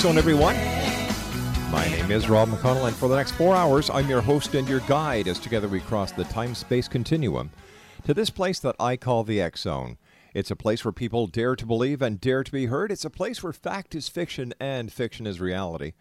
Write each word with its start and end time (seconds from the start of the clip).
Zone, 0.00 0.16
everyone. 0.16 0.56
My 1.70 1.86
name 1.90 2.10
is 2.10 2.30
Rob 2.30 2.48
McConnell, 2.48 2.86
and 2.86 2.96
for 2.96 3.06
the 3.06 3.16
next 3.16 3.32
four 3.32 3.54
hours, 3.54 3.90
I'm 3.90 4.08
your 4.08 4.22
host 4.22 4.54
and 4.54 4.66
your 4.66 4.80
guide 4.80 5.28
as 5.28 5.38
together 5.38 5.68
we 5.68 5.80
cross 5.80 6.10
the 6.10 6.24
time 6.24 6.54
space 6.54 6.88
continuum 6.88 7.50
to 8.06 8.14
this 8.14 8.30
place 8.30 8.58
that 8.60 8.76
I 8.80 8.96
call 8.96 9.24
the 9.24 9.42
X 9.42 9.60
Zone. 9.60 9.98
It's 10.32 10.50
a 10.50 10.56
place 10.56 10.86
where 10.86 10.92
people 10.92 11.26
dare 11.26 11.54
to 11.54 11.66
believe 11.66 12.00
and 12.00 12.18
dare 12.18 12.42
to 12.42 12.50
be 12.50 12.66
heard. 12.66 12.90
It's 12.90 13.04
a 13.04 13.10
place 13.10 13.42
where 13.42 13.52
fact 13.52 13.94
is 13.94 14.08
fiction 14.08 14.54
and 14.58 14.90
fiction 14.90 15.26
is 15.26 15.38
reality. 15.38 15.92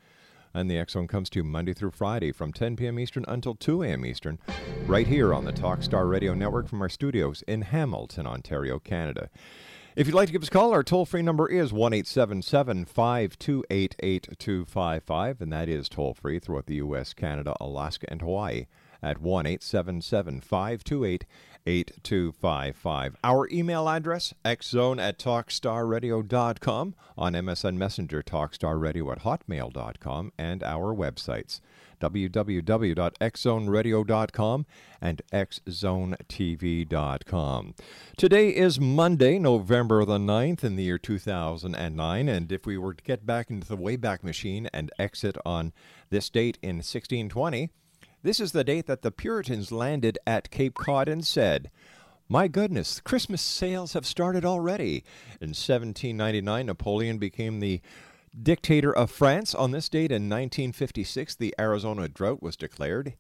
And 0.54 0.72
the 0.72 0.78
X 0.78 0.94
Zone 0.94 1.10
comes 1.10 1.30
to 1.32 1.40
you 1.40 1.44
Monday 1.44 1.74
through 1.74 1.92
Friday 1.92 2.32
from 2.32 2.54
10 2.54 2.78
p.m. 2.78 3.00
Eastern 3.00 3.26
until 3.28 3.54
2 3.54 3.84
a.m. 3.84 4.06
Eastern, 4.06 4.40
right 4.88 5.08
here 5.08 5.34
on 5.34 5.44
the 5.44 5.52
Talkstar 5.52 6.10
Radio 6.10 6.34
Network 6.34 6.70
from 6.70 6.82
our 6.82 6.88
studios 6.88 7.44
in 7.50 7.64
Hamilton, 7.64 8.26
Ontario, 8.26 8.80
Canada. 8.80 9.30
If 9.96 10.06
you'd 10.06 10.16
like 10.16 10.28
to 10.28 10.34
give 10.34 10.44
us 10.44 10.50
a 10.50 10.52
call, 10.52 10.72
our 10.72 10.84
toll 10.84 11.06
free 11.06 11.24
number 11.24 11.50
is 11.50 11.74
1 11.74 11.94
877 11.94 12.86
528 12.86 13.96
8255, 14.00 15.42
and 15.42 15.52
that 15.52 15.68
is 15.68 15.90
toll 15.90 16.14
free 16.14 16.40
throughout 16.40 16.68
the 16.68 16.76
U.S., 16.76 17.14
Canada, 17.14 17.56
Alaska, 17.60 18.06
and 18.10 18.22
Hawaii 18.22 18.68
at 19.02 19.20
1 19.20 19.46
877 19.48 20.42
528 20.42 21.26
8255. 21.66 23.18
Our 23.24 23.50
email 23.52 23.90
address, 23.90 24.34
xzone 24.46 25.02
at 25.02 25.18
talkstarradio.com, 25.18 26.96
on 27.18 27.34
MSN 27.34 27.76
Messenger, 27.76 28.22
talkstarradio 28.22 29.12
at 29.12 29.24
hotmail.com, 29.24 30.34
and 30.38 30.64
our 30.64 30.96
websites 30.96 31.62
www.xzoneradio.com 32.00 34.66
and 35.02 35.22
xzonetv.com. 35.32 37.76
Today 38.18 38.50
is 38.50 38.80
Monday, 38.80 39.40
November 39.40 40.06
the 40.06 40.18
9th 40.18 40.64
in 40.64 40.76
the 40.76 40.84
year 40.84 40.98
2009, 40.98 42.30
and 42.30 42.52
if 42.52 42.66
we 42.66 42.78
were 42.78 42.94
to 42.94 43.04
get 43.04 43.26
back 43.26 43.50
into 43.50 43.68
the 43.68 43.78
Wayback 43.78 44.24
Machine 44.24 44.70
and 44.74 44.92
exit 45.00 45.38
on 45.46 45.74
this 46.10 46.30
date 46.30 46.58
in 46.62 46.78
1620, 46.78 47.70
this 48.22 48.40
is 48.40 48.52
the 48.52 48.64
date 48.64 48.86
that 48.88 49.02
the 49.02 49.12
Puritans 49.12 49.72
landed 49.72 50.18
at 50.28 50.52
Cape 50.52 50.76
Cod 50.76 51.08
and 51.08 51.26
said, 51.26 51.72
my 52.32 52.48
goodness, 52.48 53.00
Christmas 53.00 53.42
sales 53.42 53.94
have 53.94 54.06
started 54.06 54.46
already. 54.46 55.04
In 55.42 55.50
1799, 55.50 56.68
Napoleon 56.68 57.18
became 57.18 57.60
the 57.60 57.82
dictator 58.42 58.96
of 58.96 59.12
France. 59.12 59.54
On 59.56 59.72
this 59.72 59.90
date 59.90 60.12
in 60.12 60.30
1956, 60.30 61.36
the 61.36 61.54
Arizona 61.60 62.08
drought 62.08 62.42
was 62.42 62.56
declared. 62.56 63.16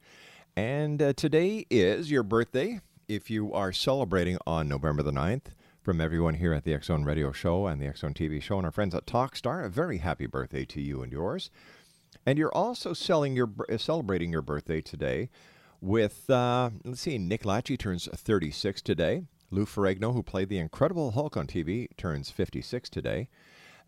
And 0.56 1.02
uh, 1.02 1.14
today 1.14 1.66
is 1.70 2.12
your 2.12 2.24
birthday. 2.24 2.82
If 3.08 3.30
you 3.30 3.54
are 3.54 3.72
celebrating 3.72 4.38
on 4.46 4.68
November 4.68 5.04
the 5.04 5.12
9th, 5.12 5.54
from 5.82 6.02
everyone 6.02 6.36
here 6.36 6.54
at 6.54 6.66
the 6.66 6.74
X 6.74 6.88
Zone 6.88 7.04
Radio 7.04 7.32
Show 7.32 7.66
and 7.66 7.82
the 7.82 7.88
X 7.88 8.02
Zone 8.02 8.14
TV 8.14 8.42
Show 8.42 8.58
and 8.58 8.66
our 8.66 8.72
friends 8.72 8.94
at 8.94 9.08
Talkstar, 9.08 9.66
a 9.66 9.70
very 9.70 10.00
happy 10.00 10.28
birthday 10.28 10.66
to 10.66 10.82
you 10.82 11.02
and 11.02 11.12
yours. 11.12 11.50
And 12.26 12.38
you're 12.38 12.54
also 12.54 12.94
your, 13.26 13.50
uh, 13.68 13.78
celebrating 13.78 14.32
your 14.32 14.42
birthday 14.42 14.82
today 14.82 15.30
with, 15.82 16.30
uh, 16.30 16.70
let's 16.84 17.02
see, 17.02 17.18
Nick 17.18 17.44
Lachey 17.44 17.78
turns 17.78 18.08
36 18.14 18.82
today. 18.82 19.24
Lou 19.52 19.66
Ferrigno, 19.66 20.14
who 20.14 20.22
played 20.22 20.50
the 20.50 20.60
Incredible 20.60 21.12
Hulk 21.12 21.36
on 21.36 21.48
TV, 21.48 21.88
turns 21.98 22.30
56 22.30 22.90
today. 22.90 23.30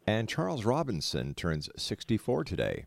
And 0.08 0.28
Charles 0.28 0.66
Robinson 0.66 1.34
turns 1.34 1.70
64 1.78 2.44
today. 2.44 2.86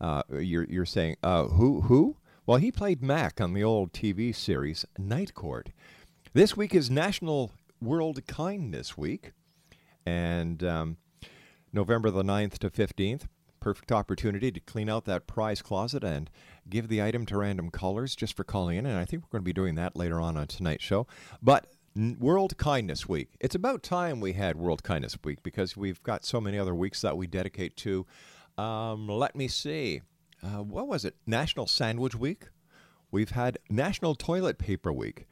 Uh, 0.00 0.22
you're, 0.30 0.64
you're 0.64 0.84
saying, 0.84 1.16
uh, 1.22 1.44
who? 1.44 1.82
Who? 1.82 2.16
Well, 2.44 2.58
he 2.58 2.72
played 2.72 3.02
Mac 3.02 3.40
on 3.40 3.54
the 3.54 3.62
old 3.62 3.92
TV 3.92 4.34
series 4.34 4.84
Night 4.98 5.32
Court. 5.34 5.70
This 6.32 6.56
week 6.56 6.74
is 6.74 6.90
National 6.90 7.52
World 7.80 8.26
Kindness 8.26 8.98
Week. 8.98 9.32
And 10.04 10.64
um, 10.64 10.96
November 11.72 12.10
the 12.10 12.24
9th 12.24 12.58
to 12.58 12.70
15th, 12.70 13.26
perfect 13.60 13.92
opportunity 13.92 14.50
to 14.50 14.58
clean 14.58 14.88
out 14.88 15.04
that 15.04 15.28
prize 15.28 15.62
closet 15.62 16.02
and 16.02 16.28
give 16.68 16.88
the 16.88 17.00
item 17.00 17.24
to 17.26 17.36
random 17.36 17.70
callers 17.70 18.16
just 18.16 18.36
for 18.36 18.42
calling 18.42 18.76
in. 18.76 18.86
And 18.86 18.98
I 18.98 19.04
think 19.04 19.22
we're 19.22 19.38
going 19.38 19.44
to 19.44 19.48
be 19.48 19.52
doing 19.52 19.76
that 19.76 19.96
later 19.96 20.20
on 20.20 20.36
on 20.36 20.48
tonight's 20.48 20.82
show. 20.82 21.06
But 21.40 21.66
World 21.94 22.56
Kindness 22.56 23.06
Week. 23.08 23.28
It's 23.38 23.54
about 23.54 23.82
time 23.82 24.20
we 24.20 24.32
had 24.32 24.56
World 24.56 24.82
Kindness 24.82 25.16
Week 25.24 25.42
because 25.42 25.76
we've 25.76 26.02
got 26.02 26.24
so 26.24 26.40
many 26.40 26.58
other 26.58 26.74
weeks 26.74 27.02
that 27.02 27.16
we 27.16 27.26
dedicate 27.26 27.76
to. 27.78 28.06
Um, 28.56 29.08
let 29.08 29.36
me 29.36 29.46
see. 29.48 30.00
Uh, 30.42 30.62
what 30.62 30.88
was 30.88 31.04
it? 31.04 31.16
National 31.26 31.66
Sandwich 31.66 32.14
Week? 32.14 32.48
We've 33.10 33.32
had 33.32 33.58
National 33.68 34.14
Toilet 34.14 34.56
Paper 34.58 34.92
Week. 34.92 35.26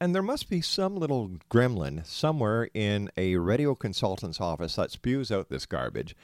And 0.00 0.14
there 0.14 0.22
must 0.22 0.48
be 0.48 0.62
some 0.62 0.96
little 0.96 1.30
gremlin 1.50 2.04
somewhere 2.06 2.68
in 2.74 3.10
a 3.16 3.36
radio 3.36 3.74
consultant's 3.74 4.40
office 4.40 4.76
that 4.76 4.90
spews 4.90 5.30
out 5.30 5.48
this 5.48 5.66
garbage. 5.66 6.16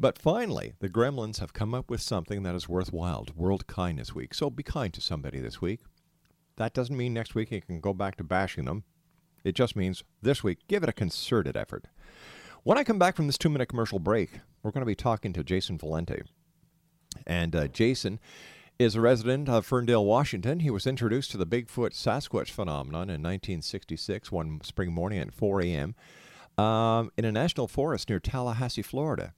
But 0.00 0.18
finally, 0.18 0.72
the 0.80 0.88
gremlins 0.88 1.38
have 1.38 1.52
come 1.52 1.74
up 1.74 1.88
with 1.88 2.00
something 2.00 2.42
that 2.42 2.54
is 2.54 2.68
worthwhile 2.68 3.26
World 3.36 3.66
Kindness 3.68 4.14
Week. 4.14 4.34
So 4.34 4.50
be 4.50 4.62
kind 4.62 4.92
to 4.94 5.00
somebody 5.00 5.38
this 5.38 5.60
week. 5.60 5.80
That 6.56 6.74
doesn't 6.74 6.96
mean 6.96 7.14
next 7.14 7.34
week 7.34 7.50
you 7.50 7.60
can 7.60 7.80
go 7.80 7.94
back 7.94 8.16
to 8.16 8.24
bashing 8.24 8.64
them. 8.64 8.84
It 9.44 9.54
just 9.54 9.76
means 9.76 10.04
this 10.20 10.44
week, 10.44 10.58
give 10.68 10.82
it 10.82 10.88
a 10.88 10.92
concerted 10.92 11.56
effort. 11.56 11.86
When 12.62 12.76
I 12.76 12.84
come 12.84 12.98
back 12.98 13.16
from 13.16 13.26
this 13.26 13.38
two 13.38 13.48
minute 13.48 13.66
commercial 13.66 13.98
break, 13.98 14.40
we're 14.62 14.70
going 14.70 14.82
to 14.82 14.86
be 14.86 14.94
talking 14.94 15.32
to 15.32 15.42
Jason 15.42 15.78
Valenti. 15.78 16.22
And 17.26 17.56
uh, 17.56 17.68
Jason 17.68 18.20
is 18.78 18.94
a 18.94 19.00
resident 19.00 19.48
of 19.48 19.66
Ferndale, 19.66 20.04
Washington. 20.04 20.60
He 20.60 20.70
was 20.70 20.86
introduced 20.86 21.30
to 21.30 21.36
the 21.36 21.46
Bigfoot 21.46 21.92
Sasquatch 21.92 22.50
phenomenon 22.50 23.10
in 23.10 23.22
1966, 23.22 24.30
one 24.30 24.60
spring 24.62 24.92
morning 24.92 25.18
at 25.18 25.34
4 25.34 25.62
a.m., 25.62 25.94
um, 26.56 27.10
in 27.16 27.24
a 27.24 27.32
national 27.32 27.68
forest 27.68 28.08
near 28.08 28.20
Tallahassee, 28.20 28.82
Florida. 28.82 29.34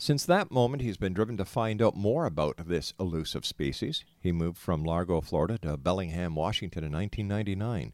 Since 0.00 0.24
that 0.24 0.50
moment, 0.50 0.82
he's 0.82 0.96
been 0.96 1.12
driven 1.12 1.36
to 1.36 1.44
find 1.44 1.82
out 1.82 1.94
more 1.94 2.24
about 2.24 2.66
this 2.66 2.94
elusive 2.98 3.44
species. 3.44 4.02
He 4.18 4.32
moved 4.32 4.56
from 4.56 4.82
Largo, 4.82 5.20
Florida 5.20 5.58
to 5.58 5.76
Bellingham, 5.76 6.34
Washington 6.34 6.84
in 6.84 6.92
1999. 6.92 7.92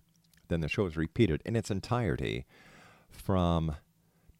Then 0.49 0.59
the 0.59 0.67
show 0.67 0.85
is 0.85 0.97
repeated 0.97 1.41
in 1.45 1.55
its 1.55 1.71
entirety 1.71 2.45
from 3.09 3.77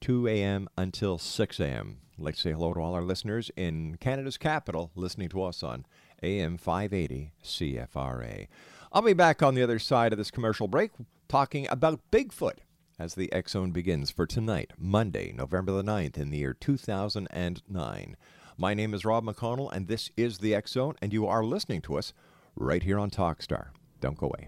2 0.01 0.27
a.m. 0.27 0.67
until 0.77 1.17
6 1.17 1.59
a.m. 1.59 1.97
I'd 2.17 2.23
like 2.23 2.35
to 2.35 2.41
say 2.41 2.51
hello 2.51 2.73
to 2.73 2.79
all 2.79 2.93
our 2.93 3.03
listeners 3.03 3.51
in 3.55 3.97
Canada's 3.99 4.37
capital 4.37 4.91
listening 4.95 5.29
to 5.29 5.43
us 5.43 5.63
on 5.63 5.85
AM 6.23 6.57
580 6.57 7.33
CFRA. 7.43 8.47
I'll 8.91 9.01
be 9.01 9.13
back 9.13 9.43
on 9.43 9.55
the 9.55 9.63
other 9.63 9.79
side 9.79 10.13
of 10.13 10.17
this 10.17 10.31
commercial 10.31 10.67
break 10.67 10.91
talking 11.27 11.67
about 11.69 11.99
Bigfoot 12.11 12.59
as 12.99 13.15
the 13.15 13.31
Zone 13.47 13.71
begins 13.71 14.09
for 14.09 14.25
tonight, 14.25 14.73
Monday, 14.77 15.31
November 15.31 15.71
the 15.71 15.83
9th, 15.83 16.17
in 16.17 16.31
the 16.31 16.39
year 16.39 16.53
2009. 16.53 18.17
My 18.57 18.73
name 18.73 18.93
is 18.95 19.05
Rob 19.05 19.23
McConnell, 19.23 19.71
and 19.71 19.87
this 19.87 20.09
is 20.17 20.39
the 20.39 20.59
Zone, 20.67 20.95
and 21.01 21.13
you 21.13 21.27
are 21.27 21.43
listening 21.43 21.81
to 21.83 21.97
us 21.97 22.13
right 22.55 22.81
here 22.81 22.97
on 22.97 23.11
Talkstar. 23.11 23.67
Don't 24.01 24.17
go 24.17 24.27
away. 24.27 24.47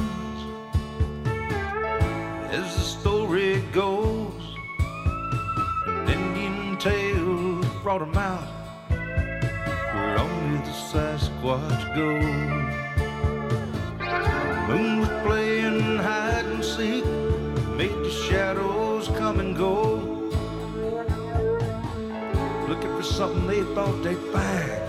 goes. 3.71 4.57
An 5.87 6.09
Indian 6.09 6.77
tale 6.77 7.61
brought 7.81 7.99
them 7.99 8.17
out 8.17 8.47
where 8.89 10.19
only 10.19 10.57
the 10.57 10.75
Sasquatch 10.91 11.95
goes. 11.95 12.25
The 13.97 14.67
moon 14.67 14.99
was 14.99 15.09
playing 15.25 15.97
hide 15.97 16.45
and 16.45 16.63
seek, 16.63 17.05
made 17.77 17.95
the 18.03 18.11
shadows 18.27 19.07
come 19.17 19.39
and 19.39 19.55
go. 19.55 19.99
Looking 22.67 22.95
for 22.97 23.03
something 23.03 23.47
they 23.47 23.63
thought 23.73 24.03
they'd 24.03 24.17
find 24.33 24.81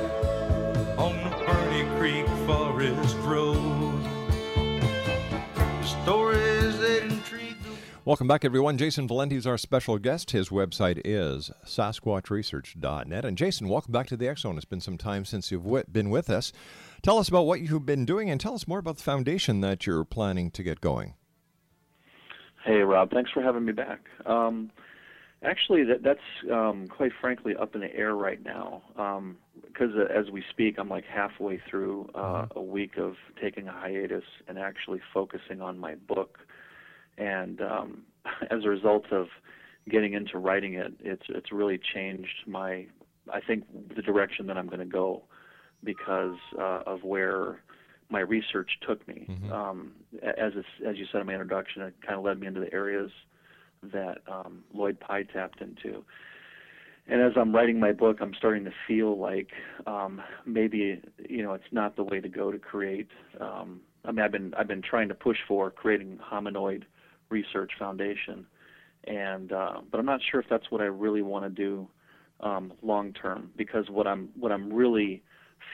on 0.99 1.15
the 1.23 1.31
Bernie 1.47 1.89
Creek 1.99 2.27
Forest 2.47 3.17
Road. 3.19 4.03
Stories 5.85 6.81
intrigue. 6.81 7.22
Welcome 8.05 8.27
back, 8.27 8.45
everyone. 8.45 8.79
Jason 8.79 9.07
Valenti 9.07 9.37
is 9.37 9.47
our 9.47 9.57
special 9.57 9.97
guest. 9.97 10.33
His 10.33 10.49
website 10.49 11.01
is 11.05 11.53
sasquatchresearch.net. 11.65 13.25
And 13.25 13.39
Jason, 13.39 13.69
welcome 13.69 13.93
back 13.93 14.09
to 14.09 14.17
the 14.17 14.35
Zone. 14.37 14.57
It's 14.57 14.65
been 14.65 14.81
some 14.81 14.99
time 14.99 15.25
since 15.25 15.53
you've 15.53 15.63
w- 15.63 15.85
been 15.91 16.11
with 16.11 16.29
us. 16.29 16.53
Tell 17.03 17.19
us 17.19 17.29
about 17.29 17.47
what 17.47 17.61
you've 17.61 17.87
been 17.87 18.05
doing 18.05 18.29
and 18.29 18.41
tell 18.41 18.55
us 18.55 18.67
more 18.67 18.81
about 18.81 18.97
the 18.97 19.05
foundation 19.05 19.61
that 19.61 19.87
you're 19.87 20.03
planning 20.05 20.51
to 20.51 20.65
get 20.65 20.81
going. 20.81 21.15
Hey, 22.65 22.79
Rob. 22.81 23.11
Thanks 23.13 23.31
for 23.31 23.41
having 23.43 23.65
me 23.65 23.73
back. 23.73 24.01
Um, 24.27 24.71
Actually, 25.45 25.83
that 25.83 26.05
that's 26.05 26.21
um, 26.53 26.87
quite 26.87 27.11
frankly 27.21 27.57
up 27.57 27.75
in 27.75 27.81
the 27.81 27.93
air 27.97 28.15
right 28.15 28.41
now. 28.45 28.81
Because 29.67 29.91
uh, 29.97 30.05
as 30.17 30.31
we 30.31 30.45
speak, 30.51 30.77
I'm 30.79 30.89
like 30.89 31.05
halfway 31.05 31.61
through 31.69 32.09
uh, 32.15 32.19
Mm-hmm. 32.47 32.59
a 32.59 32.63
week 32.63 32.97
of 32.97 33.15
taking 33.41 33.67
a 33.67 33.73
hiatus 33.73 34.23
and 34.47 34.57
actually 34.57 35.01
focusing 35.13 35.61
on 35.61 35.79
my 35.81 35.97
book. 35.97 36.39
And 37.19 37.61
um, 37.61 38.02
as 38.50 38.64
a 38.64 38.69
result 38.69 39.07
of 39.12 39.26
getting 39.90 40.12
into 40.14 40.38
writing 40.38 40.75
it, 40.75 40.92
it's 41.00 41.25
it's 41.28 41.52
really 41.52 41.78
changed 41.95 42.47
my, 42.47 42.87
I 43.33 43.40
think, 43.47 43.64
the 43.95 44.02
direction 44.02 44.47
that 44.47 44.57
I'm 44.57 44.66
going 44.66 44.81
to 44.81 44.85
go, 44.85 45.23
because 45.85 46.37
uh, 46.59 46.83
of 46.87 47.02
where 47.02 47.61
my 48.11 48.21
research 48.21 48.71
took 48.87 49.07
me. 49.09 49.26
Um, 49.52 49.92
as 50.23 50.52
it's, 50.54 50.69
as 50.87 50.97
you 50.99 51.07
said 51.11 51.23
in 51.23 51.26
my 51.26 51.33
introduction, 51.33 51.83
it 51.83 51.95
kind 52.07 52.19
of 52.19 52.25
led 52.25 52.38
me 52.38 52.47
into 52.47 52.61
the 52.61 52.73
areas 52.73 53.11
that 53.92 54.19
um, 54.31 54.62
Lloyd 54.73 55.00
Pye 55.00 55.25
tapped 55.25 55.61
into. 55.61 56.04
And 57.09 57.21
as 57.21 57.33
I'm 57.37 57.52
writing 57.52 57.81
my 57.81 57.90
book, 57.90 58.19
I'm 58.21 58.35
starting 58.35 58.64
to 58.64 58.71
feel 58.87 59.19
like 59.19 59.49
um, 59.87 60.23
maybe 60.47 61.00
you 61.28 61.42
know 61.42 61.54
it's 61.54 61.64
not 61.73 61.97
the 61.97 62.04
way 62.04 62.21
to 62.21 62.28
go 62.28 62.52
to 62.52 62.59
create. 62.59 63.09
Um, 63.40 63.81
I 64.04 64.12
mean, 64.12 64.25
I've 64.25 64.31
been 64.31 64.54
I've 64.57 64.69
been 64.69 64.83
trying 64.83 65.09
to 65.09 65.14
push 65.14 65.38
for 65.49 65.71
creating 65.71 66.21
hominoid 66.33 66.85
research 67.33 67.73
foundation, 67.79 68.47
and 69.05 69.53
uh, 69.53 69.81
but 69.91 69.99
I'm 69.99 70.07
not 70.07 70.21
sure 70.31 70.41
if 70.41 70.47
that's 70.49 70.71
what 70.71 70.81
I 70.81 70.85
really 70.85 71.23
want 71.23 71.45
to 71.45 71.51
do 71.51 71.89
um, 72.41 72.73
long 72.83 73.12
term 73.12 73.51
because 73.57 73.87
what 73.91 74.07
I'm 74.07 74.29
what 74.39 74.53
I'm 74.53 74.73
really 74.73 75.23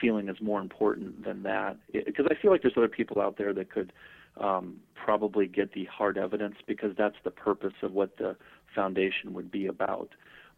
feeling 0.01 0.29
is 0.29 0.37
more 0.41 0.61
important 0.61 1.23
than 1.23 1.43
that 1.43 1.77
because 1.93 2.25
I 2.29 2.35
feel 2.41 2.51
like 2.51 2.61
there's 2.61 2.75
other 2.77 2.87
people 2.87 3.21
out 3.21 3.37
there 3.37 3.53
that 3.53 3.71
could 3.71 3.91
um, 4.39 4.77
probably 4.95 5.47
get 5.47 5.73
the 5.73 5.85
hard 5.85 6.17
evidence 6.17 6.55
because 6.67 6.91
that's 6.97 7.15
the 7.23 7.31
purpose 7.31 7.73
of 7.81 7.91
what 7.91 8.17
the 8.17 8.35
foundation 8.75 9.33
would 9.33 9.51
be 9.51 9.67
about. 9.67 10.09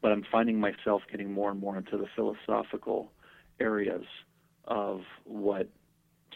But 0.01 0.11
I'm 0.11 0.25
finding 0.31 0.59
myself 0.59 1.01
getting 1.09 1.31
more 1.31 1.51
and 1.51 1.59
more 1.59 1.77
into 1.77 1.97
the 1.97 2.07
philosophical 2.15 3.11
areas 3.59 4.05
of 4.65 5.01
what 5.23 5.69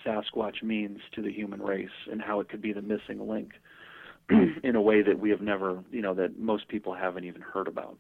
Sasquatch 0.06 0.62
means 0.64 1.00
to 1.14 1.22
the 1.22 1.32
human 1.32 1.62
race 1.62 1.90
and 2.12 2.22
how 2.22 2.40
it 2.40 2.50
could 2.50 2.62
be 2.62 2.74
the 2.74 2.82
missing 2.82 3.28
link 3.28 3.52
in 4.64 4.76
a 4.76 4.82
way 4.82 5.02
that 5.02 5.20
we 5.20 5.30
have 5.30 5.42
never, 5.42 5.84
you 5.92 6.02
know, 6.02 6.14
that 6.14 6.40
most 6.40 6.68
people 6.68 6.94
haven't 6.94 7.26
even 7.26 7.42
heard 7.42 7.68
about. 7.68 7.98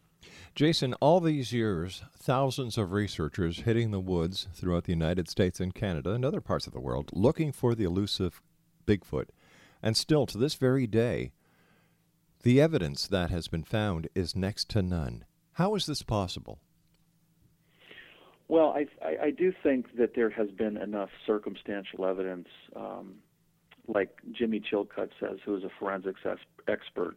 Jason, 0.56 0.94
all 0.96 1.20
these 1.20 1.54
years, 1.54 2.04
thousands 2.18 2.78
of 2.78 2.92
researchers 2.92 3.60
hitting 3.60 3.92
the 3.92 4.00
woods 4.00 4.48
throughout 4.54 4.86
the 4.86 4.92
United 4.92 5.30
States 5.30 5.60
and 5.60 5.76
Canada 5.76 6.12
and 6.12 6.26
other 6.26 6.42
parts 6.42 6.66
of 6.66 6.74
the 6.74 6.80
world 6.80 7.12
looking 7.14 7.52
for 7.52 7.76
the 7.76 7.84
elusive 7.84 8.42
Bigfoot. 8.88 9.30
And 9.84 9.96
still, 9.96 10.26
to 10.26 10.38
this 10.38 10.56
very 10.56 10.88
day, 10.88 11.32
the 12.44 12.62
evidence 12.62 13.08
that 13.08 13.30
has 13.30 13.48
been 13.48 13.64
found 13.64 14.08
is 14.16 14.36
next 14.36 14.70
to 14.70 14.82
none. 14.82 15.26
How 15.54 15.76
is 15.76 15.86
this 15.86 16.02
possible? 16.02 16.60
Well, 18.48 18.76
I, 18.76 18.86
I, 19.04 19.26
I 19.26 19.32
do 19.32 19.52
think 19.64 19.98
that 19.98 20.14
there 20.16 20.30
has 20.30 20.50
been 20.52 20.78
enough 20.78 21.10
circumstantial 21.26 22.06
evidence, 22.06 22.48
um, 22.76 23.16
like 23.88 24.10
Jimmy 24.32 24.60
Chilcutt 24.62 25.10
says, 25.20 25.38
who 25.46 25.56
is 25.56 25.64
a 25.64 25.70
forensics 25.80 26.22
expert. 26.68 27.16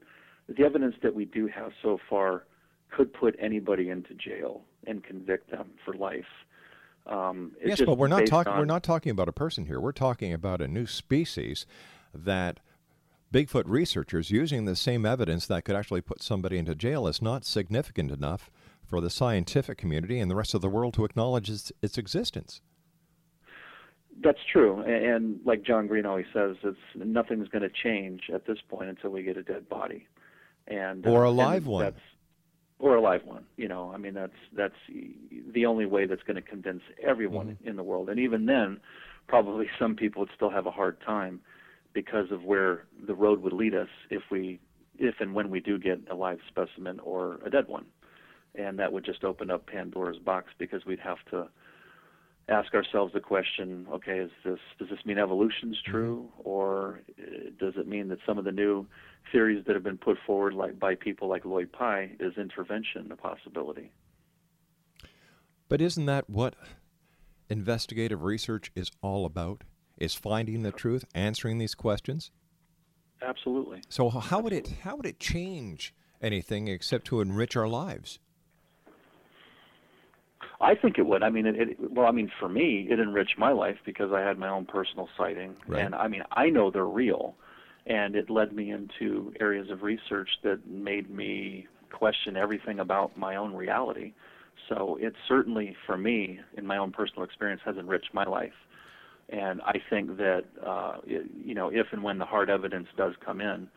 The 0.48 0.64
evidence 0.64 0.94
that 1.02 1.14
we 1.14 1.24
do 1.24 1.46
have 1.48 1.72
so 1.82 1.98
far 2.08 2.44
could 2.90 3.12
put 3.12 3.36
anybody 3.38 3.90
into 3.90 4.14
jail 4.14 4.62
and 4.86 5.04
convict 5.04 5.50
them 5.50 5.70
for 5.84 5.94
life. 5.94 6.24
Um, 7.06 7.52
yes, 7.64 7.80
but 7.84 7.96
we're 7.98 8.08
not 8.08 8.26
talking. 8.26 8.52
on- 8.52 8.58
We're 8.58 8.64
not 8.64 8.82
talking 8.82 9.10
about 9.10 9.28
a 9.28 9.32
person 9.32 9.66
here. 9.66 9.80
We're 9.80 9.92
talking 9.92 10.32
about 10.32 10.60
a 10.60 10.68
new 10.68 10.86
species 10.86 11.66
that 12.14 12.60
Bigfoot 13.32 13.64
researchers 13.66 14.30
using 14.30 14.64
the 14.64 14.76
same 14.76 15.04
evidence 15.04 15.46
that 15.46 15.64
could 15.64 15.76
actually 15.76 16.00
put 16.00 16.22
somebody 16.22 16.56
into 16.56 16.74
jail 16.74 17.06
is 17.06 17.20
not 17.20 17.44
significant 17.44 18.10
enough 18.10 18.50
for 18.86 19.00
the 19.02 19.10
scientific 19.10 19.76
community 19.76 20.18
and 20.18 20.30
the 20.30 20.34
rest 20.36 20.54
of 20.54 20.62
the 20.62 20.68
world 20.68 20.94
to 20.94 21.04
acknowledge 21.04 21.50
its, 21.50 21.70
its 21.82 21.98
existence. 21.98 22.62
That's 24.22 24.38
true, 24.52 24.80
and, 24.80 25.04
and 25.04 25.40
like 25.44 25.62
John 25.62 25.86
Green 25.86 26.06
always 26.06 26.26
says, 26.32 26.56
it's 26.64 26.78
nothing's 26.94 27.48
going 27.48 27.62
to 27.62 27.70
change 27.70 28.22
at 28.32 28.46
this 28.46 28.58
point 28.68 28.88
until 28.88 29.10
we 29.10 29.22
get 29.22 29.36
a 29.36 29.42
dead 29.42 29.68
body, 29.68 30.06
and 30.66 31.06
Or 31.06 31.24
a 31.24 31.28
and 31.28 31.36
live 31.36 31.66
one. 31.66 31.84
That's, 31.84 32.00
or 32.80 32.96
a 32.96 33.00
live 33.00 33.24
one. 33.24 33.44
You 33.56 33.68
know, 33.68 33.92
I 33.92 33.96
mean, 33.96 34.14
that's 34.14 34.32
that's 34.56 34.74
the 35.52 35.66
only 35.66 35.86
way 35.86 36.06
that's 36.06 36.22
going 36.22 36.36
to 36.36 36.42
convince 36.42 36.82
everyone 37.02 37.46
Mm-hmm. 37.48 37.68
in 37.68 37.76
the 37.76 37.82
world, 37.82 38.08
and 38.08 38.18
even 38.18 38.46
then, 38.46 38.80
probably 39.28 39.66
some 39.78 39.94
people 39.94 40.20
would 40.20 40.30
still 40.34 40.50
have 40.50 40.66
a 40.66 40.70
hard 40.72 41.00
time 41.00 41.40
because 41.92 42.30
of 42.30 42.44
where 42.44 42.84
the 43.06 43.14
road 43.14 43.42
would 43.42 43.52
lead 43.52 43.74
us 43.74 43.88
if 44.10 44.22
we, 44.30 44.60
if 44.98 45.16
and 45.20 45.34
when 45.34 45.50
we 45.50 45.58
do 45.60 45.78
get 45.78 46.00
a 46.10 46.14
live 46.14 46.38
specimen 46.48 47.00
or 47.00 47.38
a 47.44 47.50
dead 47.50 47.66
one, 47.66 47.86
and 48.54 48.78
that 48.78 48.92
would 48.92 49.04
just 49.04 49.24
open 49.24 49.50
up 49.50 49.66
Pandora's 49.66 50.18
box 50.18 50.50
because 50.58 50.84
we'd 50.84 51.00
have 51.00 51.18
to 51.30 51.48
ask 52.48 52.72
ourselves 52.74 53.12
the 53.12 53.20
question 53.20 53.86
okay 53.92 54.18
is 54.18 54.30
this 54.44 54.58
does 54.78 54.88
this 54.88 54.98
mean 55.04 55.18
evolution's 55.18 55.80
true 55.84 56.28
or 56.38 57.00
uh, 57.20 57.50
does 57.58 57.74
it 57.76 57.86
mean 57.86 58.08
that 58.08 58.18
some 58.26 58.38
of 58.38 58.44
the 58.44 58.52
new 58.52 58.86
theories 59.30 59.62
that 59.66 59.74
have 59.74 59.82
been 59.82 59.98
put 59.98 60.16
forward 60.26 60.54
like 60.54 60.78
by 60.78 60.94
people 60.94 61.28
like 61.28 61.44
Lloyd 61.44 61.70
Pye 61.72 62.12
is 62.18 62.36
intervention 62.38 63.12
a 63.12 63.16
possibility 63.16 63.90
But 65.68 65.80
isn't 65.82 66.06
that 66.06 66.30
what 66.30 66.54
investigative 67.50 68.22
research 68.22 68.70
is 68.74 68.90
all 69.02 69.24
about? 69.26 69.64
Is 69.98 70.14
finding 70.14 70.62
the 70.62 70.72
truth, 70.72 71.04
answering 71.14 71.58
these 71.58 71.74
questions? 71.74 72.30
absolutely 73.20 73.82
So 73.88 74.08
how 74.08 74.40
would 74.40 74.52
it 74.52 74.68
how 74.84 74.96
would 74.96 75.06
it 75.06 75.18
change 75.20 75.94
anything 76.22 76.68
except 76.68 77.06
to 77.06 77.20
enrich 77.20 77.56
our 77.56 77.68
lives? 77.68 78.18
I 80.60 80.74
think 80.74 80.98
it 80.98 81.06
would. 81.06 81.22
I 81.22 81.30
mean, 81.30 81.46
it, 81.46 81.56
it, 81.56 81.92
well, 81.92 82.06
I 82.06 82.10
mean, 82.10 82.30
for 82.38 82.48
me, 82.48 82.86
it 82.90 82.98
enriched 82.98 83.38
my 83.38 83.50
life 83.50 83.76
because 83.84 84.12
I 84.12 84.20
had 84.20 84.38
my 84.38 84.48
own 84.48 84.66
personal 84.66 85.08
sighting, 85.16 85.56
Right. 85.66 85.84
and 85.84 85.94
I 85.94 86.08
mean, 86.08 86.22
I 86.32 86.50
know 86.50 86.70
they're 86.70 86.84
real, 86.84 87.34
and 87.86 88.14
it 88.16 88.28
led 88.28 88.52
me 88.52 88.70
into 88.70 89.32
areas 89.40 89.70
of 89.70 89.82
research 89.82 90.28
that 90.42 90.66
made 90.66 91.10
me 91.10 91.66
question 91.92 92.36
everything 92.36 92.80
about 92.80 93.16
my 93.16 93.36
own 93.36 93.54
reality. 93.54 94.12
So 94.68 94.98
it 95.00 95.14
certainly, 95.28 95.76
for 95.86 95.96
me, 95.96 96.40
in 96.56 96.66
my 96.66 96.76
own 96.76 96.92
personal 96.92 97.22
experience, 97.22 97.62
has 97.64 97.76
enriched 97.76 98.12
my 98.12 98.24
life, 98.24 98.52
and 99.30 99.60
I 99.62 99.80
think 99.90 100.16
that 100.18 100.44
uh, 100.64 100.96
it, 101.06 101.26
you 101.44 101.54
know, 101.54 101.68
if 101.68 101.86
and 101.92 102.02
when 102.02 102.18
the 102.18 102.24
hard 102.24 102.50
evidence 102.50 102.88
does 102.96 103.14
come 103.24 103.40
in, 103.40 103.68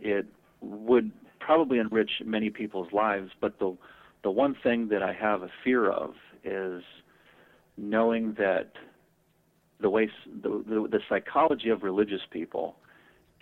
it 0.00 0.26
would 0.60 1.10
probably 1.40 1.78
enrich 1.78 2.10
many 2.24 2.50
people's 2.50 2.92
lives. 2.92 3.30
But 3.40 3.58
the 3.58 3.76
the 4.22 4.30
one 4.30 4.56
thing 4.62 4.88
that 4.88 5.02
I 5.02 5.12
have 5.12 5.42
a 5.42 5.48
fear 5.64 5.90
of 5.90 6.14
is 6.44 6.82
knowing 7.76 8.34
that 8.38 8.72
the 9.80 9.90
way 9.90 10.08
the, 10.42 10.64
the 10.68 10.88
the 10.90 11.00
psychology 11.08 11.68
of 11.68 11.82
religious 11.82 12.20
people 12.30 12.76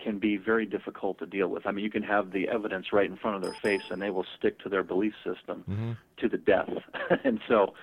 can 0.03 0.19
be 0.19 0.37
very 0.37 0.65
difficult 0.65 1.19
to 1.19 1.27
deal 1.27 1.49
with. 1.49 1.67
I 1.67 1.73
mean, 1.73 1.85
you 1.85 1.91
can 1.91 2.03
have 2.03 2.33
the 2.33 2.49
evidence 2.49 2.87
right 2.93 3.09
in 3.09 3.17
front 3.17 3.37
of 3.37 3.43
their 3.43 3.57
face, 3.63 3.83
and 3.91 4.01
they 4.01 4.11
will 4.11 4.25
stick 4.39 4.59
to 4.61 4.69
their 4.69 4.83
belief 4.83 5.13
system 5.25 5.65
to 6.19 6.29
the 6.29 6.39
death. 6.39 6.71
and 7.25 7.39
so, 7.49 7.75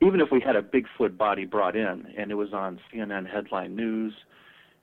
even 0.00 0.20
if 0.20 0.28
we 0.32 0.40
had 0.40 0.56
a 0.56 0.62
Bigfoot 0.62 1.18
body 1.18 1.44
brought 1.44 1.76
in 1.76 2.06
and 2.16 2.30
it 2.30 2.34
was 2.34 2.52
on 2.52 2.80
CNN 2.90 3.30
headline 3.30 3.76
news, 3.76 4.14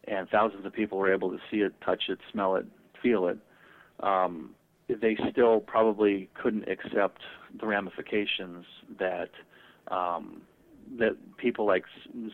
and 0.08 0.30
thousands 0.30 0.66
of 0.66 0.74
people 0.74 0.98
were 0.98 1.12
able 1.12 1.32
to 1.32 1.40
see 1.50 1.58
it, 1.58 1.74
touch 1.84 2.04
it, 2.10 2.20
smell 2.32 2.56
it, 2.56 2.66
feel 3.02 3.28
it, 3.28 3.40
um, 4.02 4.52
they 4.88 5.18
still 5.32 5.60
probably 5.60 6.30
couldn't 6.34 6.68
accept 6.70 7.22
the 7.60 7.66
ramifications 7.66 8.66
that 9.00 9.30
um, 9.90 10.42
that 11.00 11.16
people 11.38 11.66
like 11.66 11.84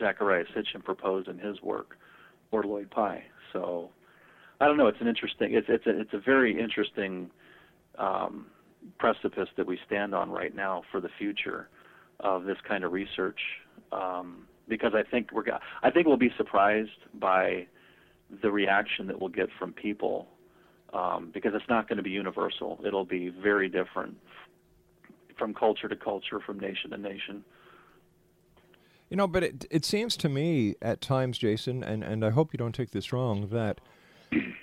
Zecharia 0.01 0.43
Sitchin 0.55 0.83
proposed 0.83 1.27
in 1.27 1.37
his 1.37 1.61
work, 1.61 1.97
or 2.51 2.63
Lloyd 2.63 2.91
Pye. 2.91 3.23
So 3.53 3.89
I 4.59 4.65
don't 4.65 4.77
know. 4.77 4.87
It's 4.87 5.01
an 5.01 5.07
interesting. 5.07 5.53
It's 5.53 5.67
it's 5.69 5.85
a 5.85 5.99
it's 5.99 6.13
a 6.13 6.19
very 6.19 6.59
interesting 6.59 7.31
um, 7.97 8.47
precipice 8.97 9.49
that 9.57 9.65
we 9.65 9.77
stand 9.85 10.13
on 10.13 10.29
right 10.29 10.55
now 10.55 10.83
for 10.91 10.99
the 10.99 11.09
future 11.17 11.69
of 12.19 12.43
this 12.43 12.57
kind 12.67 12.83
of 12.83 12.91
research. 12.91 13.39
Um, 13.91 14.47
because 14.67 14.93
I 14.95 15.03
think 15.09 15.31
we're 15.31 15.43
I 15.83 15.91
think 15.91 16.07
we'll 16.07 16.17
be 16.17 16.31
surprised 16.37 16.89
by 17.19 17.67
the 18.41 18.51
reaction 18.51 19.07
that 19.07 19.19
we'll 19.19 19.29
get 19.29 19.49
from 19.59 19.73
people 19.73 20.27
um, 20.93 21.31
because 21.33 21.53
it's 21.53 21.69
not 21.69 21.87
going 21.87 21.97
to 21.97 22.03
be 22.03 22.09
universal. 22.09 22.79
It'll 22.85 23.05
be 23.05 23.29
very 23.29 23.69
different 23.69 24.17
from 25.37 25.53
culture 25.53 25.87
to 25.87 25.95
culture, 25.95 26.39
from 26.39 26.59
nation 26.59 26.91
to 26.91 26.97
nation. 26.97 27.43
You 29.09 29.17
know, 29.17 29.27
but 29.27 29.43
it 29.43 29.65
it 29.69 29.83
seems 29.83 30.15
to 30.17 30.29
me 30.29 30.75
at 30.81 31.01
times, 31.01 31.37
Jason, 31.37 31.83
and, 31.83 32.03
and 32.03 32.23
I 32.25 32.29
hope 32.29 32.53
you 32.53 32.57
don't 32.57 32.75
take 32.75 32.91
this 32.91 33.11
wrong, 33.11 33.49
that 33.49 33.81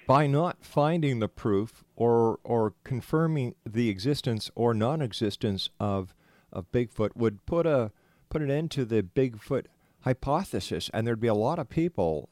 by 0.07 0.27
not 0.27 0.65
finding 0.65 1.19
the 1.19 1.29
proof 1.29 1.85
or 1.97 2.39
or 2.45 2.75
confirming 2.83 3.55
the 3.67 3.91
existence 3.91 4.51
or 4.55 4.73
non-existence 4.73 5.69
of 5.79 6.15
of 6.51 6.71
Bigfoot 6.73 7.15
would 7.15 7.45
put 7.45 7.67
a 7.67 7.93
put 8.31 8.41
an 8.41 8.51
end 8.51 8.71
to 8.71 8.87
the 8.87 9.03
Bigfoot 9.03 9.67
hypothesis, 10.01 10.91
and 10.95 11.07
there'd 11.07 11.21
be 11.21 11.29
a 11.29 11.35
lot 11.35 11.59
of 11.59 11.69
people 11.69 12.31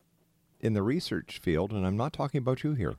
in 0.58 0.72
the 0.72 0.82
research 0.82 1.38
field, 1.38 1.72
and 1.72 1.86
I'm 1.86 1.96
not 1.98 2.14
talking 2.14 2.38
about 2.38 2.64
you 2.64 2.72
here, 2.72 2.94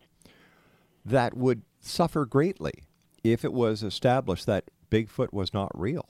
that 1.07 1.35
would 1.35 1.61
suffer 1.79 2.25
greatly 2.25 2.83
if 3.23 3.45
it 3.45 3.53
was 3.53 3.83
established 3.83 4.45
that 4.45 4.69
Bigfoot 4.91 5.33
was 5.33 5.53
not 5.53 5.71
real. 5.73 6.07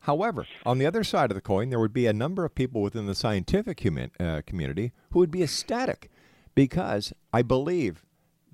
However, 0.00 0.46
on 0.66 0.78
the 0.78 0.86
other 0.86 1.02
side 1.02 1.30
of 1.30 1.34
the 1.34 1.40
coin, 1.40 1.70
there 1.70 1.80
would 1.80 1.92
be 1.92 2.06
a 2.06 2.12
number 2.12 2.44
of 2.44 2.54
people 2.54 2.82
within 2.82 3.06
the 3.06 3.14
scientific 3.14 3.80
human, 3.80 4.10
uh, 4.20 4.42
community 4.46 4.92
who 5.10 5.18
would 5.20 5.30
be 5.30 5.42
ecstatic 5.42 6.10
because 6.54 7.12
I 7.32 7.42
believe 7.42 8.04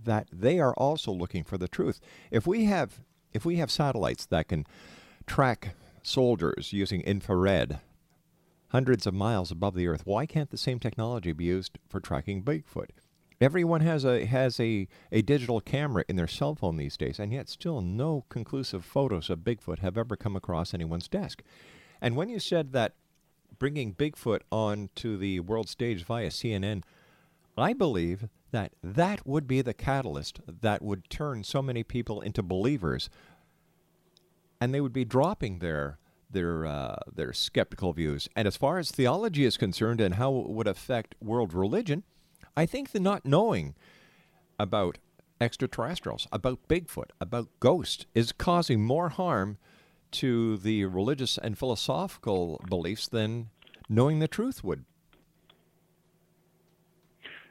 that 0.03 0.29
they 0.33 0.61
are 0.61 0.75
also 0.75 1.11
looking 1.11 1.43
for 1.43 1.59
the 1.59 1.69
truth. 1.69 2.01
If 2.31 2.47
we 2.47 2.67
have 2.67 3.01
if 3.33 3.45
we 3.45 3.57
have 3.57 3.71
satellites 3.71 4.27
that 4.27 4.49
can 4.49 4.67
track 5.27 5.75
soldiers 6.03 6.73
using 6.73 7.01
infrared 7.03 7.79
hundreds 8.69 9.07
of 9.07 9.15
miles 9.15 9.51
above 9.51 9.75
the 9.75 9.87
earth, 9.87 10.03
why 10.05 10.27
can't 10.27 10.51
the 10.51 10.57
same 10.57 10.79
technology 10.79 11.33
be 11.33 11.45
used 11.45 11.79
for 11.89 12.01
tracking 12.01 12.43
Bigfoot? 12.43 12.91
Everyone 13.41 13.81
has 13.81 14.05
a 14.05 14.27
has 14.27 14.61
a, 14.61 14.87
a 15.11 15.23
digital 15.23 15.63
camera 15.63 16.05
in 16.09 16.17
their 16.17 16.29
cell 16.29 16.55
phone 16.55 16.77
these 16.77 16.99
days, 16.99 17.19
and 17.19 17.33
yet 17.33 17.49
still 17.49 17.81
no 17.81 18.27
conclusive 18.29 18.85
photos 18.85 19.31
of 19.31 19.39
Bigfoot 19.39 19.79
have 19.79 19.97
ever 19.97 20.15
come 20.15 20.37
across 20.37 20.75
anyone's 20.75 21.09
desk. 21.09 21.43
And 22.03 22.17
when 22.17 22.29
you 22.29 22.39
said 22.39 22.73
that 22.73 22.95
bringing 23.59 23.95
Bigfoot 23.95 24.41
onto 24.53 25.17
the 25.17 25.41
world 25.41 25.71
stage 25.71 26.05
via 26.05 26.29
CNN, 26.29 26.83
I 27.57 27.73
believe 27.73 28.29
that 28.51 28.73
that 28.83 29.27
would 29.27 29.47
be 29.47 29.63
the 29.63 29.75
catalyst 29.75 30.41
that 30.47 30.83
would 30.83 31.09
turn 31.09 31.43
so 31.43 31.63
many 31.63 31.83
people 31.83 32.21
into 32.21 32.43
believers, 32.43 33.09
and 34.61 34.75
they 34.75 34.83
would 34.83 34.93
be 34.93 35.07
dropping 35.07 35.61
their 35.61 35.99
their 36.31 36.67
uh, 36.67 36.97
their 37.11 37.33
skeptical 37.33 37.95
views. 37.95 38.29
And 38.37 38.47
as 38.47 38.59
far 38.59 38.79
as 38.79 38.91
theology 38.91 39.47
is 39.47 39.57
concerned 39.57 40.03
and 40.03 40.17
how 40.17 40.37
it 40.41 40.51
would 40.51 40.69
affect 40.69 41.15
world 41.23 41.55
religion, 41.55 42.05
I 42.57 42.66
think 42.66 42.90
the 42.92 43.00
not 43.00 43.25
knowing 43.25 43.75
about 44.59 44.99
extraterrestrials, 45.40 46.26
about 46.33 46.69
Bigfoot, 46.69 47.11
about 47.21 47.49
ghosts 47.61 48.07
is 48.14 48.33
causing 48.33 48.83
more 48.83 49.09
harm 49.09 49.59
to 50.12 50.57
the 50.59 50.85
religious 50.85 51.38
and 51.38 51.57
philosophical 51.57 52.61
beliefs 52.69 53.09
than 53.09 53.49
knowing 53.88 54.19
the 54.19 54.28
truth 54.28 54.62
would. 54.64 54.85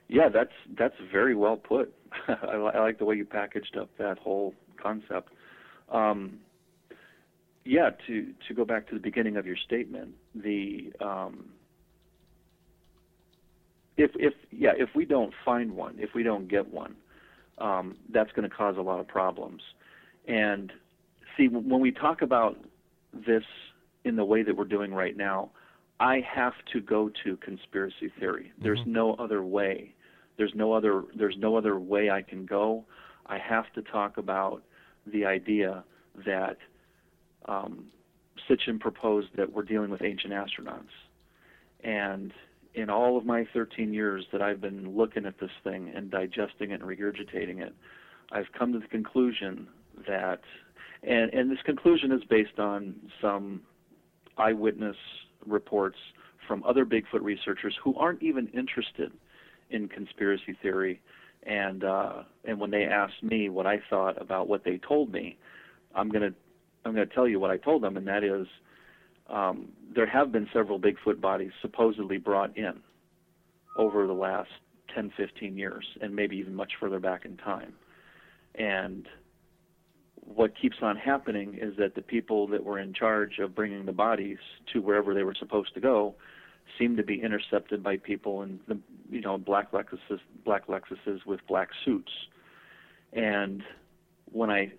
Yeah, 0.08 0.30
that's 0.30 0.54
that's 0.78 0.96
very 1.12 1.36
well 1.36 1.58
put. 1.58 1.94
I, 2.28 2.58
li- 2.58 2.72
I 2.74 2.80
like 2.80 2.98
the 2.98 3.06
way 3.06 3.16
you 3.16 3.26
packaged 3.26 3.78
up 3.78 3.90
that 3.98 4.18
whole 4.18 4.56
concept. 4.82 5.32
Um, 5.90 6.40
yeah, 7.64 7.92
to 8.08 8.34
to 8.48 8.54
go 8.54 8.66
back 8.66 8.88
to 8.90 8.96
the 8.96 9.02
beginning 9.02 9.38
of 9.38 9.46
your 9.46 9.58
statement, 9.58 10.16
the 10.34 10.92
um, 11.00 11.46
if 14.00 14.12
if 14.16 14.34
yeah, 14.52 14.72
if 14.78 14.90
we 14.96 15.06
don't 15.06 15.34
find 15.44 15.76
one, 15.76 15.96
if 16.00 16.14
we 16.14 16.24
don't 16.24 16.48
get 16.48 16.72
one, 16.72 16.96
um, 17.58 17.98
that's 18.12 18.32
going 18.32 18.50
to 18.50 18.56
cause 18.56 18.76
a 18.78 18.82
lot 18.82 19.00
of 19.00 19.08
problems. 19.08 19.62
And 20.28 20.72
see, 21.36 21.48
when 21.48 21.82
we 21.82 21.92
talk 21.92 22.22
about 22.22 22.58
this 23.14 23.44
in 24.06 24.16
the 24.16 24.26
way 24.26 24.44
that 24.44 24.56
we're 24.56 24.66
doing 24.66 24.94
right 24.94 25.18
now, 25.18 25.52
I 26.00 26.22
have 26.22 26.54
to 26.72 26.80
go 26.80 27.12
to 27.24 27.38
conspiracy 27.38 28.10
theory. 28.20 28.52
There's 28.62 28.80
Mhm. 28.82 28.88
no 28.88 29.14
other 29.16 29.44
way. 29.44 29.94
There's 30.38 30.56
no 30.56 30.72
other 30.74 31.04
there's 31.14 31.38
no 31.38 31.58
other 31.58 31.78
way 31.78 32.10
I 32.10 32.22
can 32.22 32.46
go. 32.46 32.86
I 33.26 33.38
have 33.38 33.72
to 33.74 33.82
talk 33.82 34.18
about 34.18 34.64
the 35.06 35.26
idea 35.26 35.84
that 36.26 36.58
um, 37.46 37.88
Sitchin 38.48 38.80
proposed 38.80 39.36
that 39.36 39.52
we're 39.52 39.64
dealing 39.64 39.90
with 39.90 40.02
ancient 40.02 40.34
astronauts. 40.34 40.96
And 41.84 42.34
in 42.76 42.90
all 42.90 43.18
of 43.18 43.26
my 43.26 43.46
13 43.54 43.94
years 43.94 44.26
that 44.32 44.42
I've 44.42 44.62
been 44.62 44.96
looking 44.96 45.26
at 45.26 45.40
this 45.40 45.52
thing 45.64 45.92
and 45.96 46.12
digesting 46.12 46.72
it 46.72 46.82
and 46.82 46.84
regurgitating 46.84 47.62
it, 47.62 47.74
I've 48.32 48.52
come 48.58 48.74
to 48.74 48.80
the 48.80 48.88
conclusion 48.88 49.68
that, 50.08 50.42
and, 51.04 51.34
and 51.34 51.52
this 51.52 51.60
conclusion 51.66 52.12
is 52.12 52.22
based 52.30 52.60
on 52.60 52.96
some 53.22 53.62
eyewitness 54.38 54.96
reports 55.46 55.98
from 56.48 56.64
other 56.64 56.86
Bigfoot 56.86 57.22
researchers 57.22 57.76
who 57.84 57.96
aren't 57.96 58.22
even 58.22 58.48
interested 58.48 59.12
in 59.70 59.88
conspiracy 59.88 60.58
theory. 60.62 61.02
And 61.44 61.84
uh, 61.84 62.24
and 62.44 62.60
when 62.60 62.70
they 62.70 62.84
asked 62.84 63.24
me 63.24 63.50
what 63.50 63.66
I 63.66 63.80
thought 63.90 64.22
about 64.22 64.50
what 64.50 64.66
they 64.66 64.78
told 64.78 65.12
me, 65.12 65.38
I'm 65.96 66.10
gonna 66.10 66.32
I'm 66.84 66.94
gonna 66.94 67.06
tell 67.06 67.28
you 67.28 67.40
what 67.40 67.50
I 67.50 67.58
told 67.58 67.82
them, 67.82 67.96
and 67.96 68.06
that 68.08 68.24
is 68.24 68.46
um, 69.30 69.70
there 69.94 70.08
have 70.08 70.32
been 70.32 70.48
several 70.54 70.80
Bigfoot 70.80 71.22
bodies 71.22 71.52
supposedly 71.62 72.18
brought 72.18 72.56
in 72.58 72.80
over 73.78 74.08
the 74.08 74.14
last 74.14 74.50
10, 74.94 75.12
15 75.16 75.58
years, 75.58 75.86
and 76.02 76.16
maybe 76.16 76.38
even 76.38 76.56
much 76.56 76.74
further 76.80 77.00
back 77.00 77.26
in 77.26 77.38
time. 77.38 77.74
And 78.56 79.08
what 80.16 80.54
keeps 80.60 80.78
on 80.82 80.96
happening 80.96 81.58
is 81.60 81.76
that 81.78 81.96
the 81.96 82.02
people 82.02 82.48
that 82.48 82.64
were 82.64 82.80
in 82.80 82.94
charge 82.94 83.40
of 83.40 83.56
bringing 83.56 83.86
the 83.86 83.92
bodies 83.92 84.38
to 84.74 84.82
wherever 84.82 85.14
they 85.14 85.24
were 85.24 85.36
supposed 85.36 85.74
to 85.74 85.80
go 85.80 86.16
seem 86.78 86.96
to 86.98 87.04
be 87.04 87.22
intercepted 87.22 87.82
by 87.84 87.98
people 87.98 88.44
in 88.44 88.60
the 88.68 88.78
you 89.10 89.22
know 89.22 89.38
black 89.38 89.72
Lexuses, 89.72 90.20
black 90.46 90.68
Lexuses 90.68 91.26
with 91.26 91.40
black 91.48 91.70
suits. 91.84 92.12
And 93.14 93.64
when 94.32 94.52
I 94.52 94.72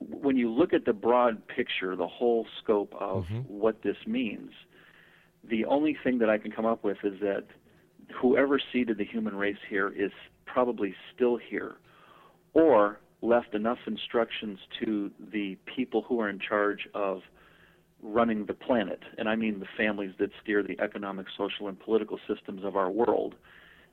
when 0.00 0.36
you 0.36 0.50
look 0.50 0.72
at 0.72 0.84
the 0.84 0.92
broad 0.92 1.46
picture, 1.48 1.96
the 1.96 2.06
whole 2.06 2.46
scope 2.62 2.94
of 2.98 3.24
mm-hmm. 3.24 3.40
what 3.48 3.82
this 3.82 3.96
means, 4.06 4.50
the 5.48 5.64
only 5.64 5.96
thing 6.02 6.18
that 6.18 6.30
I 6.30 6.38
can 6.38 6.50
come 6.50 6.66
up 6.66 6.84
with 6.84 6.98
is 7.02 7.20
that 7.20 7.44
whoever 8.20 8.60
seeded 8.72 8.98
the 8.98 9.04
human 9.04 9.34
race 9.34 9.58
here 9.68 9.88
is 9.88 10.12
probably 10.46 10.94
still 11.14 11.36
here, 11.36 11.76
or 12.54 13.00
left 13.22 13.54
enough 13.54 13.78
instructions 13.86 14.58
to 14.84 15.10
the 15.32 15.56
people 15.76 16.02
who 16.02 16.20
are 16.20 16.28
in 16.28 16.38
charge 16.38 16.88
of 16.94 17.22
running 18.02 18.46
the 18.46 18.54
planet, 18.54 19.00
and 19.16 19.28
I 19.28 19.34
mean 19.34 19.58
the 19.58 19.66
families 19.76 20.12
that 20.18 20.30
steer 20.42 20.62
the 20.62 20.78
economic, 20.80 21.26
social, 21.36 21.68
and 21.68 21.78
political 21.78 22.18
systems 22.28 22.64
of 22.64 22.76
our 22.76 22.90
world. 22.90 23.34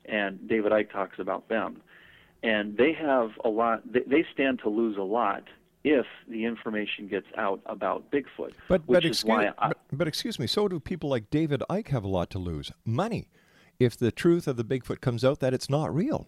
And 0.04 0.48
David 0.48 0.70
Icke 0.70 0.92
talks 0.92 1.18
about 1.18 1.48
them. 1.48 1.82
And 2.42 2.76
they 2.76 2.92
have 2.92 3.30
a 3.44 3.48
lot, 3.48 3.92
they, 3.92 4.02
they 4.06 4.24
stand 4.32 4.60
to 4.60 4.68
lose 4.68 4.96
a 4.96 5.02
lot 5.02 5.42
if 5.86 6.04
the 6.26 6.44
information 6.44 7.06
gets 7.06 7.28
out 7.38 7.60
about 7.66 8.10
Bigfoot. 8.10 8.52
But 8.68 8.82
which 8.88 8.96
but 8.96 9.04
is 9.04 9.10
excuse, 9.10 9.24
why 9.24 9.52
I, 9.56 9.68
but, 9.68 9.78
but 9.92 10.08
excuse 10.08 10.36
me, 10.36 10.48
so 10.48 10.66
do 10.66 10.80
people 10.80 11.08
like 11.08 11.30
David 11.30 11.62
Icke 11.70 11.88
have 11.88 12.02
a 12.02 12.08
lot 12.08 12.28
to 12.30 12.40
lose. 12.40 12.72
Money. 12.84 13.28
If 13.78 13.96
the 13.96 14.10
truth 14.10 14.48
of 14.48 14.56
the 14.56 14.64
Bigfoot 14.64 15.00
comes 15.00 15.24
out 15.24 15.38
that 15.40 15.54
it's 15.54 15.70
not 15.70 15.94
real. 15.94 16.26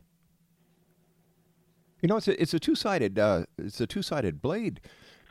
You 2.00 2.08
know, 2.08 2.18
it's 2.18 2.28
a, 2.28 2.40
it's 2.40 2.54
a 2.54 2.60
two 2.60 2.76
sided 2.76 3.18
uh, 3.18 3.46
it's 3.58 3.80
a 3.80 3.86
two 3.86 4.02
sided 4.02 4.40
blade, 4.40 4.80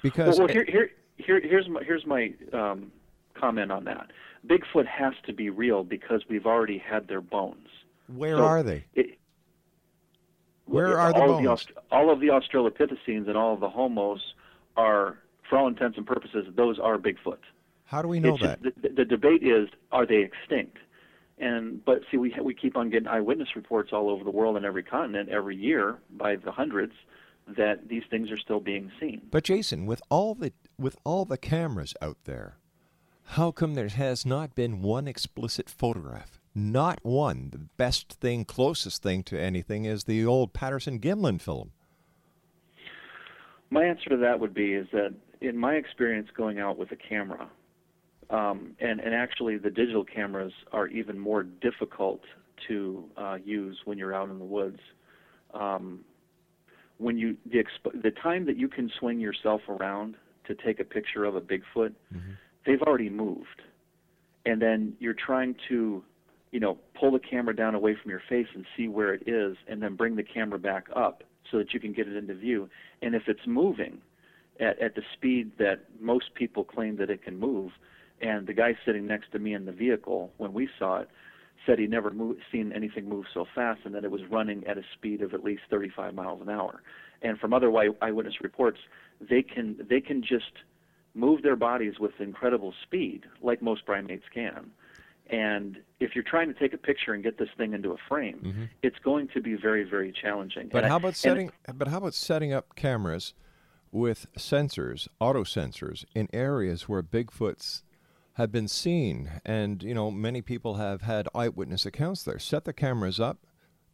because 0.04 0.38
well, 0.38 0.48
well 0.48 0.54
here, 0.54 0.66
here, 0.68 0.90
here, 1.16 1.40
here's 1.42 1.70
my 1.70 1.82
here's 1.84 2.06
my 2.06 2.34
um, 2.52 2.92
comment 3.34 3.72
on 3.72 3.86
that. 3.86 4.12
Bigfoot 4.46 4.88
has 4.88 5.14
to 5.26 5.32
be 5.34 5.50
real 5.50 5.86
because 5.86 6.24
we've 6.30 6.46
already 6.46 6.78
had 6.78 7.08
their 7.08 7.22
bones. 7.22 7.70
where 8.08 8.36
So 8.36 8.44
are 8.44 8.64
they? 8.64 8.84
It, 8.94 9.20
Where 10.68 11.00
are 11.00 11.12
the 11.14 11.20
all 11.22 11.28
bones? 11.42 11.62
Of 11.62 11.68
the, 11.76 11.82
all 11.96 12.12
of 12.12 12.20
the 12.20 12.28
Australopithecines 12.28 13.28
and 13.28 13.36
all 13.38 13.54
of 13.54 13.60
the 13.60 13.70
Homos 13.70 14.34
are, 14.76 15.18
for 15.50 15.58
all 15.58 15.68
intents 15.68 15.98
and 15.98 16.06
purposes, 16.06 16.46
those 16.56 16.78
are 16.80 16.98
Bigfoot. 16.98 17.38
How 17.86 18.02
do 18.02 18.08
we 18.08 18.20
know 18.20 18.34
It's 18.36 18.44
that? 18.44 18.62
just- 18.64 18.82
the, 18.82 18.90
the 18.90 19.06
debate 19.06 19.44
is, 19.44 19.70
are 19.92 20.06
they 20.06 20.18
extinct? 20.18 20.78
And 21.40 21.86
but 21.86 22.02
see, 22.10 22.18
we 22.18 22.34
we 22.42 22.56
keep 22.56 22.76
on 22.76 22.90
getting 22.90 23.08
eyewitness 23.08 23.56
reports 23.56 23.92
all 23.94 24.10
over 24.10 24.24
the 24.24 24.32
world 24.32 24.58
and 24.58 24.66
every 24.66 24.82
continent 24.82 25.30
every 25.30 25.56
year 25.56 26.00
by 26.10 26.36
the 26.36 26.52
hundreds 26.52 26.94
that 27.56 27.88
these 27.88 28.02
things 28.10 28.32
are 28.32 28.38
still 28.38 28.60
being 28.60 28.92
seen. 29.00 29.22
But 29.30 29.44
Jason, 29.44 29.86
with 29.86 30.02
all 30.10 30.34
the 30.34 30.52
with 30.80 30.98
all 31.04 31.26
the 31.26 31.38
cameras 31.38 31.94
out 32.02 32.18
there, 32.24 32.58
how 33.24 33.52
come 33.52 33.76
there 33.76 33.88
has 33.88 34.26
not 34.26 34.56
been 34.56 34.82
one 34.82 35.08
explicit 35.08 35.70
photograph? 35.70 36.40
Not 36.58 36.98
one. 37.04 37.50
The 37.52 37.60
best 37.78 38.14
thing, 38.14 38.44
closest 38.44 39.04
thing 39.04 39.22
to 39.26 39.40
anything 39.40 39.86
is 39.86 40.06
the 40.06 40.26
old 40.26 40.54
Patterson 40.54 41.00
Gimlin 41.00 41.40
film. 41.40 41.72
My 43.70 43.84
answer 43.84 44.10
to 44.10 44.18
that 44.18 44.40
would 44.40 44.56
be 44.56 44.74
is 44.74 44.88
that 44.92 45.14
in 45.40 45.56
my 45.56 45.74
experience 45.74 46.30
going 46.36 46.58
out 46.58 46.80
with 46.80 46.92
a 46.92 46.96
camera, 46.96 47.48
um, 48.32 48.76
and 48.80 49.00
and 49.00 49.14
actually 49.14 49.58
the 49.58 49.70
digital 49.70 50.04
cameras 50.04 50.52
are 50.72 50.88
even 50.88 51.20
more 51.20 51.44
difficult 51.44 52.22
to 52.68 53.04
uh, 53.18 53.38
use 53.46 53.78
when 53.86 54.00
you're 54.00 54.16
out 54.16 54.32
in 54.32 54.40
the 54.40 54.46
woods. 54.46 54.80
Um, 55.54 56.00
when 56.98 57.20
you 57.20 57.38
the 57.46 57.60
exp- 57.60 58.02
the 58.02 58.10
time 58.10 58.48
that 58.48 58.58
you 58.58 58.68
can 58.68 58.90
swing 58.98 59.20
yourself 59.20 59.62
around 59.70 60.16
to 60.48 60.56
take 60.56 60.80
a 60.80 60.84
picture 60.84 61.24
of 61.24 61.36
a 61.36 61.42
Bigfoot, 61.42 61.94
they've 62.66 62.82
already 62.82 63.10
moved, 63.12 63.62
and 64.48 64.60
then 64.60 64.94
you're 65.00 65.14
trying 65.14 65.56
to, 65.70 66.04
you 66.52 66.60
know, 66.60 66.78
pull 67.00 67.12
the 67.12 67.20
camera 67.20 67.56
down 67.56 67.76
away 67.76 67.96
from 68.02 68.10
your 68.10 68.22
face 68.30 68.48
and 68.54 68.66
see 68.76 68.88
where 68.88 69.14
it 69.14 69.28
is, 69.28 69.58
and 69.68 69.82
then 69.82 69.96
bring 69.96 70.16
the 70.16 70.24
camera 70.24 70.60
back 70.60 70.88
up 70.96 71.24
so 71.52 71.58
that 71.58 71.74
you 71.74 71.80
can 71.80 71.94
get 71.94 72.08
it 72.08 72.16
into 72.16 72.34
view. 72.34 72.70
And 73.02 73.16
if 73.16 73.24
it's 73.28 73.46
moving 73.46 74.02
at, 74.60 74.80
at 74.80 74.96
the 74.96 75.02
speed 75.14 75.52
that 75.60 75.86
most 76.00 76.34
people 76.36 76.64
claim 76.64 76.98
that 76.98 77.10
it 77.10 77.24
can 77.24 77.40
move, 77.40 77.72
and 78.22 78.48
the 78.48 78.54
guy 78.54 78.76
sitting 78.86 79.06
next 79.06 79.32
to 79.32 79.40
me 79.40 79.54
in 79.54 79.66
the 79.66 79.72
vehicle 79.72 80.32
when 80.38 80.54
we 80.54 80.68
saw 80.80 81.00
it 81.02 81.10
said 81.66 81.80
he'd 81.80 81.90
never 81.90 82.12
move, 82.12 82.38
seen 82.52 82.72
anything 82.72 83.10
move 83.10 83.26
so 83.34 83.46
fast 83.54 83.82
and 83.84 83.94
that 83.94 84.04
it 84.04 84.12
was 84.12 84.22
running 84.30 84.66
at 84.68 84.78
a 84.78 84.84
speed 84.94 85.22
of 85.22 85.34
at 85.34 85.44
least 85.44 85.64
35 85.70 86.14
miles 86.14 86.42
an 86.42 86.50
hour. 86.50 86.82
And 87.22 87.38
from 87.40 87.54
other 87.54 87.72
eye- 87.76 87.90
eyewitness 88.02 88.42
reports, 88.42 88.80
they 89.20 89.42
can 89.42 89.76
they 89.90 90.00
can 90.00 90.22
just 90.22 90.52
move 91.16 91.42
their 91.42 91.56
bodies 91.56 91.96
with 92.00 92.12
incredible 92.20 92.74
speed, 92.84 93.24
like 93.42 93.62
most 93.62 93.86
primates 93.86 94.26
can. 94.34 94.70
And 95.30 95.78
if 96.00 96.16
you're 96.16 96.24
trying 96.24 96.54
to 96.54 96.60
take 96.60 96.74
a 96.74 96.78
picture 96.78 97.14
and 97.14 97.24
get 97.24 97.38
this 97.38 97.50
thing 97.58 97.74
into 97.74 97.92
a 97.92 97.98
frame, 98.08 98.40
Mm-hmm. 98.46 98.64
it's 98.84 99.00
going 99.00 99.28
to 99.34 99.42
be 99.42 99.56
very, 99.56 99.84
very 99.84 100.12
challenging. 100.12 100.70
But 100.72 100.80
And 100.80 100.86
I- 100.86 100.90
how 100.90 100.98
about 100.98 101.08
and- 101.10 101.16
setting? 101.18 101.52
But 101.74 101.88
how 101.90 101.98
about 101.98 102.14
setting 102.14 102.54
up 102.54 102.76
cameras 102.76 103.34
with 103.92 104.28
sensors, 104.38 105.08
auto 105.20 105.44
sensors, 105.44 106.06
in 106.14 106.28
areas 106.34 106.88
where 106.90 107.02
Bigfoots 107.04 107.84
have 108.34 108.52
been 108.52 108.68
seen, 108.68 109.32
and 109.46 109.82
you 109.82 109.94
know 109.96 110.12
many 110.12 110.42
people 110.42 110.76
have 110.76 111.02
had 111.02 111.28
eyewitness 111.34 111.86
accounts 111.86 112.24
there. 112.24 112.38
Set 112.40 112.66
the 112.66 112.74
cameras 112.74 113.20
up, 113.20 113.40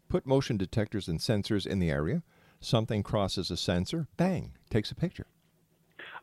put 0.09 0.25
motion 0.25 0.57
detectors 0.57 1.07
and 1.07 1.19
sensors 1.19 1.65
in 1.65 1.79
the 1.79 1.89
area. 1.89 2.23
Something 2.59 3.03
crosses 3.03 3.49
a 3.51 3.57
sensor, 3.57 4.07
bang, 4.17 4.53
takes 4.69 4.91
a 4.91 4.95
picture. 4.95 5.27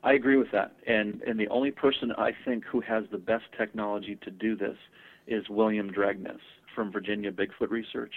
I 0.03 0.15
agree 0.15 0.37
with 0.37 0.51
that. 0.53 0.73
And 0.87 1.21
and 1.23 1.39
the 1.39 1.49
only 1.49 1.71
person 1.71 2.13
I 2.17 2.33
think 2.45 2.65
who 2.65 2.81
has 2.81 3.05
the 3.11 3.19
best 3.19 3.45
technology 3.59 4.17
to 4.23 4.31
do 4.31 4.57
this 4.57 4.77
is 5.27 5.49
William 5.49 5.91
Dranginis 5.91 6.41
from 6.75 6.91
Virginia 6.91 7.31
Bigfoot 7.31 7.71
Research. 7.71 8.15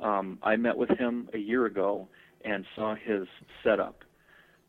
Um, 0.00 0.38
I 0.42 0.56
met 0.56 0.76
with 0.76 0.90
him 0.90 1.28
a 1.32 1.38
year 1.38 1.66
ago 1.66 2.08
and 2.44 2.64
saw 2.74 2.94
his 2.94 3.26
setup. 3.62 4.02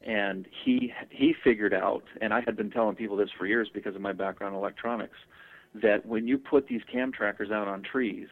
And 0.05 0.47
he 0.63 0.93
he 1.09 1.33
figured 1.43 1.73
out, 1.73 2.03
and 2.21 2.33
I 2.33 2.41
had 2.45 2.57
been 2.57 2.69
telling 2.69 2.95
people 2.95 3.15
this 3.15 3.29
for 3.37 3.45
years 3.47 3.69
because 3.73 3.95
of 3.95 4.01
my 4.01 4.11
background 4.11 4.53
in 4.53 4.59
electronics, 4.59 5.17
that 5.81 6.05
when 6.05 6.27
you 6.27 6.37
put 6.37 6.67
these 6.67 6.81
cam 6.91 7.11
trackers 7.11 7.51
out 7.51 7.67
on 7.67 7.81
trees, 7.83 8.27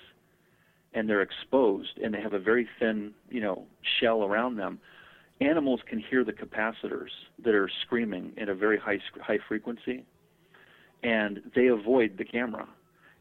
and 0.94 1.08
they're 1.08 1.22
exposed 1.22 1.98
and 2.04 2.14
they 2.14 2.22
have 2.22 2.34
a 2.34 2.40
very 2.40 2.68
thin, 2.80 3.14
you 3.30 3.42
know, 3.42 3.66
shell 4.00 4.24
around 4.24 4.58
them, 4.58 4.80
animals 5.42 5.82
can 5.88 6.00
hear 6.00 6.24
the 6.24 6.32
capacitors 6.32 7.10
that 7.44 7.54
are 7.54 7.70
screaming 7.82 8.34
at 8.38 8.48
a 8.48 8.56
very 8.56 8.78
high 8.78 9.00
high 9.22 9.40
frequency, 9.48 10.06
and 11.04 11.42
they 11.56 11.68
avoid 11.68 12.18
the 12.18 12.26
camera. 12.26 12.68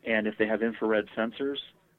And 0.04 0.26
if 0.26 0.38
they 0.38 0.46
have 0.46 0.62
infrared 0.62 1.06
sensors, 1.16 1.56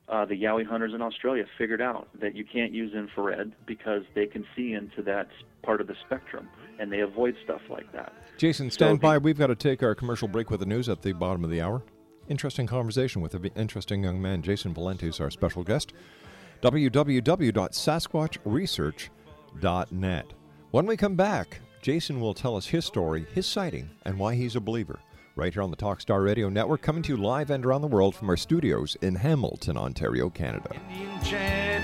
uh, 0.10 0.26
the 0.26 0.36
Yowie 0.36 0.66
hunters 0.66 0.94
in 0.94 1.02
Australia 1.02 1.46
figured 1.58 1.82
out 1.82 2.08
that 2.20 2.36
you 2.36 2.44
can't 2.44 2.72
use 2.72 2.94
infrared 2.94 3.54
because 3.66 4.04
they 4.16 4.26
can 4.26 4.46
see 4.56 4.74
into 4.74 5.02
that 5.04 5.30
part 5.62 5.82
of 5.82 5.88
the 5.88 5.96
spectrum, 6.06 6.48
and 6.80 6.92
they 6.92 7.02
avoid 7.02 7.36
stuff 7.44 7.62
like 7.70 7.92
that. 7.94 8.14
Jason, 8.38 8.72
stand 8.72 9.00
by. 9.00 9.18
We've 9.18 9.38
got 9.38 9.48
to 9.48 9.56
take 9.56 9.84
our 9.84 9.96
commercial 9.96 10.28
break 10.28 10.50
with 10.50 10.60
the 10.60 10.66
news 10.66 10.90
at 10.90 11.02
the 11.02 11.14
bottom 11.14 11.44
of 11.44 11.50
the 11.50 11.62
hour. 11.62 11.84
Interesting 12.28 12.68
conversation 12.68 13.22
with 13.22 13.34
an 13.36 13.50
interesting 13.56 14.04
young 14.04 14.22
man. 14.22 14.42
Jason 14.42 14.74
Valenti 14.74 15.08
is 15.08 15.20
our 15.20 15.30
special 15.30 15.64
guest. 15.64 15.94
www.sasquatchresearch.net. 19.60 20.34
When 20.72 20.86
we 20.86 20.98
come 20.98 21.16
back, 21.16 21.60
Jason 21.82 22.20
will 22.20 22.34
tell 22.34 22.56
us 22.56 22.68
his 22.68 22.86
story, 22.86 23.26
his 23.34 23.46
sighting, 23.46 23.90
and 24.06 24.18
why 24.18 24.36
he's 24.36 24.56
a 24.56 24.62
believer. 24.62 25.00
Right 25.36 25.54
here 25.54 25.64
on 25.64 25.72
the 25.72 25.78
Talkstar 25.78 26.24
Radio 26.24 26.50
Network, 26.50 26.82
coming 26.82 27.04
to 27.04 27.16
you 27.16 27.18
live 27.18 27.50
and 27.50 27.66
around 27.66 27.82
the 27.82 27.88
world 27.88 28.16
from 28.16 28.30
our 28.30 28.38
studios 28.38 28.98
in 29.02 29.16
Hamilton, 29.16 29.78
Ontario, 29.78 30.30
Canada. 30.30 30.76
Chant 31.24 31.84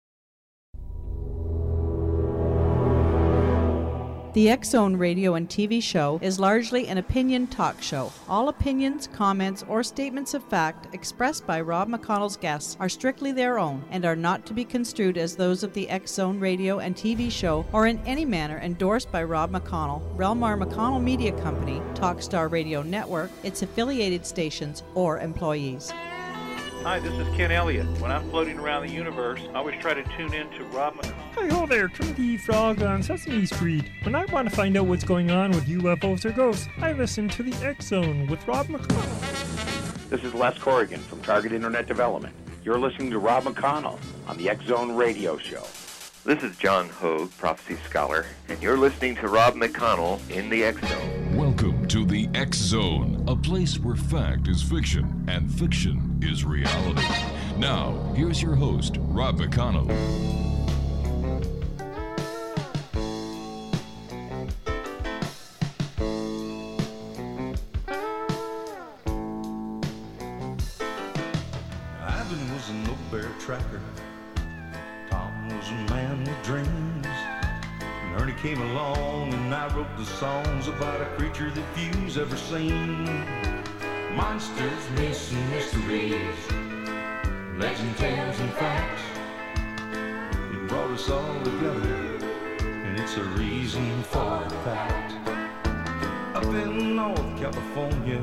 The 4.33 4.49
X 4.49 4.69
Zone 4.69 4.95
radio 4.95 5.35
and 5.35 5.49
TV 5.49 5.83
show 5.83 6.17
is 6.21 6.39
largely 6.39 6.87
an 6.87 6.97
opinion 6.97 7.47
talk 7.47 7.81
show. 7.81 8.13
All 8.29 8.47
opinions, 8.47 9.07
comments, 9.07 9.65
or 9.67 9.83
statements 9.83 10.33
of 10.33 10.41
fact 10.41 10.95
expressed 10.95 11.45
by 11.45 11.59
Rob 11.59 11.89
McConnell's 11.89 12.37
guests 12.37 12.77
are 12.79 12.87
strictly 12.87 13.33
their 13.33 13.59
own 13.59 13.83
and 13.91 14.05
are 14.05 14.15
not 14.15 14.45
to 14.45 14.53
be 14.53 14.63
construed 14.63 15.17
as 15.17 15.35
those 15.35 15.63
of 15.63 15.73
the 15.73 15.89
X 15.89 16.13
Zone 16.13 16.39
radio 16.39 16.79
and 16.79 16.95
TV 16.95 17.29
show 17.29 17.65
or 17.73 17.87
in 17.87 17.99
any 18.05 18.23
manner 18.23 18.57
endorsed 18.59 19.11
by 19.11 19.21
Rob 19.21 19.51
McConnell, 19.51 20.01
Relmar 20.15 20.57
McConnell 20.57 21.03
Media 21.03 21.33
Company, 21.41 21.81
Talkstar 21.93 22.49
Radio 22.49 22.81
Network, 22.83 23.31
its 23.43 23.63
affiliated 23.63 24.25
stations, 24.25 24.81
or 24.95 25.19
employees. 25.19 25.91
Hi, 26.83 26.99
this 26.99 27.13
is 27.13 27.27
Ken 27.35 27.51
Elliott. 27.51 27.85
When 27.99 28.13
I'm 28.13 28.29
floating 28.29 28.59
around 28.59 28.87
the 28.87 28.93
universe, 28.93 29.41
I 29.49 29.57
always 29.57 29.81
try 29.81 29.93
to 29.93 30.03
tune 30.15 30.33
in 30.33 30.49
to 30.51 30.63
Rob 30.67 30.95
McConnell. 30.95 31.20
Hi 31.35 31.47
ho 31.47 31.65
there, 31.65 31.87
Trinity 31.87 32.35
Frog 32.35 32.81
on 32.83 33.01
Sesame 33.01 33.45
Street. 33.45 33.85
When 34.03 34.15
I 34.15 34.25
want 34.25 34.49
to 34.49 34.55
find 34.55 34.75
out 34.75 34.85
what's 34.87 35.05
going 35.05 35.31
on 35.31 35.51
with 35.51 35.65
UFOs 35.65 36.25
or 36.25 36.31
ghosts, 36.31 36.67
I 36.79 36.91
listen 36.91 37.29
to 37.29 37.41
the 37.41 37.53
X 37.65 37.87
Zone 37.87 38.27
with 38.27 38.45
Rob 38.49 38.67
McConnell. 38.67 40.09
This 40.09 40.25
is 40.25 40.33
Les 40.33 40.57
Corrigan 40.57 40.99
from 40.99 41.21
Target 41.21 41.53
Internet 41.53 41.87
Development. 41.87 42.35
You're 42.65 42.77
listening 42.77 43.11
to 43.11 43.19
Rob 43.19 43.45
McConnell 43.45 43.97
on 44.27 44.35
the 44.35 44.49
X 44.49 44.65
Zone 44.65 44.93
Radio 44.93 45.37
Show. 45.37 45.63
This 46.25 46.43
is 46.43 46.57
John 46.57 46.89
Hogue, 46.89 47.31
prophecy 47.37 47.77
scholar, 47.87 48.25
and 48.49 48.61
you're 48.61 48.77
listening 48.77 49.15
to 49.15 49.29
Rob 49.29 49.55
McConnell 49.55 50.19
in 50.29 50.49
the 50.49 50.65
X 50.65 50.85
Zone. 50.85 51.37
Welcome 51.37 51.87
to 51.87 52.05
the 52.05 52.27
X 52.33 52.57
Zone, 52.57 53.23
a 53.29 53.37
place 53.37 53.79
where 53.79 53.95
fact 53.95 54.49
is 54.49 54.61
fiction 54.61 55.23
and 55.29 55.49
fiction 55.49 56.19
is 56.21 56.43
reality. 56.43 57.07
Now, 57.57 57.93
here's 58.17 58.41
your 58.41 58.55
host, 58.55 58.97
Rob 58.99 59.39
McConnell. 59.39 60.50
And 78.81 79.53
I 79.53 79.73
wrote 79.75 79.95
the 79.97 80.05
songs 80.05 80.67
about 80.67 81.01
a 81.01 81.05
creature 81.17 81.51
that 81.51 81.65
few's 81.75 82.17
ever 82.17 82.35
seen. 82.35 83.05
Monsters, 84.15 84.89
myths, 84.95 85.31
and 85.31 85.51
mysteries. 85.51 86.51
Legend 87.57 87.97
tales 87.97 88.39
and 88.39 88.51
facts. 88.53 89.01
It 90.53 90.67
brought 90.67 90.89
us 90.91 91.09
all 91.09 91.43
together. 91.43 92.17
And 92.61 92.99
it's 92.99 93.17
a 93.17 93.23
reason 93.23 94.03
for 94.03 94.45
that. 94.65 95.11
Up 96.35 96.45
in 96.45 96.95
North 96.95 97.39
California, 97.39 98.19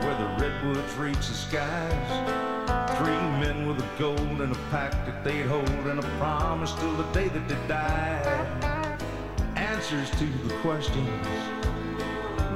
where 0.00 0.18
the 0.22 0.44
redwoods 0.44 0.94
reach 0.96 1.16
the 1.16 1.34
skies. 1.34 2.10
Three 2.98 3.22
men 3.42 3.68
with 3.68 3.78
a 3.78 3.98
goal 3.98 4.16
and 4.16 4.52
a 4.52 4.58
pact 4.70 5.06
that 5.06 5.22
they'd 5.22 5.46
hold 5.46 5.68
and 5.68 6.00
a 6.00 6.08
promise 6.18 6.72
till 6.74 6.96
the 6.96 7.04
day 7.12 7.28
that 7.28 7.48
they 7.48 7.68
died. 7.68 8.67
Answers 9.90 10.10
to 10.18 10.26
the 10.46 10.52
questions 10.56 11.08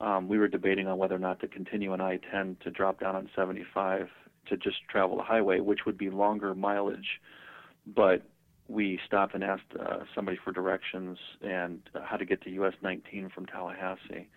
um, 0.00 0.28
we 0.28 0.38
were 0.38 0.46
debating 0.46 0.86
on 0.86 0.96
whether 0.96 1.16
or 1.16 1.18
not 1.18 1.40
to 1.40 1.48
continue 1.48 1.92
on 1.92 2.00
I-10 2.00 2.60
to 2.60 2.70
drop 2.70 3.00
down 3.00 3.16
on 3.16 3.28
75 3.34 4.08
to 4.48 4.56
just 4.56 4.76
travel 4.88 5.16
the 5.16 5.24
highway, 5.24 5.58
which 5.58 5.80
would 5.86 5.98
be 5.98 6.08
longer 6.08 6.54
mileage. 6.54 7.20
But 7.84 8.22
we 8.68 9.00
stopped 9.04 9.34
and 9.34 9.42
asked 9.42 9.62
uh, 9.78 10.04
somebody 10.14 10.38
for 10.42 10.52
directions 10.52 11.18
and 11.42 11.80
uh, 11.96 12.00
how 12.04 12.16
to 12.16 12.24
get 12.24 12.42
to 12.42 12.50
US 12.50 12.74
19 12.80 13.30
from 13.34 13.46
Tallahassee. 13.46 14.28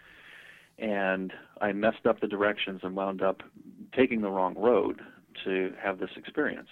And 0.79 1.31
I 1.61 1.71
messed 1.73 2.07
up 2.07 2.19
the 2.19 2.27
directions 2.27 2.81
and 2.81 2.95
wound 2.95 3.21
up 3.21 3.43
taking 3.95 4.21
the 4.21 4.31
wrong 4.31 4.55
road 4.57 4.99
to 5.43 5.73
have 5.81 5.99
this 5.99 6.11
experience. 6.15 6.69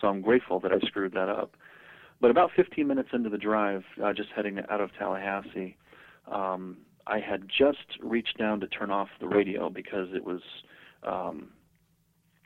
So 0.00 0.08
I'm 0.08 0.20
grateful 0.20 0.60
that 0.60 0.72
I 0.72 0.78
screwed 0.86 1.12
that 1.14 1.28
up. 1.28 1.56
But 2.20 2.30
about 2.30 2.50
15 2.56 2.86
minutes 2.86 3.10
into 3.12 3.28
the 3.28 3.38
drive, 3.38 3.84
uh, 4.02 4.12
just 4.12 4.30
heading 4.34 4.58
out 4.70 4.80
of 4.80 4.90
Tallahassee, 4.98 5.76
um, 6.30 6.78
I 7.06 7.20
had 7.20 7.48
just 7.48 7.98
reached 8.00 8.38
down 8.38 8.60
to 8.60 8.66
turn 8.66 8.90
off 8.90 9.08
the 9.20 9.28
radio 9.28 9.70
because 9.70 10.08
it 10.12 10.24
was 10.24 10.40
um, 11.04 11.50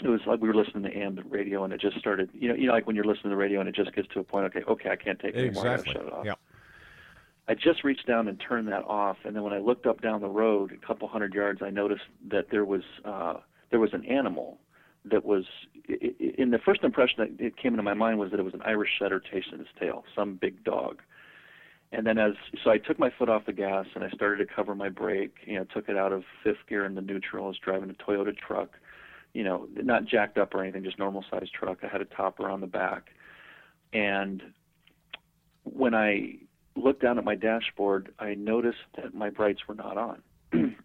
it 0.02 0.08
was 0.08 0.20
like 0.26 0.40
we 0.40 0.48
were 0.48 0.54
listening 0.54 0.82
to 0.84 0.96
ambient 0.96 1.30
radio 1.30 1.64
and 1.64 1.72
it 1.72 1.80
just 1.80 1.98
started 1.98 2.30
you 2.32 2.48
know 2.48 2.54
you 2.54 2.66
know 2.66 2.72
like 2.72 2.86
when 2.86 2.96
you're 2.96 3.04
listening 3.04 3.24
to 3.24 3.30
the 3.30 3.36
radio 3.36 3.60
and 3.60 3.68
it 3.68 3.74
just 3.74 3.94
gets 3.94 4.08
to 4.08 4.20
a 4.20 4.24
point 4.24 4.46
okay 4.46 4.62
okay 4.68 4.90
I 4.90 4.96
can't 4.96 5.18
take 5.18 5.34
it 5.34 5.38
anymore 5.38 5.66
exactly. 5.66 5.92
I 5.92 5.94
gotta 5.94 6.04
shut 6.04 6.06
it 6.06 6.18
off. 6.18 6.26
Yeah. 6.26 6.34
I 7.48 7.54
just 7.54 7.84
reached 7.84 8.06
down 8.06 8.28
and 8.28 8.40
turned 8.46 8.68
that 8.68 8.84
off 8.84 9.16
and 9.24 9.34
then 9.34 9.42
when 9.42 9.52
I 9.52 9.58
looked 9.58 9.86
up 9.86 10.00
down 10.02 10.20
the 10.20 10.28
road 10.28 10.72
a 10.72 10.86
couple 10.86 11.08
hundred 11.08 11.34
yards 11.34 11.60
I 11.62 11.70
noticed 11.70 12.04
that 12.30 12.50
there 12.50 12.64
was 12.64 12.82
uh, 13.04 13.34
there 13.70 13.80
was 13.80 13.92
an 13.92 14.04
animal 14.04 14.58
that 15.04 15.24
was 15.24 15.44
in 15.88 16.50
the 16.50 16.58
first 16.58 16.84
impression 16.84 17.16
that 17.18 17.44
it 17.44 17.56
came 17.56 17.72
into 17.72 17.82
my 17.82 17.94
mind 17.94 18.18
was 18.18 18.30
that 18.30 18.40
it 18.40 18.44
was 18.44 18.54
an 18.54 18.62
Irish 18.64 18.90
setter 18.98 19.20
chasing 19.20 19.60
its 19.60 19.70
tail, 19.78 20.04
some 20.14 20.34
big 20.34 20.62
dog. 20.64 21.00
And 21.92 22.06
then 22.06 22.18
as 22.18 22.32
so 22.62 22.70
I 22.70 22.78
took 22.78 22.98
my 22.98 23.10
foot 23.18 23.28
off 23.28 23.46
the 23.46 23.52
gas 23.52 23.86
and 23.94 24.04
I 24.04 24.10
started 24.10 24.46
to 24.46 24.54
cover 24.54 24.74
my 24.74 24.88
brake, 24.88 25.34
you 25.44 25.56
know, 25.56 25.64
took 25.64 25.88
it 25.88 25.96
out 25.96 26.12
of 26.12 26.22
fifth 26.44 26.66
gear 26.68 26.84
in 26.84 26.94
the 26.94 27.00
neutral. 27.00 27.46
I 27.46 27.48
was 27.48 27.58
driving 27.58 27.90
a 27.90 27.94
Toyota 27.94 28.36
truck, 28.36 28.70
you 29.32 29.42
know, 29.42 29.66
not 29.74 30.04
jacked 30.04 30.38
up 30.38 30.54
or 30.54 30.62
anything, 30.62 30.84
just 30.84 30.98
normal 30.98 31.24
sized 31.30 31.52
truck. 31.52 31.78
I 31.82 31.88
had 31.88 32.00
a 32.00 32.04
topper 32.04 32.48
on 32.48 32.60
the 32.60 32.66
back. 32.66 33.10
And 33.92 34.42
when 35.64 35.94
I 35.94 36.36
looked 36.76 37.02
down 37.02 37.18
at 37.18 37.24
my 37.24 37.34
dashboard, 37.34 38.12
I 38.20 38.34
noticed 38.34 38.78
that 38.96 39.14
my 39.14 39.30
brights 39.30 39.66
were 39.66 39.74
not 39.74 39.96
on. 39.96 40.22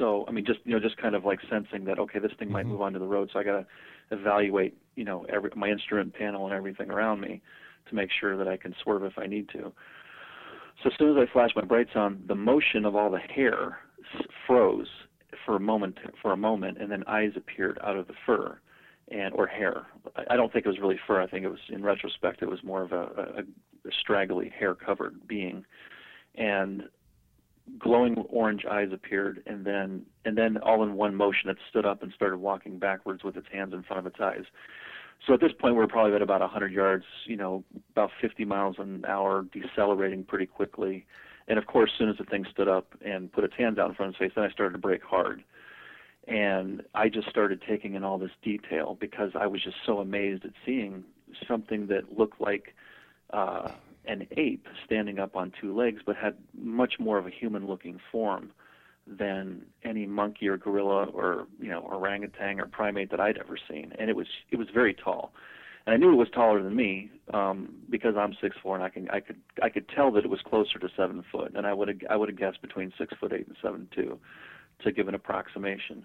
so 0.00 0.24
I 0.26 0.32
mean, 0.32 0.44
just 0.44 0.58
you 0.64 0.72
know, 0.72 0.80
just 0.80 0.96
kind 0.96 1.14
of 1.14 1.24
like 1.24 1.38
sensing 1.48 1.84
that 1.84 2.00
okay, 2.00 2.18
this 2.18 2.32
thing 2.38 2.48
mm-hmm. 2.48 2.54
might 2.54 2.66
move 2.66 2.80
onto 2.80 2.98
the 2.98 3.06
road, 3.06 3.30
so 3.32 3.38
I 3.38 3.44
got 3.44 3.60
to 3.60 3.66
evaluate 4.10 4.76
you 4.96 5.04
know 5.04 5.24
every 5.32 5.50
my 5.54 5.68
instrument 5.68 6.14
panel 6.14 6.46
and 6.46 6.54
everything 6.54 6.90
around 6.90 7.20
me 7.20 7.40
to 7.88 7.94
make 7.94 8.10
sure 8.18 8.36
that 8.36 8.48
I 8.48 8.56
can 8.56 8.74
swerve 8.82 9.04
if 9.04 9.18
I 9.18 9.26
need 9.26 9.48
to. 9.50 9.72
So 10.82 10.90
as 10.90 10.92
soon 10.98 11.16
as 11.16 11.28
I 11.28 11.30
flashed 11.32 11.54
my 11.54 11.64
brights 11.64 11.90
on, 11.94 12.22
the 12.26 12.34
motion 12.34 12.84
of 12.84 12.96
all 12.96 13.10
the 13.10 13.18
hair 13.18 13.78
froze 14.46 14.88
for 15.44 15.56
a 15.56 15.60
moment, 15.60 15.98
for 16.22 16.32
a 16.32 16.36
moment, 16.36 16.78
and 16.80 16.90
then 16.90 17.04
eyes 17.06 17.32
appeared 17.36 17.78
out 17.84 17.96
of 17.96 18.06
the 18.06 18.14
fur, 18.24 18.58
and 19.10 19.34
or 19.34 19.46
hair. 19.46 19.86
I 20.28 20.36
don't 20.36 20.52
think 20.52 20.64
it 20.64 20.68
was 20.68 20.78
really 20.78 20.98
fur. 21.06 21.20
I 21.20 21.26
think 21.26 21.44
it 21.44 21.50
was, 21.50 21.58
in 21.68 21.82
retrospect, 21.82 22.42
it 22.42 22.48
was 22.48 22.62
more 22.62 22.82
of 22.82 22.92
a, 22.92 23.02
a, 23.02 23.40
a 23.40 23.92
straggly 24.00 24.50
hair-covered 24.58 25.26
being, 25.28 25.64
and 26.36 26.84
glowing 27.78 28.16
orange 28.28 28.64
eyes 28.64 28.88
appeared, 28.92 29.42
and 29.46 29.64
then 29.64 30.06
and 30.24 30.36
then 30.36 30.58
all 30.58 30.82
in 30.82 30.94
one 30.94 31.14
motion, 31.14 31.50
it 31.50 31.58
stood 31.68 31.86
up 31.86 32.02
and 32.02 32.12
started 32.12 32.38
walking 32.38 32.78
backwards 32.78 33.24
with 33.24 33.36
its 33.36 33.46
hands 33.52 33.72
in 33.72 33.82
front 33.82 34.00
of 34.00 34.06
its 34.06 34.20
eyes. 34.20 34.44
So 35.26 35.34
at 35.34 35.40
this 35.40 35.52
point, 35.58 35.76
we're 35.76 35.86
probably 35.86 36.14
at 36.14 36.22
about 36.22 36.40
100 36.40 36.72
yards, 36.72 37.04
you 37.26 37.36
know, 37.36 37.62
about 37.92 38.10
50 38.20 38.44
miles 38.46 38.76
an 38.78 39.04
hour, 39.06 39.44
decelerating 39.52 40.24
pretty 40.24 40.46
quickly. 40.46 41.06
And 41.46 41.58
of 41.58 41.66
course, 41.66 41.90
as 41.92 41.98
soon 41.98 42.08
as 42.08 42.16
the 42.16 42.24
thing 42.24 42.46
stood 42.50 42.68
up 42.68 42.94
and 43.04 43.30
put 43.30 43.44
its 43.44 43.54
hands 43.56 43.78
out 43.78 43.90
in 43.90 43.94
front 43.94 44.14
of 44.14 44.14
its 44.14 44.18
face, 44.18 44.32
then 44.34 44.44
I 44.44 44.50
started 44.50 44.72
to 44.72 44.78
brake 44.78 45.02
hard. 45.02 45.42
And 46.26 46.82
I 46.94 47.08
just 47.08 47.28
started 47.28 47.62
taking 47.66 47.94
in 47.94 48.04
all 48.04 48.18
this 48.18 48.30
detail 48.42 48.96
because 48.98 49.32
I 49.34 49.46
was 49.46 49.62
just 49.62 49.76
so 49.84 49.98
amazed 49.98 50.44
at 50.44 50.52
seeing 50.64 51.04
something 51.46 51.88
that 51.88 52.16
looked 52.16 52.40
like 52.40 52.74
uh, 53.32 53.72
an 54.10 54.26
ape 54.36 54.66
standing 54.84 55.18
up 55.18 55.36
on 55.36 55.52
two 55.60 55.74
legs, 55.74 56.02
but 56.04 56.16
had 56.16 56.34
much 56.58 56.94
more 56.98 57.16
of 57.16 57.26
a 57.26 57.30
human-looking 57.30 58.00
form 58.10 58.50
than 59.06 59.62
any 59.84 60.06
monkey 60.06 60.48
or 60.48 60.56
gorilla 60.56 61.04
or 61.06 61.46
you 61.60 61.68
know 61.68 61.80
orangutan 61.80 62.60
or 62.60 62.66
primate 62.66 63.10
that 63.10 63.20
I'd 63.20 63.38
ever 63.38 63.56
seen, 63.68 63.92
and 63.98 64.10
it 64.10 64.16
was 64.16 64.26
it 64.50 64.56
was 64.56 64.68
very 64.72 64.94
tall, 64.94 65.32
and 65.86 65.94
I 65.94 65.96
knew 65.96 66.12
it 66.12 66.16
was 66.16 66.28
taller 66.30 66.62
than 66.62 66.76
me 66.76 67.10
um, 67.32 67.74
because 67.88 68.14
I'm 68.16 68.34
six 68.40 68.56
four 68.62 68.74
and 68.74 68.84
I 68.84 68.88
can 68.88 69.08
I 69.10 69.20
could 69.20 69.36
I 69.62 69.68
could 69.68 69.88
tell 69.88 70.10
that 70.12 70.24
it 70.24 70.30
was 70.30 70.40
closer 70.44 70.78
to 70.78 70.88
seven 70.96 71.24
foot, 71.32 71.52
and 71.54 71.66
I 71.66 71.72
would 71.72 71.88
have 71.88 71.98
I 72.08 72.16
would 72.16 72.28
have 72.28 72.38
guessed 72.38 72.62
between 72.62 72.92
six 72.98 73.14
foot 73.18 73.32
eight 73.32 73.46
and 73.46 73.56
seven 73.62 73.88
two, 73.94 74.18
to 74.84 74.92
give 74.92 75.08
an 75.08 75.14
approximation. 75.14 76.04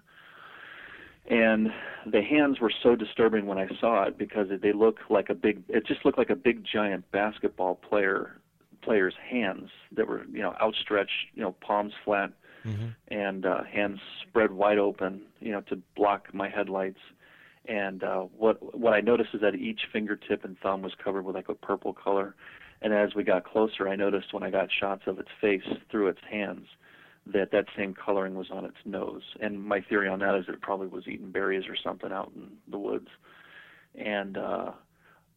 And 1.28 1.68
the 2.06 2.22
hands 2.22 2.60
were 2.60 2.72
so 2.82 2.94
disturbing 2.94 3.46
when 3.46 3.58
I 3.58 3.66
saw 3.80 4.04
it 4.04 4.16
because 4.16 4.46
they 4.62 4.72
look 4.72 4.98
like 5.10 5.28
a 5.28 5.34
big 5.34 5.62
it 5.68 5.86
just 5.86 6.04
looked 6.04 6.18
like 6.18 6.30
a 6.30 6.36
big 6.36 6.64
giant 6.64 7.10
basketball 7.10 7.74
player 7.74 8.38
player's 8.82 9.14
hands 9.28 9.70
that 9.96 10.06
were 10.06 10.24
you 10.32 10.40
know 10.40 10.54
outstretched 10.62 11.10
you 11.34 11.42
know 11.42 11.56
palms 11.60 11.92
flat 12.04 12.32
mm-hmm. 12.64 12.88
and 13.08 13.46
uh, 13.46 13.64
hands 13.64 13.98
spread 14.22 14.52
wide 14.52 14.78
open, 14.78 15.22
you 15.40 15.52
know, 15.52 15.60
to 15.62 15.80
block 15.96 16.32
my 16.32 16.48
headlights. 16.48 17.00
And 17.66 18.04
uh, 18.04 18.20
what 18.36 18.78
what 18.78 18.92
I 18.92 19.00
noticed 19.00 19.30
is 19.34 19.40
that 19.40 19.56
each 19.56 19.80
fingertip 19.92 20.44
and 20.44 20.56
thumb 20.60 20.82
was 20.82 20.92
covered 21.02 21.24
with 21.24 21.34
like 21.34 21.48
a 21.48 21.54
purple 21.54 21.92
color. 21.92 22.34
And 22.82 22.92
as 22.92 23.14
we 23.14 23.24
got 23.24 23.44
closer, 23.44 23.88
I 23.88 23.96
noticed 23.96 24.32
when 24.32 24.42
I 24.42 24.50
got 24.50 24.68
shots 24.70 25.02
of 25.06 25.18
its 25.18 25.30
face 25.40 25.66
through 25.90 26.08
its 26.08 26.20
hands 26.30 26.66
that 27.32 27.50
that 27.50 27.66
same 27.76 27.94
coloring 27.94 28.34
was 28.34 28.50
on 28.50 28.64
its 28.64 28.76
nose. 28.84 29.22
And 29.40 29.62
my 29.62 29.80
theory 29.80 30.08
on 30.08 30.20
that 30.20 30.36
is 30.36 30.44
it 30.48 30.60
probably 30.60 30.86
was 30.86 31.08
eating 31.08 31.32
berries 31.32 31.64
or 31.68 31.76
something 31.76 32.12
out 32.12 32.32
in 32.34 32.48
the 32.70 32.78
woods. 32.78 33.08
And 33.96 34.36
uh, 34.36 34.72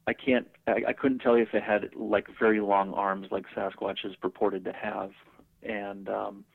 I 0.08 0.14
can't, 0.14 0.48
I, 0.68 0.82
I 0.90 0.94
couldn't 0.94 1.20
tell 1.20 1.38
you 1.38 1.44
if 1.44 1.54
it 1.54 1.64
had 1.64 1.90
like 1.96 2.28
very 2.38 2.62
long 2.62 2.94
arms 2.94 3.28
like 3.32 3.46
Sasquatch 3.56 4.06
is 4.06 4.16
purported 4.22 4.64
to 4.66 4.74
have. 4.74 5.12
And 5.64 6.10
um, 6.10 6.46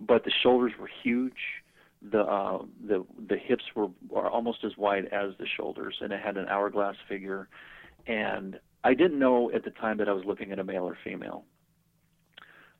but 0.00 0.24
the 0.24 0.32
shoulders 0.42 0.72
were 0.78 0.90
huge. 1.02 1.62
The 2.10 2.20
uh, 2.20 2.62
the 2.86 3.04
the 3.28 3.36
hips 3.36 3.64
were 3.74 3.88
almost 4.10 4.64
as 4.64 4.76
wide 4.76 5.06
as 5.06 5.32
the 5.38 5.46
shoulders, 5.56 5.96
and 6.00 6.12
it 6.12 6.20
had 6.20 6.36
an 6.36 6.46
hourglass 6.48 6.96
figure. 7.08 7.48
And 8.06 8.58
I 8.84 8.94
didn't 8.94 9.18
know 9.18 9.50
at 9.52 9.64
the 9.64 9.70
time 9.70 9.98
that 9.98 10.08
I 10.08 10.12
was 10.12 10.24
looking 10.24 10.52
at 10.52 10.58
a 10.58 10.64
male 10.64 10.84
or 10.84 10.96
female. 11.04 11.44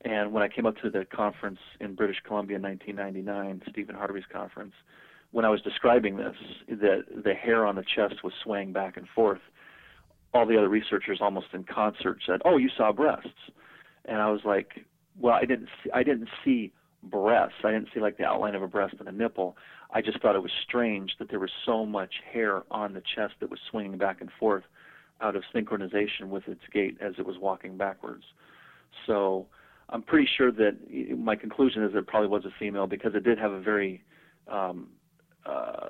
And 0.04 0.32
when 0.32 0.42
I 0.42 0.48
came 0.48 0.66
up 0.66 0.76
to 0.82 0.90
the 0.90 1.04
conference 1.04 1.58
in 1.80 1.94
British 1.94 2.18
Columbia 2.24 2.56
in 2.56 2.62
1999, 2.62 3.62
Stephen 3.70 3.96
Harvey's 3.96 4.24
conference, 4.32 4.74
when 5.32 5.44
I 5.44 5.50
was 5.50 5.60
describing 5.62 6.16
this, 6.16 6.36
that 6.68 7.04
the 7.24 7.34
hair 7.34 7.66
on 7.66 7.74
the 7.74 7.82
chest 7.82 8.22
was 8.22 8.32
swaying 8.42 8.72
back 8.72 8.96
and 8.96 9.06
forth, 9.14 9.40
all 10.32 10.46
the 10.46 10.56
other 10.56 10.68
researchers 10.68 11.18
almost 11.20 11.48
in 11.52 11.64
concert 11.64 12.18
said, 12.24 12.40
"Oh, 12.44 12.56
you 12.56 12.68
saw 12.68 12.92
breasts," 12.92 13.50
and 14.04 14.18
I 14.18 14.30
was 14.30 14.44
like, 14.44 14.84
"Well, 15.18 15.34
I 15.34 15.44
didn't. 15.44 15.68
See, 15.82 15.90
I 15.92 16.02
didn't 16.02 16.28
see 16.44 16.72
breasts. 17.02 17.64
I 17.64 17.72
didn't 17.72 17.88
see 17.92 18.00
like 18.00 18.16
the 18.16 18.24
outline 18.24 18.54
of 18.54 18.62
a 18.62 18.68
breast 18.68 18.96
and 18.98 19.08
a 19.08 19.12
nipple. 19.12 19.56
I 19.90 20.02
just 20.02 20.20
thought 20.20 20.36
it 20.36 20.42
was 20.42 20.52
strange 20.64 21.16
that 21.18 21.28
there 21.30 21.38
was 21.38 21.50
so 21.64 21.86
much 21.86 22.20
hair 22.30 22.62
on 22.70 22.92
the 22.92 23.00
chest 23.00 23.34
that 23.40 23.50
was 23.50 23.60
swinging 23.70 23.98
back 23.98 24.20
and 24.20 24.30
forth 24.38 24.64
out 25.20 25.34
of 25.34 25.44
synchronization 25.54 26.28
with 26.28 26.46
its 26.46 26.60
gait 26.72 26.98
as 27.00 27.14
it 27.18 27.26
was 27.26 27.38
walking 27.38 27.76
backwards. 27.76 28.24
So 29.06 29.46
I'm 29.90 30.02
pretty 30.02 30.28
sure 30.36 30.52
that 30.52 30.76
my 31.18 31.34
conclusion 31.34 31.82
is 31.82 31.92
it 31.94 32.06
probably 32.06 32.28
was 32.28 32.44
a 32.44 32.52
female 32.58 32.86
because 32.86 33.14
it 33.14 33.24
did 33.24 33.38
have 33.38 33.52
a 33.52 33.60
very 33.60 34.02
um, 34.46 34.88
uh, 35.46 35.88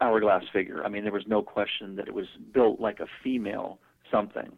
hourglass 0.00 0.44
figure. 0.52 0.84
I 0.84 0.88
mean, 0.88 1.02
there 1.02 1.12
was 1.12 1.26
no 1.26 1.42
question 1.42 1.96
that 1.96 2.06
it 2.06 2.14
was 2.14 2.26
built 2.52 2.80
like 2.80 3.00
a 3.00 3.06
female 3.24 3.78
something 4.10 4.52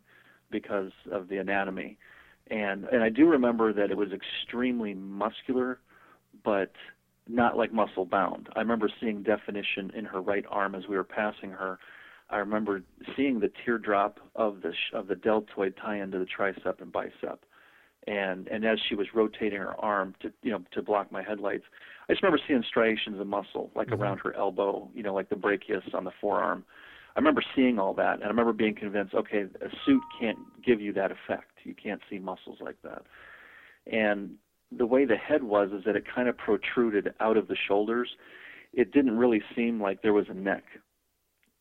because 0.51 0.93
of 1.11 1.29
the 1.29 1.39
anatomy. 1.39 1.99
And 2.51 2.85
and 2.85 3.03
I 3.03 3.09
do 3.09 3.27
remember 3.29 3.73
that 3.73 3.91
it 3.91 3.97
was 3.97 4.09
extremely 4.13 4.95
muscular, 4.95 5.81
but 6.45 6.73
not 7.29 7.57
like 7.57 7.73
muscle 7.73 8.05
bound. 8.05 8.49
I 8.57 8.59
remember 8.61 8.91
seeing 9.01 9.23
definition 9.23 9.91
in 9.95 10.05
her 10.05 10.21
right 10.21 10.45
arm 10.51 10.75
as 10.75 10.87
we 10.89 10.97
were 10.97 11.05
passing 11.05 11.51
her. 11.51 11.79
I 12.31 12.39
remember 12.39 12.83
seeing 13.17 13.41
the 13.41 13.51
teardrop 13.65 14.19
of 14.35 14.61
the 14.63 14.73
sh- 14.73 14.95
of 14.95 15.07
the 15.07 15.15
deltoid 15.15 15.77
tie 15.81 16.01
into 16.01 16.19
the 16.19 16.27
tricep 16.27 16.81
and 16.81 16.91
bicep, 16.91 17.45
and 18.07 18.49
and 18.49 18.65
as 18.65 18.79
she 18.89 18.95
was 18.95 19.07
rotating 19.15 19.61
her 19.61 19.79
arm 19.81 20.15
to 20.21 20.33
you 20.43 20.51
know 20.51 20.63
to 20.73 20.83
block 20.83 21.13
my 21.13 21.23
headlights, 21.23 21.65
I 22.09 22.13
just 22.13 22.23
remember 22.23 22.43
seeing 22.47 22.65
striations 22.69 23.21
of 23.21 23.27
muscle 23.27 23.71
like 23.75 23.89
mm-hmm. 23.89 24.03
around 24.03 24.19
her 24.19 24.35
elbow, 24.35 24.89
you 24.95 25.03
know, 25.03 25.15
like 25.15 25.29
the 25.29 25.37
brachius 25.37 25.83
on 25.95 26.05
the 26.05 26.13
forearm. 26.21 26.65
I 27.15 27.19
remember 27.19 27.43
seeing 27.55 27.79
all 27.79 27.93
that, 27.95 28.15
and 28.15 28.25
I 28.25 28.29
remember 28.29 28.55
being 28.55 28.75
convinced, 28.75 29.13
okay, 29.15 29.43
a 29.43 29.69
suit 29.85 30.03
can't 30.19 30.39
give 30.65 30.81
you 30.81 30.95
that 30.95 31.11
effect. 31.11 31.51
You 31.63 31.75
can't 31.75 32.01
see 32.09 32.19
muscles 32.19 32.59
like 32.61 32.77
that. 32.83 33.03
And 33.87 34.37
the 34.77 34.87
way 34.87 35.05
the 35.05 35.17
head 35.17 35.43
was 35.43 35.71
is 35.73 35.85
that 35.85 35.95
it 35.95 36.05
kind 36.13 36.29
of 36.29 36.39
protruded 36.39 37.13
out 37.21 37.37
of 37.37 37.49
the 37.49 37.57
shoulders. 37.69 38.09
It 38.73 38.93
didn't 38.93 39.19
really 39.19 39.43
seem 39.55 39.81
like 39.81 40.01
there 40.01 40.15
was 40.15 40.27
a 40.31 40.35
neck 40.35 40.65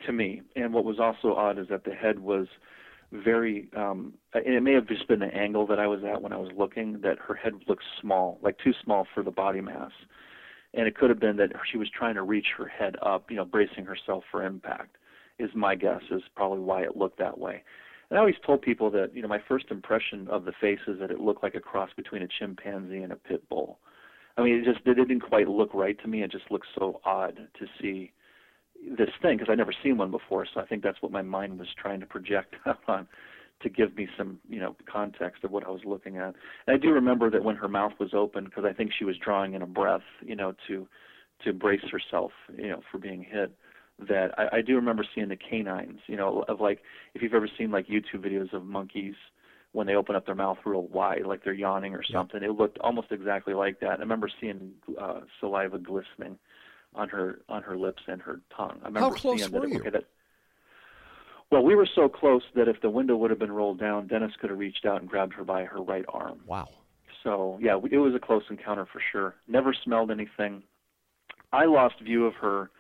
to 0.06 0.14
me. 0.14 0.42
And 0.56 0.74
what 0.74 0.86
was 0.86 1.00
also 1.00 1.36
odd 1.36 1.60
is 1.60 1.68
that 1.70 1.84
the 1.84 1.94
head 1.94 2.20
was 2.20 2.48
very 3.12 3.67
um 3.76 4.13
and 4.34 4.54
it 4.54 4.62
may 4.62 4.74
have 4.74 4.88
just 4.88 5.08
been 5.08 5.19
the 5.19 5.34
angle 5.34 5.67
that 5.67 5.80
I 5.80 5.88
was 5.88 6.02
at 6.04 6.21
when 6.21 6.32
I 6.32 6.38
was 6.38 6.52
looking 6.58 7.02
that 7.02 7.19
her 7.19 7.36
head 7.36 7.54
looked 7.67 7.84
small, 8.00 8.39
like 8.41 8.58
too 8.63 8.74
small 8.84 9.06
for 9.13 9.24
the 9.24 9.32
body 9.32 9.62
mass. 9.62 9.91
And 10.74 10.88
it 10.88 10.95
could 10.95 11.10
have 11.10 11.19
been 11.19 11.36
that 11.38 11.52
she 11.69 11.78
was 11.78 11.89
trying 11.89 12.15
to 12.15 12.24
reach 12.24 12.47
her 12.58 12.65
head 12.65 12.95
up, 13.02 13.30
you 13.30 13.36
know, 13.36 13.43
bracing 13.43 13.86
herself 13.86 14.24
for 14.32 14.45
impact. 14.45 14.95
Is 15.38 15.50
my 15.56 15.76
guess 15.76 16.02
is 16.12 16.21
probably 16.36 16.60
why 16.60 16.84
it 16.84 16.95
looked 16.95 17.19
that 17.19 17.38
way. 17.38 17.63
And 18.10 18.17
I 18.17 18.19
always 18.19 18.36
told 18.45 18.62
people 18.62 18.91
that 18.91 19.15
you 19.15 19.21
know 19.21 19.28
my 19.28 19.41
first 19.47 19.65
impression 19.71 20.28
of 20.30 20.45
the 20.45 20.52
face 20.62 20.80
is 20.88 21.00
that 21.00 21.12
it 21.12 21.19
looked 21.19 21.43
like 21.43 21.56
a 21.56 21.60
cross 21.60 21.89
between 21.95 22.21
a 22.21 22.28
chimpanzee 22.28 23.04
and 23.04 23.12
a 23.12 23.15
pit 23.15 23.47
bull. 23.50 23.80
I 24.38 24.43
mean, 24.43 24.56
it 24.56 24.65
just 24.65 24.86
it 24.86 24.95
didn't 24.95 25.21
quite 25.21 25.47
look 25.47 25.74
right 25.74 26.00
to 26.02 26.08
me. 26.08 26.21
It 26.21 26.32
just 26.32 26.52
looked 26.52 26.67
so 26.78 27.02
odd 27.06 27.38
to 27.60 27.65
see 27.82 28.12
this 28.98 29.10
thing 29.22 29.38
because 29.38 29.52
I'd 29.52 29.58
never 29.58 29.74
seen 29.84 29.98
one 29.98 30.12
before. 30.12 30.46
So 30.54 30.60
I 30.60 30.65
think 30.65 30.84
that's 30.84 31.02
what 31.02 31.12
my 31.12 31.22
mind 31.22 31.60
was 31.60 31.67
trying 31.80 32.00
to 32.00 32.06
project 32.06 32.56
on 32.88 33.08
to 33.62 33.70
give 33.70 33.96
me 33.96 34.08
some 34.17 34.39
you 34.50 34.60
know 34.60 34.76
context 34.91 35.44
of 35.44 35.52
what 35.52 35.65
I 35.65 35.70
was 35.70 35.82
looking 35.86 36.17
at. 36.17 36.36
And 36.67 36.76
I 36.76 36.78
do 36.78 36.91
remember 36.91 37.30
that 37.30 37.44
when 37.44 37.56
her 37.56 37.67
mouth 37.67 37.94
was 38.00 38.13
open 38.13 38.46
because 38.46 38.65
I 38.65 38.74
think 38.74 38.91
she 38.98 39.06
was 39.06 39.15
drawing 39.17 39.54
in 39.54 39.62
a 39.62 39.67
breath, 39.67 40.02
you 40.22 40.36
know, 40.36 40.54
to 40.67 40.88
to 41.46 41.54
brace 41.54 41.84
herself, 41.91 42.32
you 42.56 42.70
know, 42.70 42.82
for 42.91 42.98
being 42.98 43.24
hit 43.24 43.56
that 44.08 44.32
I, 44.38 44.58
I 44.58 44.62
do 44.62 44.76
remember 44.76 45.06
seeing 45.13 45.30
the 45.30 45.38
canines, 45.38 46.00
you 46.08 46.17
know, 46.17 46.44
of 46.48 46.60
like 46.60 46.80
if 47.13 47.22
you've 47.22 47.34
ever 47.34 47.50
seen 47.58 47.72
like 47.72 47.88
YouTube 47.88 48.26
videos 48.26 48.52
of 48.54 48.65
monkeys 48.65 49.15
when 49.74 49.88
they 49.88 49.96
open 49.96 50.15
up 50.15 50.26
their 50.26 50.36
mouth 50.36 50.58
real 50.65 50.88
wide, 50.88 51.26
like 51.26 51.44
they're 51.44 51.54
yawning 51.54 51.94
or 51.94 52.04
something. 52.04 52.44
It 52.44 52.52
looked 52.52 52.78
almost 52.80 53.12
exactly 53.12 53.54
like 53.54 53.80
that. 53.80 54.00
I 54.00 54.02
remember 54.02 54.30
seeing 54.41 54.72
uh, 55.00 55.22
saliva 55.39 55.78
glistening 55.78 56.38
on 56.96 57.10
her 57.10 57.40
on 57.50 57.64
her 57.64 57.78
lips 57.78 58.04
and 58.08 58.22
her 58.22 58.42
tongue. 58.56 58.80
I 58.84 58.88
remember 58.88 59.00
How 59.00 59.10
close 59.12 59.40
seeing 59.40 59.52
were 59.52 59.62
that, 59.62 59.70
you? 59.70 59.80
Okay, 59.80 59.90
that, 59.92 60.04
well, 61.52 61.64
we 61.64 61.76
were 61.76 61.88
so 61.96 62.08
close 62.08 62.44
that 62.56 62.68
if 62.68 62.80
the 62.82 62.90
window 62.90 63.16
would 63.18 63.30
have 63.30 63.40
been 63.40 63.52
rolled 63.52 63.80
down, 63.80 64.08
Dennis 64.08 64.32
could 64.40 64.50
have 64.50 64.60
reached 64.60 64.86
out 64.86 65.02
and 65.02 65.10
grabbed 65.10 65.34
her 65.34 65.44
by 65.44 65.66
her 65.66 65.82
right 65.82 66.06
arm. 66.10 66.40
Wow. 66.48 66.70
So 67.24 67.58
yeah, 67.62 67.78
it 67.92 67.98
was 67.98 68.16
a 68.16 68.20
close 68.20 68.44
encounter 68.50 68.86
for 68.92 69.02
sure. 69.12 69.36
Never 69.48 69.74
smelled 69.84 70.12
anything. 70.12 70.64
I 71.54 71.66
lost 71.66 71.96
view 72.02 72.26
of 72.26 72.34
her 72.36 72.72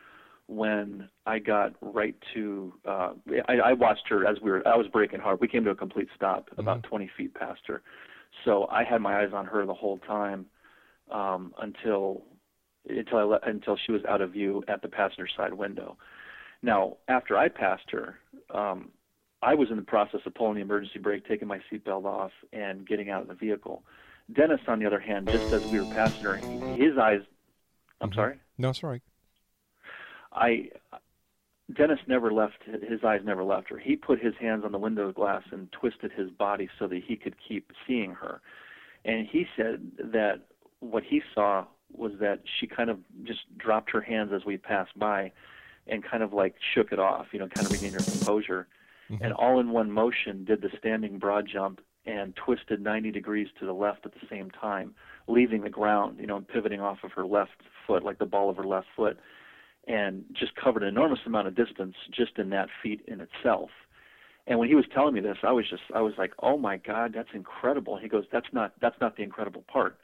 when 0.47 1.07
I 1.25 1.39
got 1.39 1.73
right 1.81 2.15
to 2.33 2.73
uh 2.85 3.13
I, 3.47 3.53
I 3.57 3.73
watched 3.73 4.07
her 4.09 4.25
as 4.25 4.37
we 4.41 4.51
were 4.51 4.67
I 4.67 4.75
was 4.75 4.87
breaking 4.87 5.19
hard. 5.19 5.39
We 5.39 5.47
came 5.47 5.63
to 5.65 5.69
a 5.71 5.75
complete 5.75 6.07
stop 6.15 6.49
about 6.57 6.79
Mm-hmm. 6.79 6.89
20 6.89 7.11
feet 7.17 7.33
past 7.33 7.61
her. 7.67 7.81
So 8.45 8.67
I 8.71 8.83
had 8.83 9.01
my 9.01 9.21
eyes 9.21 9.31
on 9.33 9.45
her 9.45 9.65
the 9.65 9.73
whole 9.73 9.97
time 9.99 10.45
um 11.11 11.53
until 11.61 12.23
until 12.87 13.17
I 13.17 13.23
let, 13.23 13.47
until 13.47 13.77
she 13.85 13.91
was 13.91 14.03
out 14.05 14.21
of 14.21 14.31
view 14.31 14.63
at 14.67 14.81
the 14.81 14.87
passenger 14.87 15.27
side 15.35 15.53
window. 15.53 15.97
Now, 16.61 16.97
after 17.07 17.37
I 17.37 17.49
passed 17.49 17.89
her, 17.91 18.19
um 18.53 18.89
I 19.43 19.55
was 19.55 19.69
in 19.71 19.75
the 19.75 19.81
process 19.81 20.19
of 20.27 20.35
pulling 20.35 20.55
the 20.55 20.61
emergency 20.61 20.99
brake, 20.99 21.27
taking 21.27 21.47
my 21.47 21.59
seatbelt 21.71 22.05
off 22.05 22.31
and 22.53 22.87
getting 22.87 23.09
out 23.09 23.23
of 23.23 23.27
the 23.27 23.33
vehicle. 23.33 23.81
Dennis 24.31 24.59
on 24.67 24.77
the 24.77 24.85
other 24.85 24.99
hand, 24.99 25.29
just 25.29 25.51
as 25.51 25.63
we 25.65 25.79
were 25.79 25.85
passing 25.85 26.19
her, 26.21 26.43
his 26.73 26.97
eyes 27.01 27.21
I'm 28.01 28.13
sorry? 28.13 28.39
No, 28.57 28.73
sorry. 28.73 29.01
I 30.33 30.69
Dennis 31.75 31.99
never 32.07 32.31
left 32.31 32.63
his 32.65 33.03
eyes 33.03 33.21
never 33.23 33.43
left 33.43 33.69
her. 33.69 33.77
He 33.77 33.95
put 33.95 34.19
his 34.19 34.33
hands 34.39 34.63
on 34.65 34.71
the 34.71 34.77
window 34.77 35.11
glass 35.11 35.43
and 35.51 35.71
twisted 35.71 36.11
his 36.11 36.29
body 36.31 36.69
so 36.77 36.87
that 36.87 37.01
he 37.05 37.15
could 37.15 37.35
keep 37.47 37.71
seeing 37.87 38.11
her. 38.11 38.41
And 39.05 39.27
he 39.27 39.45
said 39.55 39.91
that 39.99 40.41
what 40.79 41.03
he 41.03 41.21
saw 41.33 41.65
was 41.93 42.13
that 42.19 42.41
she 42.59 42.67
kind 42.67 42.89
of 42.89 42.99
just 43.23 43.41
dropped 43.57 43.91
her 43.91 44.01
hands 44.01 44.31
as 44.33 44.45
we 44.45 44.57
passed 44.57 44.97
by 44.97 45.31
and 45.87 46.03
kind 46.03 46.23
of 46.23 46.33
like 46.33 46.55
shook 46.73 46.91
it 46.91 46.99
off, 46.99 47.27
you 47.31 47.39
know, 47.39 47.47
kind 47.47 47.65
of 47.65 47.71
regained 47.71 47.93
her 47.93 48.11
composure. 48.11 48.67
Mm-hmm. 49.09 49.23
And 49.23 49.33
all 49.33 49.59
in 49.59 49.71
one 49.71 49.91
motion 49.91 50.45
did 50.45 50.61
the 50.61 50.69
standing 50.77 51.17
broad 51.17 51.47
jump 51.51 51.81
and 52.05 52.35
twisted 52.35 52.81
90 52.81 53.11
degrees 53.11 53.47
to 53.59 53.65
the 53.65 53.73
left 53.73 54.05
at 54.05 54.13
the 54.13 54.27
same 54.29 54.49
time, 54.49 54.95
leaving 55.27 55.61
the 55.61 55.69
ground, 55.69 56.17
you 56.19 56.27
know, 56.27 56.37
and 56.37 56.47
pivoting 56.47 56.81
off 56.81 56.99
of 57.03 57.11
her 57.11 57.25
left 57.25 57.51
foot, 57.85 58.03
like 58.03 58.19
the 58.19 58.25
ball 58.25 58.49
of 58.49 58.57
her 58.57 58.63
left 58.63 58.87
foot 58.95 59.17
and 59.87 60.23
just 60.33 60.55
covered 60.55 60.83
an 60.83 60.89
enormous 60.89 61.19
amount 61.25 61.47
of 61.47 61.55
distance 61.55 61.95
just 62.11 62.37
in 62.37 62.49
that 62.49 62.69
feat 62.81 63.01
in 63.07 63.21
itself. 63.21 63.69
And 64.47 64.59
when 64.59 64.67
he 64.67 64.75
was 64.75 64.85
telling 64.93 65.13
me 65.13 65.21
this, 65.21 65.37
I 65.43 65.51
was 65.51 65.69
just 65.69 65.83
I 65.93 66.01
was 66.01 66.13
like, 66.17 66.33
"Oh 66.39 66.57
my 66.57 66.77
God, 66.77 67.13
that's 67.13 67.29
incredible." 67.33 67.97
He 67.97 68.07
goes, 68.07 68.25
"That's 68.31 68.51
not 68.51 68.73
that's 68.81 68.99
not 68.99 69.15
the 69.15 69.23
incredible 69.23 69.63
part." 69.71 69.97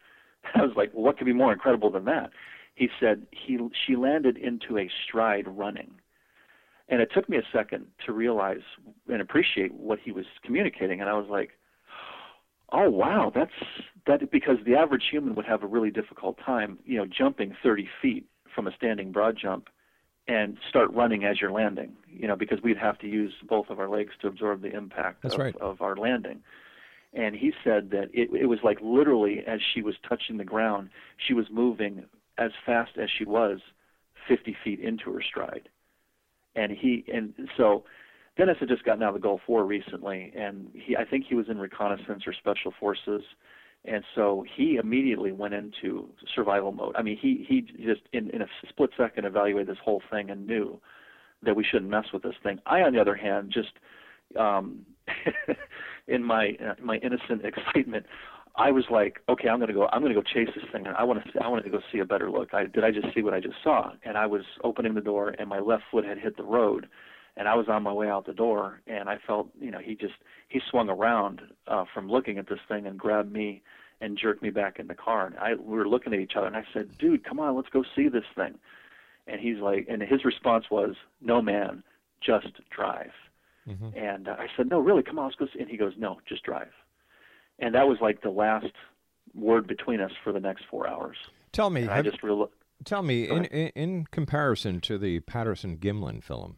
I 0.56 0.64
was 0.64 0.76
like, 0.76 0.94
well, 0.94 1.04
"What 1.04 1.18
could 1.18 1.26
be 1.26 1.34
more 1.34 1.54
incredible 1.54 1.90
than 1.90 2.06
that?" 2.06 2.32
He 2.76 2.90
said, 3.00 3.26
"He 3.32 3.60
she 3.86 3.96
landed 3.96 4.38
into 4.38 4.78
a 4.78 4.90
stride 5.06 5.48
running." 5.48 5.92
And 6.90 7.02
it 7.02 7.12
took 7.14 7.28
me 7.28 7.38
a 7.38 7.44
second 7.52 7.88
to 8.06 8.14
realize 8.14 8.62
and 9.12 9.22
appreciate 9.22 9.74
what 9.74 10.00
he 10.00 10.12
was 10.12 10.26
communicating, 10.44 11.02
and 11.02 11.10
I 11.10 11.14
was 11.14 11.28
like, 11.30 11.52
"Oh 12.72 12.90
wow, 12.90 13.32
that's 13.34 13.52
that." 14.06 14.30
Because 14.32 14.58
the 14.66 14.76
average 14.76 15.10
human 15.10 15.36
would 15.36 15.46
have 15.46 15.64
a 15.64 15.68
really 15.68 15.92
difficult 15.92 16.38
time, 16.38 16.80
you 16.86 16.98
know, 16.98 17.06
jumping 17.06 17.56
30 17.62 17.90
feet 18.02 18.26
from 18.54 18.68
a 18.68 18.72
standing 18.72 19.12
broad 19.12 19.38
jump 19.38 19.70
and 20.28 20.58
start 20.68 20.92
running 20.94 21.24
as 21.24 21.40
you're 21.40 21.52
landing, 21.52 21.94
you 22.08 22.28
know, 22.28 22.36
because 22.36 22.62
we'd 22.62 22.78
have 22.78 22.98
to 23.00 23.08
use 23.08 23.34
both 23.48 23.70
of 23.70 23.80
our 23.80 23.88
legs 23.88 24.12
to 24.22 24.28
absorb 24.28 24.62
the 24.62 24.76
impact 24.76 25.22
That's 25.24 25.36
of, 25.36 25.40
right. 25.40 25.56
of 25.58 25.82
our 25.82 25.96
landing. 25.96 26.42
And 27.18 27.36
he 27.36 27.52
said 27.64 27.90
that 27.92 28.10
it, 28.14 28.30
it 28.34 28.46
was 28.46 28.60
like 28.64 28.78
literally 28.82 29.44
as 29.46 29.60
she 29.74 29.82
was 29.82 29.96
touching 30.08 30.38
the 30.38 30.46
ground, 30.46 30.90
she 31.18 31.34
was 31.34 31.48
moving 31.52 32.06
as 32.38 32.52
fast 32.66 32.92
as 33.02 33.10
she 33.18 33.26
was 33.26 33.60
50 34.28 34.56
feet 34.64 34.80
into 34.80 35.12
her 35.12 35.22
stride. 35.22 35.68
And 36.56 36.72
he, 36.72 37.04
and 37.12 37.34
so 37.58 37.84
Dennis 38.38 38.58
had 38.60 38.70
just 38.70 38.84
gotten 38.84 39.04
out 39.04 39.10
of 39.10 39.16
the 39.16 39.20
Gulf 39.20 39.42
War 39.48 39.66
recently, 39.66 40.32
and 40.38 40.70
he, 40.74 40.96
I 40.96 41.06
think 41.06 41.26
he 41.28 41.36
was 41.36 41.50
in 41.50 41.58
reconnaissance 41.58 42.24
or 42.26 42.34
special 42.34 42.74
forces 42.80 43.24
and 43.86 44.04
so 44.16 44.44
he 44.56 44.76
immediately 44.76 45.32
went 45.32 45.54
into 45.54 46.10
survival 46.36 46.72
mode. 46.72 46.96
I 46.98 47.02
mean, 47.02 47.18
he 47.18 47.46
he 47.48 47.62
just 47.62 48.02
in 48.12 48.30
in 48.32 48.42
a 48.42 48.48
split 48.68 48.90
second 48.98 49.26
evaluated 49.26 49.68
this 49.68 49.82
whole 49.84 50.02
thing 50.12 50.30
and 50.30 50.46
knew 50.46 50.80
that 51.44 51.56
we 51.56 51.64
shouldn't 51.64 51.90
mess 51.90 52.06
with 52.12 52.24
this 52.24 52.36
thing. 52.44 52.60
I, 52.66 52.82
on 52.82 52.94
the 52.94 53.00
other 53.00 53.16
hand, 53.16 53.52
just 53.52 53.74
um, 54.38 54.86
in 56.08 56.24
my 56.24 56.58
uh, 56.64 56.74
my 56.82 56.98
innocent 56.98 57.44
excitement, 57.44 58.06
I 58.56 58.72
was 58.72 58.86
like, 58.90 59.22
okay, 59.30 59.50
I'm 59.50 59.60
gonna 59.60 59.74
go. 59.74 59.88
I'm 59.92 60.02
gonna 60.02 60.16
go 60.16 60.24
chase 60.24 60.50
this 60.56 60.66
thing. 60.72 60.88
And 60.88 60.96
I 60.96 61.04
want 61.04 61.24
to. 61.24 61.44
I 61.44 61.48
wanted 61.48 61.64
to 61.64 61.70
go 61.70 61.80
see 61.92 62.00
a 62.00 62.06
better 62.06 62.32
look. 62.32 62.54
I 62.54 62.66
did. 62.66 62.84
I 62.84 62.92
just 62.92 63.14
see 63.14 63.22
what 63.22 63.34
I 63.34 63.40
just 63.40 63.56
saw, 63.64 63.92
and 64.04 64.18
I 64.18 64.26
was 64.26 64.42
opening 64.64 64.96
the 64.96 65.02
door, 65.02 65.36
and 65.38 65.48
my 65.48 65.60
left 65.60 65.84
foot 65.92 66.06
had 66.06 66.18
hit 66.18 66.38
the 66.38 66.44
road, 66.44 66.88
and 67.36 67.48
I 67.48 67.56
was 67.56 67.68
on 67.70 67.84
my 67.84 67.94
way 67.94 68.10
out 68.10 68.26
the 68.26 68.34
door, 68.34 68.82
and 68.88 69.10
I 69.10 69.20
felt, 69.28 69.50
you 69.60 69.70
know, 69.70 69.80
he 69.80 69.96
just 69.96 70.16
he 70.48 70.60
swung 70.72 70.90
around 70.90 71.42
uh, 71.68 71.86
from 71.94 72.10
looking 72.10 72.40
at 72.40 72.50
this 72.50 72.60
thing 72.68 72.88
and 72.88 72.98
grabbed 72.98 73.32
me 73.32 73.62
and 74.02 74.18
jerked 74.18 74.42
me 74.42 74.50
back 74.50 74.80
in 74.80 74.88
the 74.88 74.96
car. 74.96 75.28
And 75.28 75.38
I 75.38 75.54
we 75.54 75.78
were 75.78 75.88
looking 75.88 76.14
at 76.14 76.20
each 76.20 76.34
other, 76.36 76.48
and 76.48 76.56
I 76.56 76.66
said, 76.74 76.98
"Dude, 76.98 77.24
come 77.24 77.40
on, 77.40 77.56
let's 77.56 77.70
go 77.70 77.84
see 77.96 78.10
this 78.10 78.26
thing." 78.36 78.56
And 79.28 79.40
he's 79.40 79.60
like, 79.60 79.86
and 79.88 80.02
his 80.02 80.26
response 80.26 80.66
was, 80.72 80.96
"No, 81.22 81.44
man, 81.44 81.84
just 82.22 82.60
drive." 82.72 83.12
Mm-hmm. 83.68 83.98
And 83.98 84.28
uh, 84.28 84.36
I 84.40 84.48
said, 84.56 84.70
"No, 84.70 84.80
really, 84.80 85.04
come 85.04 85.20
on, 85.20 85.26
let's 85.26 85.36
go." 85.36 85.46
See. 85.54 85.60
And 85.60 85.70
he 85.70 85.78
goes, 85.78 85.94
"No, 85.98 86.20
just 86.28 86.44
drive." 86.44 86.72
And 87.60 87.76
that 87.76 87.88
was 87.88 87.98
like 88.02 88.22
the 88.22 88.30
last 88.30 88.72
word 89.34 89.68
between 89.68 90.00
us 90.00 90.12
for 90.24 90.32
the 90.32 90.40
next 90.40 90.64
four 90.70 90.88
hours. 90.88 91.18
Tell 91.52 91.70
me, 91.70 91.82
And 91.82 91.90
I 91.92 92.02
just 92.02 92.24
real 92.24 92.50
Tell 92.86 93.02
me, 93.02 93.28
in, 93.28 93.46
in 93.46 93.68
in 93.76 94.06
comparison 94.12 94.80
to 94.82 94.98
the 94.98 95.20
Patterson 95.22 95.78
Gimlin 95.78 96.24
film, 96.24 96.58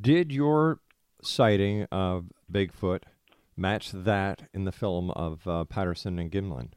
did 0.00 0.32
your 0.32 0.80
sighting 1.22 1.86
of 1.92 2.26
Bigfoot 2.50 3.02
match 3.56 3.92
that 3.92 4.42
in 4.52 4.64
the 4.64 4.72
film 4.72 5.10
of 5.12 5.46
uh, 5.46 5.64
Patterson 5.64 6.18
and 6.18 6.30
Gimlin? 6.30 6.70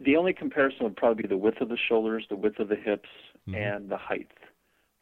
The 0.00 0.16
only 0.16 0.32
comparison 0.32 0.84
would 0.84 0.96
probably 0.96 1.22
be 1.22 1.28
the 1.28 1.36
width 1.36 1.60
of 1.60 1.68
the 1.68 1.76
shoulders, 1.76 2.24
the 2.30 2.36
width 2.36 2.58
of 2.58 2.68
the 2.68 2.76
hips, 2.76 3.08
Mhm. 3.46 3.54
and 3.56 3.88
the 3.90 3.98
height. 3.98 4.30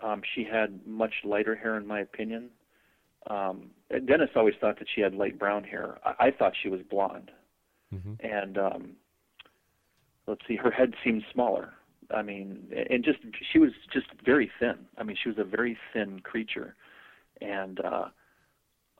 Um, 0.01 0.23
she 0.35 0.43
had 0.45 0.85
much 0.87 1.15
lighter 1.25 1.55
hair, 1.55 1.77
in 1.77 1.87
my 1.87 2.01
opinion. 2.01 2.51
Um, 3.29 3.71
Dennis 4.07 4.31
always 4.37 4.55
thought 4.61 4.79
that 4.79 4.89
she 4.95 5.01
had 5.01 5.15
light 5.15 5.39
brown 5.39 5.65
hair. 5.65 5.99
I, 6.05 6.27
I 6.27 6.31
thought 6.31 6.53
she 6.63 6.69
was 6.69 6.81
blonde. 6.91 7.31
Mm-hmm. 7.95 8.27
And 8.27 8.59
um, 8.59 8.91
let's 10.27 10.43
see, 10.47 10.57
her 10.57 10.71
head 10.71 10.95
seemed 11.05 11.23
smaller. 11.33 11.73
I 12.15 12.23
mean, 12.23 12.71
and 12.91 13.03
just 13.03 13.19
she 13.53 13.59
was 13.59 13.71
just 13.93 14.07
very 14.25 14.51
thin. 14.61 14.77
I 14.99 15.05
mean, 15.05 15.17
she 15.23 15.29
was 15.29 15.39
a 15.39 15.45
very 15.45 15.79
thin 15.93 16.21
creature. 16.21 16.75
And 17.41 17.81
uh, 17.81 18.07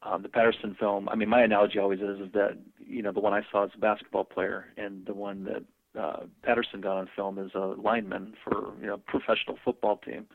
um, 0.05 0.23
the 0.23 0.29
Patterson 0.29 0.77
film. 0.79 1.09
I 1.09 1.15
mean, 1.15 1.29
my 1.29 1.43
analogy 1.43 1.79
always 1.79 2.01
is, 2.01 2.21
is 2.21 2.33
that 2.33 2.59
you 2.79 3.03
know 3.03 3.13
the 3.13 3.21
one 3.21 3.33
I 3.33 3.43
saw 3.51 3.65
as 3.65 3.71
a 3.75 3.79
basketball 3.79 4.25
player, 4.25 4.67
and 4.77 5.05
the 5.07 5.15
one 5.15 5.45
that 5.45 6.01
uh, 6.01 6.25
Patterson 6.43 6.81
got 6.81 6.99
on 6.99 7.09
film 7.17 7.39
is 7.39 7.51
a 7.55 7.75
lineman 7.79 8.35
for 8.43 8.73
you 8.81 8.87
know 8.87 8.99
professional 9.07 9.59
football 9.65 9.99
team. 9.99 10.27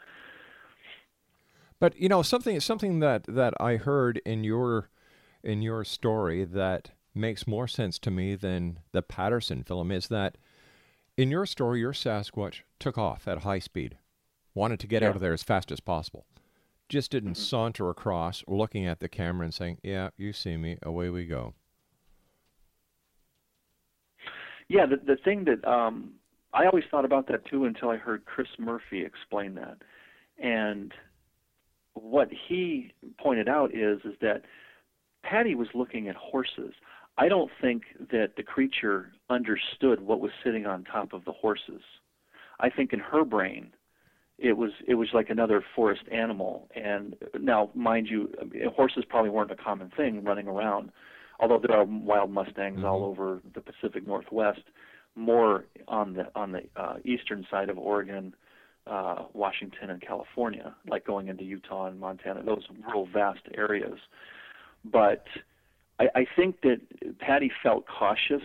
But 1.80 1.98
you 1.98 2.10
know 2.10 2.22
something 2.22 2.60
something 2.60 3.00
that 3.00 3.24
that 3.24 3.54
I 3.60 3.78
heard 3.78 4.22
in 4.26 4.44
your 4.44 4.90
in 5.44 5.62
your 5.62 5.84
story 5.84 6.44
that 6.44 6.92
makes 7.16 7.48
more 7.48 7.68
sense 7.68 7.98
to 8.00 8.12
me 8.12 8.36
than 8.36 8.80
the 8.92 9.02
Patterson 9.02 9.64
film 9.64 9.92
is 9.92 10.08
that 10.10 10.38
in 11.18 11.32
your 11.32 11.46
story 11.46 11.80
your 11.80 11.94
Sasquatch 11.94 12.62
took 12.80 12.98
off 12.98 13.28
at 13.28 13.40
high 13.40 13.60
speed, 13.60 13.98
wanted 14.54 14.80
to 14.82 14.88
get 14.88 15.04
out 15.04 15.16
of 15.16 15.22
there 15.22 15.34
as 15.34 15.44
fast 15.44 15.72
as 15.72 15.80
possible. 15.80 16.26
Just 16.88 17.12
didn't 17.12 17.36
saunter 17.36 17.90
across 17.90 18.44
looking 18.48 18.86
at 18.86 19.00
the 19.00 19.08
camera 19.08 19.46
and 19.46 19.54
saying, 19.54 19.78
"Yeah, 19.84 20.10
you 20.18 20.34
see 20.34 20.58
me, 20.58 20.78
away 20.82 21.10
we 21.10 21.26
go." 21.26 21.54
Yeah, 24.68 24.86
the 24.86 24.98
the 24.98 25.18
thing 25.18 25.46
that 25.46 25.66
um, 25.66 26.14
I 26.54 26.66
always 26.66 26.84
thought 26.92 27.06
about 27.06 27.28
that 27.28 27.46
too 27.46 27.66
until 27.66 27.90
I 27.90 27.98
heard 27.98 28.26
Chris 28.26 28.48
Murphy 28.58 29.06
explain 29.06 29.56
that, 29.56 29.78
and 30.38 30.94
what 32.02 32.30
he 32.47 32.91
pointed 33.20 33.47
out 33.47 33.74
is 33.74 34.00
is 34.06 34.14
that 34.22 34.43
Patty 35.24 35.56
was 35.56 35.68
looking 35.74 36.08
at 36.08 36.16
horses. 36.16 36.74
I 37.18 37.28
don't 37.28 37.52
think 37.62 37.84
that 38.12 38.32
the 38.38 38.43
creature 38.43 39.12
understood 39.30 40.02
what 40.02 40.22
was 40.22 40.32
sitting 40.43 40.66
on 40.66 40.86
top 40.86 41.14
of 41.14 41.26
the 41.26 41.34
horses. 41.34 41.82
I 42.60 42.70
think 42.70 42.93
in 42.93 43.00
her 43.00 43.26
brain, 43.26 43.74
it 44.38 44.54
was 44.54 44.72
it 44.88 44.95
was 44.95 45.10
like 45.14 45.30
another 45.30 45.64
forest 45.76 46.04
animal. 46.12 46.70
And 46.76 47.16
now, 47.39 47.72
mind 47.74 48.08
you, 48.10 48.32
horses 48.76 49.04
probably 49.08 49.32
weren't 49.32 49.52
a 49.52 49.56
common 49.56 49.91
thing 49.95 50.24
running 50.24 50.47
around, 50.47 50.91
although 51.39 51.60
there 51.60 51.76
are 51.76 51.86
wild 51.86 52.32
mustangs 52.32 52.84
all 52.84 53.04
over 53.04 53.41
the 53.54 53.62
Pacific 53.62 54.08
Northwest, 54.08 54.62
more 55.16 55.66
on 55.88 56.14
the 56.14 56.28
on 56.36 56.54
the 56.54 56.62
uh, 56.76 56.95
eastern 57.04 57.45
side 57.52 57.70
of 57.70 57.78
Oregon, 57.78 58.34
uh, 58.90 59.24
Washington, 59.34 59.90
and 59.92 60.02
California, 60.02 60.76
like 60.88 61.06
going 61.06 61.28
into 61.28 61.44
Utah 61.44 61.86
and 61.86 62.00
Montana, 62.00 62.44
those 62.44 62.64
rural 62.86 63.06
vast 63.14 63.42
areas. 63.56 64.00
But 64.84 65.26
I, 66.00 66.08
I 66.16 66.26
think 66.36 66.62
that 66.62 66.80
Patty 67.20 67.52
felt 67.62 67.86
cautious 67.88 68.42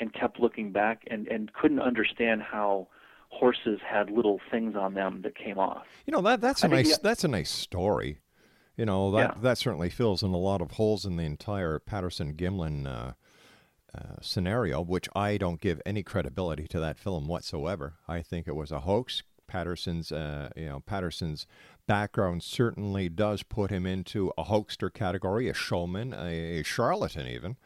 and 0.00 0.12
kept 0.12 0.38
looking 0.38 0.70
back 0.72 1.02
and, 1.10 1.26
and 1.28 1.52
couldn't 1.52 1.80
understand 1.80 2.42
how 2.42 2.88
horses 3.30 3.78
had 3.86 4.10
little 4.10 4.40
things 4.50 4.74
on 4.76 4.94
them 4.94 5.22
that 5.22 5.34
came 5.36 5.58
off. 5.58 5.84
You 6.06 6.12
know 6.12 6.22
that 6.22 6.40
that's 6.40 6.62
a 6.62 6.66
I 6.66 6.70
think 6.70 6.86
nice 6.88 6.96
he- 6.96 7.02
that's 7.02 7.24
a 7.24 7.28
nice 7.28 7.50
story. 7.50 8.18
You 8.76 8.86
know 8.86 9.10
that 9.12 9.34
Yeah. 9.36 9.40
that 9.42 9.58
certainly 9.58 9.90
fills 9.90 10.22
in 10.22 10.30
a 10.30 10.36
lot 10.38 10.60
of 10.60 10.72
holes 10.72 11.04
in 11.04 11.16
the 11.16 11.24
entire 11.24 11.78
Patterson 11.78 12.34
Gimlin 12.34 12.86
uh, 12.86 13.12
uh, 13.94 14.00
scenario, 14.20 14.80
which 14.82 15.08
I 15.16 15.36
don't 15.36 15.60
give 15.60 15.80
any 15.84 16.02
credibility 16.02 16.66
to 16.68 16.80
that 16.80 16.98
film 16.98 17.26
whatsoever. 17.26 17.94
I 18.06 18.22
think 18.22 18.46
it 18.46 18.54
was 18.54 18.70
a 18.70 18.80
hoax. 18.80 19.22
Patterson's 19.48 20.12
uh, 20.12 20.50
you 20.54 20.66
know 20.66 20.80
Patterson's 20.80 21.46
background 21.86 22.42
certainly 22.42 23.08
does 23.08 23.42
put 23.42 23.70
him 23.70 23.86
into 23.86 24.32
a 24.38 24.44
hoaxer 24.44 24.90
category, 24.90 25.48
a 25.48 25.54
showman, 25.54 26.14
a, 26.14 26.60
a 26.60 26.62
charlatan 26.62 27.26
even. 27.26 27.56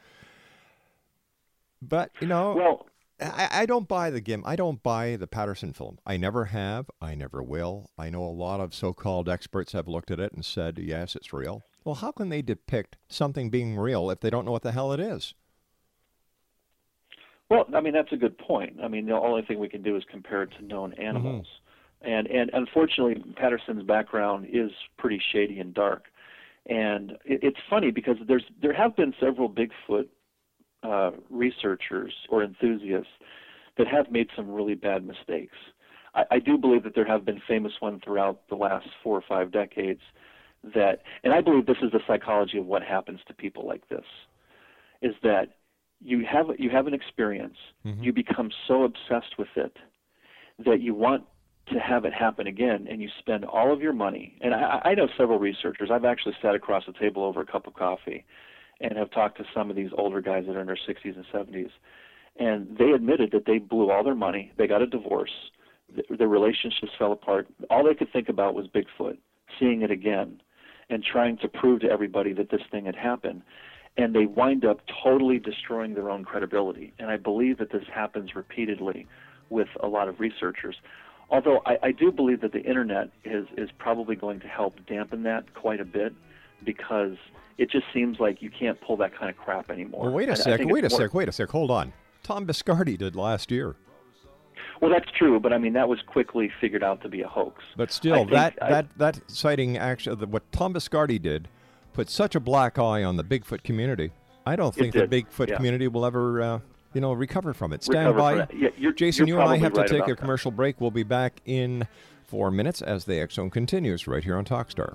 But 1.83 2.13
you 2.21 2.29
know, 2.29 2.55
well, 2.55 2.87
I, 3.21 3.49
I 3.53 3.67
don't 3.67 3.89
buy 3.89 4.11
the 4.11 4.21
Gim. 4.21 4.43
I 4.47 4.57
don't 4.57 4.83
buy 4.83 5.17
the 5.17 5.27
Patterson 5.27 5.73
film. 5.73 5.99
I 6.07 6.17
never 6.17 6.47
have. 6.47 6.91
I 7.01 7.15
never 7.15 7.43
will. 7.43 7.91
I 7.99 8.11
know 8.11 8.25
a 8.25 8.31
lot 8.31 8.61
of 8.61 8.75
so-called 8.75 9.29
experts 9.29 9.73
have 9.73 9.89
looked 9.89 10.11
at 10.11 10.21
it 10.21 10.33
and 10.33 10.45
said, 10.45 10.79
yes, 10.79 11.15
it's 11.15 11.33
real. 11.33 11.65
Well, 11.85 11.97
how 11.97 12.13
can 12.13 12.29
they 12.29 12.43
depict 12.43 12.97
something 13.09 13.51
being 13.51 13.77
real 13.77 14.11
if 14.11 14.21
they 14.21 14.31
don't 14.31 14.45
know 14.45 14.53
what 14.53 14.63
the 14.63 14.73
hell 14.73 14.93
it 14.93 15.01
is? 15.01 15.35
Well, 17.51 17.67
I 17.75 17.81
mean 17.83 17.93
that's 17.93 18.13
a 18.13 18.17
good 18.17 18.39
point. 18.39 18.79
I 18.83 18.89
mean 18.89 19.05
the 19.05 19.13
only 19.13 19.43
thing 19.43 19.59
we 19.59 19.69
can 19.69 19.83
do 19.83 19.95
is 19.97 20.03
compare 20.11 20.45
it 20.45 20.51
to 20.59 20.65
known 20.65 20.95
animals, 20.95 21.47
and 22.05 22.27
and 22.27 22.51
unfortunately 22.53 23.23
Patterson's 23.37 23.83
background 23.83 24.47
is 24.53 24.71
pretty 24.99 25.21
shady 25.33 25.61
and 25.61 25.75
dark, 25.75 26.05
and 26.67 27.13
it, 27.25 27.41
it's 27.43 27.59
funny 27.69 27.91
because 27.91 28.17
there's 28.27 28.45
there 28.61 28.73
have 28.73 28.97
been 28.97 29.15
several 29.21 29.49
Bigfoot 29.49 30.09
uh, 30.83 31.13
researchers 31.31 32.13
or 32.29 32.43
enthusiasts 32.43 33.11
that 33.79 33.87
have 33.87 34.11
made 34.11 34.29
some 34.37 34.51
really 34.51 34.75
bad 34.75 35.07
mistakes. 35.07 35.57
I, 36.15 36.25
I 36.33 36.39
do 36.39 36.59
believe 36.59 36.83
that 36.85 36.95
there 36.95 37.07
have 37.07 37.25
been 37.25 37.41
famous 37.49 37.73
ones 37.81 38.01
throughout 38.05 38.41
the 38.49 38.57
last 38.57 38.89
four 39.03 39.17
or 39.17 39.25
five 39.29 39.51
decades 39.51 40.01
that, 40.75 41.03
and 41.25 41.33
I 41.33 41.41
believe 41.41 41.67
this 41.67 41.79
is 41.83 41.91
the 41.93 42.01
psychology 42.07 42.59
of 42.59 42.67
what 42.67 42.83
happens 42.83 43.21
to 43.27 43.35
people 43.35 43.67
like 43.67 43.89
this, 43.89 44.05
is 45.01 45.15
that 45.23 45.57
you 46.01 46.25
have 46.31 46.47
you 46.59 46.71
have 46.71 46.87
an 46.87 46.95
experience, 46.95 47.57
you 48.03 48.13
become 48.13 48.51
so 48.69 48.85
obsessed 48.85 49.39
with 49.39 49.49
it 49.57 49.77
that 50.65 50.81
you 50.81 50.95
want 50.95 51.25
to 51.69 51.79
have 51.79 52.05
it 52.05 52.13
happen 52.13 52.47
again, 52.47 52.87
and 52.91 53.01
you 53.01 53.09
spend 53.19 53.45
all 53.45 53.73
of 53.73 53.81
your 53.81 53.93
money. 53.93 54.37
And 54.41 54.55
I, 54.55 54.81
I 54.85 54.95
know 54.95 55.09
several 55.17 55.39
researchers. 55.39 55.91
I've 55.93 56.05
actually 56.05 56.35
sat 56.43 56.55
across 56.55 56.85
the 56.87 56.93
table 56.93 57.25
over 57.25 57.41
a 57.41 57.47
cup 57.47 57.67
of 57.67 57.75
coffee, 57.75 58.25
and 58.81 58.97
have 58.99 59.11
talked 59.13 59.39
to 59.39 59.45
some 59.55 59.71
of 59.71 59.77
these 59.77 59.91
older 59.97 60.21
guys 60.21 60.45
that 60.47 60.57
are 60.57 60.61
in 60.61 60.67
their 60.67 60.79
60s 60.89 61.17
and 61.17 61.25
70s, 61.33 61.71
and 62.39 62.77
they 62.77 62.91
admitted 62.91 63.31
that 63.33 63.47
they 63.47 63.59
blew 63.59 63.91
all 63.91 64.03
their 64.03 64.15
money. 64.15 64.53
They 64.59 64.67
got 64.67 64.83
a 64.83 64.87
divorce. 64.87 65.31
Th- 65.95 66.07
Their 66.19 66.29
relationships 66.29 66.93
fell 66.99 67.13
apart. 67.13 67.47
All 67.71 67.85
they 67.85 67.95
could 67.95 68.13
think 68.13 68.29
about 68.29 68.55
was 68.55 68.67
Bigfoot, 68.69 69.19
seeing 69.61 69.83
it 69.83 69.91
again, 69.91 70.41
and 70.91 71.05
trying 71.05 71.37
to 71.39 71.49
prove 71.49 71.81
to 71.81 71.91
everybody 71.91 72.33
that 72.33 72.51
this 72.51 72.63
thing 72.71 72.87
had 72.87 72.97
happened 72.97 73.43
and 73.97 74.15
they 74.15 74.27
wind 74.27 74.65
up 74.65 74.81
totally 75.05 75.39
destroying 75.39 75.95
their 75.95 76.11
own 76.11 76.25
credibility. 76.25 76.93
And 76.99 77.11
I 77.11 77.17
believe 77.17 77.59
that 77.59 77.71
this 77.73 77.85
happens 77.93 78.35
repeatedly 78.35 79.07
with 79.51 79.69
a 79.83 79.87
lot 79.87 80.09
of 80.09 80.19
researchers. 80.19 80.77
Although 81.33 81.63
I, 81.65 81.79
I 81.83 81.93
do 81.93 82.13
believe 82.13 82.43
that 82.43 82.53
the 82.53 82.61
internet 82.63 83.09
is, 83.25 83.47
is 83.57 83.71
probably 83.79 84.15
going 84.15 84.39
to 84.41 84.47
help 84.47 84.75
dampen 84.87 85.23
that 85.23 85.53
quite 85.55 85.81
a 85.81 85.85
bit 85.85 86.13
because 86.63 87.17
it 87.57 87.71
just 87.71 87.87
seems 87.93 88.21
like 88.21 88.43
you 88.43 88.51
can't 88.51 88.79
pull 88.83 88.99
that 88.99 89.17
kind 89.19 89.31
of 89.31 89.37
crap 89.39 89.71
anymore. 89.71 90.05
Well, 90.05 90.13
wait 90.13 90.29
a 90.29 90.37
sec. 90.37 90.61
Wait 90.61 90.85
a 90.85 90.89
more- 90.91 91.01
sec. 91.01 91.15
Wait 91.15 91.29
a 91.29 91.33
sec. 91.33 91.49
Hold 91.49 91.71
on. 91.71 91.93
Tom 92.23 92.47
Biscardi 92.47 92.97
did 92.97 93.17
last 93.17 93.51
year, 93.51 93.75
Well, 94.81 94.91
that's 94.93 95.11
true, 95.19 95.41
but 95.41 95.53
I 95.53 95.59
mean 95.59 95.73
that 95.73 95.89
was 95.89 96.01
quickly 96.07 96.53
figured 96.61 96.85
out 96.85 97.01
to 97.03 97.09
be 97.09 97.23
a 97.23 97.29
hoax. 97.29 97.65
but 97.77 97.91
still, 97.91 98.25
that 98.27 98.57
I- 98.63 98.71
that 98.71 98.99
that 98.99 99.21
sighting 99.31 99.77
actually, 99.79 100.17
the, 100.17 100.27
what 100.27 100.51
Tom 100.53 100.75
Biscardi 100.75 101.21
did, 101.21 101.49
put 101.95 102.11
such 102.11 102.35
a 102.35 102.41
black 102.41 102.79
eye 102.79 103.03
on 103.03 103.17
the 103.17 103.25
Bigfoot 103.25 103.65
community. 103.65 104.13
I 104.45 104.55
don't 104.55 104.75
think 104.75 104.93
the 104.93 105.07
Bigfoot 105.09 105.49
yeah. 105.49 105.57
community 105.57 105.89
will 105.89 106.05
ever, 106.05 106.43
uh, 106.43 106.59
you 106.95 107.01
know, 107.01 107.13
recover 107.13 107.55
from 107.55 107.73
it. 107.73 107.83
Stand 107.83 108.15
Recover 108.15 108.19
by, 108.19 108.47
from. 108.47 108.59
Yeah, 108.61 108.69
you're- 108.77 108.95
Jason. 108.95 109.27
you're 109.27 109.39
you 109.39 109.41
and 109.41 109.43
I 109.43 109.59
probably 109.59 109.61
have 109.61 109.73
to 109.75 109.83
take 109.93 109.99
about 110.01 110.11
a 110.11 110.15
that. 110.15 110.21
commercial 110.21 110.51
break. 110.51 110.81
We'll 110.81 110.91
be 110.91 111.03
back 111.03 111.41
in 111.47 111.87
four 112.25 112.51
minutes 112.51 112.83
as 112.83 113.05
the 113.05 113.19
X 113.21 113.35
Zone 113.35 113.51
continues 113.51 114.07
right 114.07 114.23
here 114.25 114.37
on 114.37 114.45
Talkstar. 114.45 114.95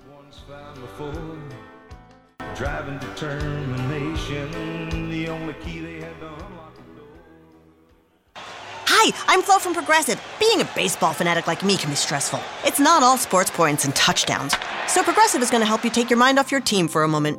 Driving 2.56 2.98
determination, 2.98 5.10
the 5.10 5.28
only 5.28 5.54
key 5.54 5.78
they 5.80 6.00
had 6.00 6.18
to 6.20 6.26
unlock. 6.26 6.74
Hi, 8.34 9.12
I'm 9.28 9.42
Flo 9.42 9.58
from 9.58 9.74
Progressive. 9.74 10.20
Being 10.40 10.60
a 10.60 10.68
baseball 10.74 11.12
fanatic 11.12 11.46
like 11.46 11.64
me 11.64 11.76
can 11.76 11.90
be 11.90 11.96
stressful. 11.96 12.40
It's 12.64 12.80
not 12.80 13.02
all 13.04 13.16
sports 13.16 13.50
points 13.50 13.84
and 13.84 13.94
touchdowns. 13.94 14.54
So 14.88 15.02
Progressive 15.04 15.40
is 15.42 15.50
going 15.50 15.60
to 15.60 15.66
help 15.66 15.84
you 15.84 15.90
take 15.90 16.10
your 16.10 16.18
mind 16.18 16.38
off 16.38 16.50
your 16.50 16.60
team 16.60 16.88
for 16.88 17.04
a 17.04 17.08
moment. 17.08 17.38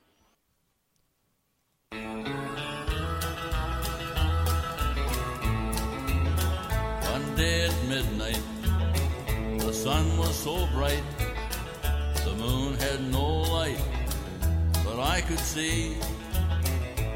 Sun 9.81 10.15
was 10.15 10.35
so 10.35 10.67
bright, 10.75 11.01
the 12.23 12.35
moon 12.35 12.75
had 12.75 13.01
no 13.11 13.41
light, 13.41 13.81
but 14.85 14.99
I 14.99 15.21
could 15.21 15.39
see 15.39 15.97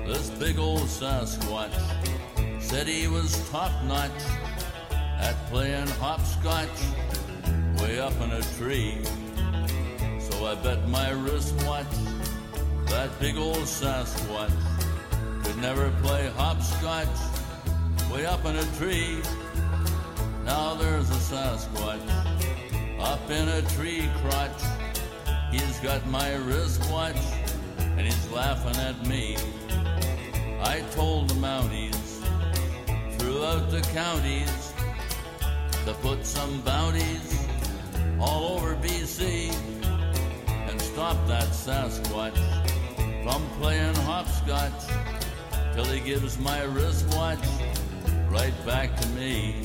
this 0.07 0.32
big 0.32 0.57
old 0.57 0.88
Sasquatch 0.88 1.78
said 2.59 2.88
he 2.88 3.07
was 3.07 3.47
top 3.51 3.72
notch 3.84 4.09
at 5.20 5.36
playing 5.51 5.86
hopscotch 6.01 6.80
way 7.78 7.99
up 7.99 8.20
in 8.22 8.32
a 8.32 8.41
tree. 8.57 8.97
So 10.20 10.47
I 10.47 10.55
bet 10.55 10.89
my 10.89 11.11
wristwatch 11.11 11.95
that 12.88 13.11
big 13.20 13.38
old 13.38 13.68
Sasquatch 13.80 14.49
could 15.43 15.57
never 15.57 15.91
play 16.01 16.30
hopscotch 16.30 17.16
way 18.11 18.26
up 18.26 18.43
in 18.43 18.55
a 18.55 18.66
tree. 18.80 19.22
Now 20.43 20.74
there's 20.74 21.11
a 21.11 21.36
Sasquatch 21.36 22.55
up 23.06 23.30
in 23.30 23.47
a 23.47 23.62
tree 23.62 24.10
crotch. 24.22 24.64
He's 25.51 25.80
got 25.80 26.06
my 26.08 26.34
wristwatch 26.38 27.22
and 27.78 28.01
he's 28.01 28.32
laughing 28.32 28.76
at 28.78 28.97
me. 29.06 29.38
I 30.62 30.84
told 30.91 31.30
the 31.30 31.36
Mounties 31.36 32.03
throughout 33.20 33.70
the 33.70 33.82
counties 33.93 34.74
to 35.86 35.93
put 36.01 36.26
some 36.26 36.62
bounties 36.62 37.47
all 38.20 38.58
over 38.58 38.76
BC 38.76 39.53
and 40.68 40.82
stop 40.82 41.16
that 41.28 41.49
Sasquatch 41.49 42.41
from 43.24 43.47
playing 43.60 43.95
hopscotch 44.10 44.82
till 45.76 45.86
he 45.86 45.99
gives 45.99 46.39
my 46.39 46.64
wristwatch 46.64 47.45
right 48.32 48.66
back 48.66 48.99
to 48.99 49.08
me. 49.10 49.62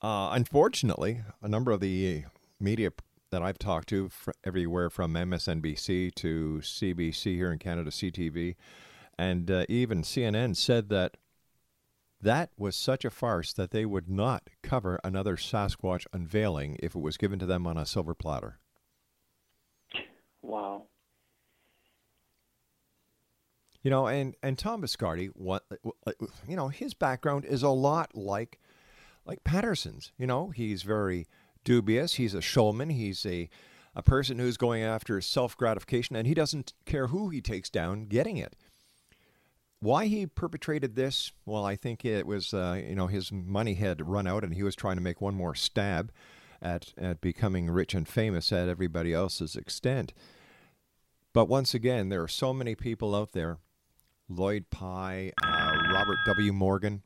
Uh, 0.00 0.28
unfortunately, 0.30 1.22
a 1.42 1.48
number 1.48 1.72
of 1.72 1.80
the 1.80 2.22
media 2.62 2.90
that 3.30 3.42
I've 3.42 3.58
talked 3.58 3.88
to, 3.88 4.08
fr- 4.08 4.30
everywhere 4.44 4.90
from 4.90 5.14
MSNBC 5.14 6.14
to 6.16 6.60
CBC 6.62 7.34
here 7.34 7.50
in 7.50 7.58
Canada, 7.58 7.90
CTV, 7.90 8.54
and 9.18 9.50
uh, 9.50 9.64
even 9.68 10.02
CNN 10.02 10.56
said 10.56 10.88
that 10.90 11.16
that 12.20 12.50
was 12.56 12.76
such 12.76 13.04
a 13.04 13.10
farce 13.10 13.52
that 13.52 13.72
they 13.72 13.84
would 13.84 14.08
not 14.08 14.48
cover 14.62 15.00
another 15.02 15.36
Sasquatch 15.36 16.06
unveiling 16.12 16.78
if 16.80 16.94
it 16.94 17.00
was 17.00 17.16
given 17.16 17.38
to 17.40 17.46
them 17.46 17.66
on 17.66 17.76
a 17.76 17.84
silver 17.84 18.14
platter. 18.14 18.58
Wow. 20.40 20.84
You 23.82 23.90
know, 23.90 24.06
and 24.06 24.36
and 24.42 24.56
Tom 24.56 24.82
Biscardi, 24.82 25.30
what 25.34 25.64
you 26.46 26.54
know, 26.54 26.68
his 26.68 26.94
background 26.94 27.44
is 27.44 27.64
a 27.64 27.68
lot 27.68 28.16
like 28.16 28.60
like 29.26 29.42
Patterson's. 29.42 30.12
You 30.16 30.28
know, 30.28 30.50
he's 30.50 30.82
very 30.84 31.26
dubious. 31.64 32.14
He's 32.14 32.34
a 32.34 32.40
showman. 32.40 32.90
He's 32.90 33.24
a 33.26 33.48
a 33.94 34.02
person 34.02 34.38
who's 34.38 34.56
going 34.56 34.82
after 34.82 35.20
self 35.20 35.56
gratification, 35.56 36.16
and 36.16 36.26
he 36.26 36.34
doesn't 36.34 36.72
care 36.86 37.08
who 37.08 37.28
he 37.28 37.40
takes 37.40 37.68
down 37.68 38.06
getting 38.06 38.36
it. 38.36 38.56
Why 39.80 40.06
he 40.06 40.26
perpetrated 40.26 40.94
this? 40.94 41.32
Well, 41.44 41.64
I 41.64 41.76
think 41.76 42.04
it 42.04 42.26
was 42.26 42.54
uh, 42.54 42.80
you 42.86 42.94
know 42.94 43.08
his 43.08 43.30
money 43.32 43.74
had 43.74 44.06
run 44.08 44.26
out, 44.26 44.44
and 44.44 44.54
he 44.54 44.62
was 44.62 44.76
trying 44.76 44.96
to 44.96 45.02
make 45.02 45.20
one 45.20 45.34
more 45.34 45.54
stab 45.54 46.12
at 46.60 46.92
at 46.96 47.20
becoming 47.20 47.70
rich 47.70 47.94
and 47.94 48.08
famous 48.08 48.52
at 48.52 48.68
everybody 48.68 49.12
else's 49.12 49.56
extent. 49.56 50.12
But 51.32 51.48
once 51.48 51.74
again, 51.74 52.08
there 52.08 52.22
are 52.22 52.28
so 52.28 52.52
many 52.52 52.74
people 52.74 53.14
out 53.14 53.32
there 53.32 53.58
Lloyd 54.28 54.70
Pye, 54.70 55.32
uh, 55.42 55.72
Robert 55.92 56.18
W. 56.26 56.52
Morgan. 56.52 57.02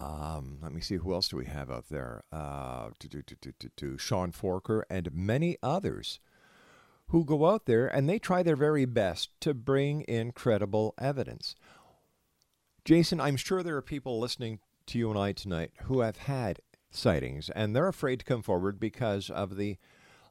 Um, 0.00 0.58
let 0.60 0.72
me 0.72 0.80
see 0.80 0.96
who 0.96 1.12
else 1.12 1.28
do 1.28 1.36
we 1.36 1.46
have 1.46 1.70
out 1.70 1.88
there. 1.88 2.24
Uh, 2.32 2.90
Sean 3.96 4.32
Forker 4.32 4.82
and 4.90 5.12
many 5.12 5.56
others 5.62 6.18
who 7.08 7.24
go 7.24 7.46
out 7.46 7.66
there 7.66 7.86
and 7.86 8.08
they 8.08 8.18
try 8.18 8.42
their 8.42 8.56
very 8.56 8.84
best 8.84 9.30
to 9.40 9.54
bring 9.54 10.02
in 10.02 10.32
credible 10.32 10.94
evidence. 10.98 11.54
Jason, 12.84 13.20
I'm 13.20 13.36
sure 13.36 13.62
there 13.62 13.76
are 13.76 13.82
people 13.82 14.18
listening 14.18 14.58
to 14.86 14.98
you 14.98 15.10
and 15.10 15.18
I 15.18 15.32
tonight 15.32 15.70
who 15.84 16.00
have 16.00 16.18
had 16.18 16.60
sightings 16.90 17.50
and 17.50 17.74
they're 17.74 17.88
afraid 17.88 18.20
to 18.20 18.24
come 18.24 18.42
forward 18.42 18.78
because 18.78 19.30
of 19.30 19.56
the 19.56 19.76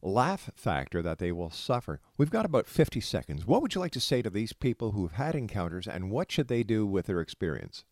laugh 0.01 0.51
factor 0.55 1.01
that 1.01 1.17
they 1.17 1.31
will 1.31 1.49
suffer. 1.49 2.01
We've 2.17 2.29
got 2.29 2.45
about 2.45 2.67
50 2.67 2.99
seconds. 2.99 3.47
What 3.47 3.61
would 3.61 3.73
you 3.73 3.81
like 3.81 3.91
to 3.91 3.99
say 3.99 4.21
to 4.21 4.29
these 4.29 4.53
people 4.53 4.91
who've 4.91 5.13
had 5.13 5.35
encounters 5.35 5.87
and 5.87 6.11
what 6.11 6.31
should 6.31 6.47
they 6.47 6.63
do 6.63 6.85
with 6.85 7.05
their 7.05 7.21
experience? 7.21 7.85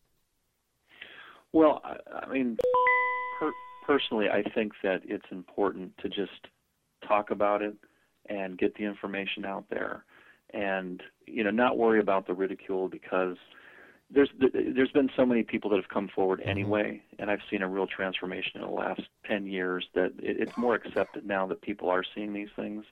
Well, 1.52 1.82
I, 1.84 1.96
I 2.26 2.32
mean, 2.32 2.56
per- 3.38 3.52
personally, 3.86 4.28
I 4.28 4.42
think 4.54 4.72
that 4.82 5.02
it's 5.04 5.26
important 5.30 5.96
to 5.98 6.08
just 6.08 6.48
talk 7.06 7.30
about 7.30 7.62
it 7.62 7.74
and 8.28 8.56
get 8.58 8.74
the 8.76 8.84
information 8.84 9.44
out 9.44 9.64
there, 9.70 10.04
and 10.54 11.02
you 11.26 11.44
know, 11.44 11.50
not 11.50 11.78
worry 11.78 12.00
about 12.00 12.26
the 12.26 12.34
ridicule 12.34 12.88
because 12.88 13.36
there's 14.10 14.30
there's 14.52 14.90
been 14.92 15.10
so 15.16 15.26
many 15.26 15.42
people 15.42 15.70
that 15.70 15.76
have 15.76 15.88
come 15.88 16.08
forward 16.14 16.40
mm-hmm. 16.40 16.50
anyway, 16.50 17.02
and 17.18 17.30
I've 17.30 17.40
seen 17.50 17.62
a 17.62 17.68
real 17.68 17.86
transformation 17.86 18.52
in 18.56 18.62
the 18.62 18.68
last 18.68 19.02
ten 19.26 19.46
years 19.46 19.86
that 19.94 20.12
it, 20.18 20.36
it's 20.40 20.56
more 20.56 20.74
accepted 20.74 21.26
now 21.26 21.46
that 21.48 21.62
people 21.62 21.88
are 21.90 22.04
seeing 22.14 22.32
these 22.32 22.50
things. 22.56 22.84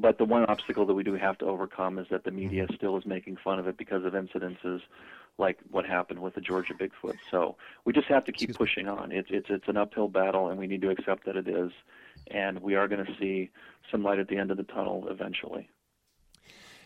But 0.00 0.18
the 0.18 0.24
one 0.24 0.44
obstacle 0.44 0.86
that 0.86 0.94
we 0.94 1.02
do 1.02 1.14
have 1.14 1.38
to 1.38 1.46
overcome 1.46 1.98
is 1.98 2.06
that 2.10 2.22
the 2.22 2.30
media 2.30 2.64
mm-hmm. 2.64 2.74
still 2.76 2.96
is 2.96 3.04
making 3.04 3.36
fun 3.42 3.58
of 3.58 3.66
it 3.66 3.76
because 3.76 4.04
of 4.04 4.12
incidences 4.12 4.80
like 5.38 5.58
what 5.70 5.86
happened 5.86 6.20
with 6.20 6.34
the 6.34 6.40
Georgia 6.40 6.74
Bigfoot. 6.74 7.16
So 7.30 7.56
we 7.84 7.92
just 7.92 8.08
have 8.08 8.24
to 8.24 8.32
keep 8.32 8.54
pushing 8.56 8.88
on. 8.88 9.12
It's 9.12 9.28
it's 9.30 9.48
it's 9.48 9.68
an 9.68 9.76
uphill 9.76 10.08
battle, 10.08 10.48
and 10.48 10.58
we 10.58 10.66
need 10.66 10.82
to 10.82 10.90
accept 10.90 11.24
that 11.26 11.36
it 11.36 11.48
is, 11.48 11.70
and 12.30 12.60
we 12.60 12.74
are 12.74 12.88
going 12.88 13.04
to 13.04 13.12
see 13.18 13.50
some 13.90 14.02
light 14.02 14.18
at 14.18 14.28
the 14.28 14.36
end 14.36 14.50
of 14.50 14.56
the 14.56 14.64
tunnel 14.64 15.06
eventually. 15.08 15.70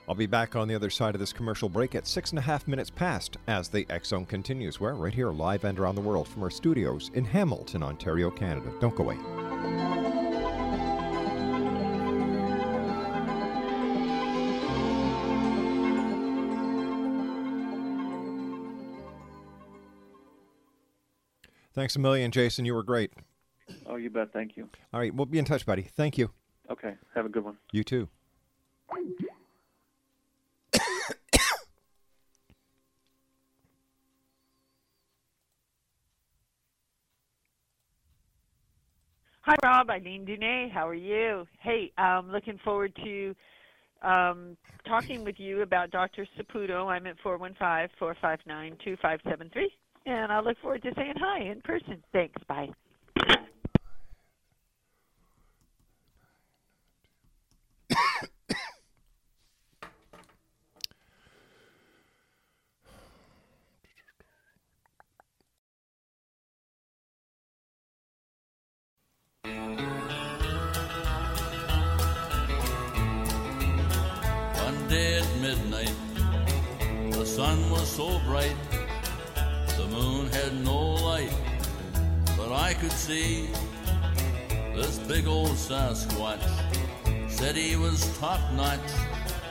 I'll 0.08 0.14
be 0.14 0.26
back 0.26 0.54
on 0.54 0.68
the 0.68 0.74
other 0.74 0.90
side 0.90 1.16
of 1.16 1.20
this 1.20 1.32
commercial 1.32 1.68
break 1.68 1.96
at 1.96 2.06
six 2.06 2.30
and 2.30 2.38
a 2.38 2.42
half 2.42 2.68
minutes 2.68 2.90
past 2.90 3.36
as 3.48 3.68
the 3.68 3.86
X 3.90 4.08
Zone 4.08 4.24
continues. 4.24 4.80
We're 4.80 4.94
right 4.94 5.14
here, 5.14 5.30
live 5.30 5.64
and 5.64 5.78
around 5.78 5.96
the 5.96 6.00
world 6.00 6.26
from 6.26 6.42
our 6.42 6.50
studios 6.50 7.10
in 7.14 7.24
Hamilton, 7.24 7.82
Ontario, 7.82 8.30
Canada. 8.30 8.72
Don't 8.80 8.94
go 8.94 9.04
away. 9.04 10.05
Thanks 21.76 21.94
a 21.94 21.98
million, 21.98 22.30
Jason. 22.30 22.64
You 22.64 22.74
were 22.74 22.82
great. 22.82 23.12
Oh, 23.86 23.96
you 23.96 24.08
bet. 24.08 24.32
Thank 24.32 24.56
you. 24.56 24.66
All 24.94 25.00
right, 25.00 25.14
we'll 25.14 25.26
be 25.26 25.38
in 25.38 25.44
touch, 25.44 25.66
buddy. 25.66 25.82
Thank 25.82 26.16
you. 26.16 26.30
Okay. 26.70 26.94
Have 27.14 27.26
a 27.26 27.28
good 27.28 27.44
one. 27.44 27.58
You 27.70 27.84
too. 27.84 28.08
Hi, 39.42 39.54
Rob. 39.62 39.90
I 39.90 39.96
Eileen 39.96 40.24
Dune. 40.24 40.70
How 40.72 40.88
are 40.88 40.94
you? 40.94 41.46
Hey, 41.60 41.92
I'm 41.98 42.32
looking 42.32 42.58
forward 42.64 42.96
to 43.04 43.34
um, 44.00 44.56
talking 44.88 45.24
with 45.24 45.38
you 45.38 45.60
about 45.60 45.90
Dr. 45.90 46.26
Saputo. 46.38 46.86
I'm 46.86 47.06
at 47.06 47.16
415-459-2573, 47.22 49.66
and 50.06 50.32
I 50.32 50.40
look 50.40 50.56
forward 50.62 50.82
to 50.82 50.94
saying 50.94 51.14
hi 51.18 51.40
in 51.40 51.60
person. 51.62 52.02
Thanks. 52.12 52.42
Bye. 52.48 52.68
One 74.64 74.88
day 74.88 75.18
at 75.18 75.36
midnight, 75.40 75.94
the 77.12 77.26
sun 77.26 77.70
was 77.70 77.88
so 77.88 78.20
bright, 78.24 78.56
the 79.76 79.86
moon 79.88 80.26
had 80.28 80.54
no 80.64 80.94
light, 80.94 81.32
but 82.36 82.50
I 82.50 82.72
could 82.74 82.92
see 82.92 83.48
this 84.74 84.98
big 85.00 85.26
old 85.26 85.50
Sasquatch. 85.50 86.40
Said 87.28 87.56
he 87.56 87.76
was 87.76 88.16
top 88.18 88.40
notch 88.54 88.80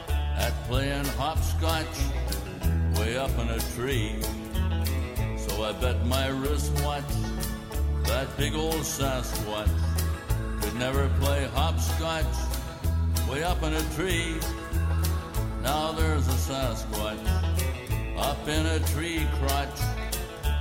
at 0.10 0.54
playing 0.68 1.06
hopscotch 1.20 1.98
way 2.98 3.18
up 3.18 3.30
in 3.38 3.50
a 3.50 3.60
tree. 3.76 4.16
So 5.38 5.64
I 5.64 5.74
bet 5.74 6.04
my 6.08 6.28
wristwatch 6.30 7.04
that 8.06 8.36
big 8.38 8.56
old 8.56 8.82
Sasquatch 8.82 9.70
could 10.62 10.76
never 10.76 11.08
play 11.20 11.46
hopscotch 11.54 12.26
way 13.30 13.44
up 13.44 13.62
in 13.62 13.74
a 13.74 13.84
tree. 13.94 14.40
Now 15.62 15.92
there's 15.92 16.28
a 16.28 16.38
Sasquatch 16.50 17.46
up 18.18 18.48
in 18.48 18.66
a 18.66 18.80
tree 18.88 19.28
crotch. 19.38 19.95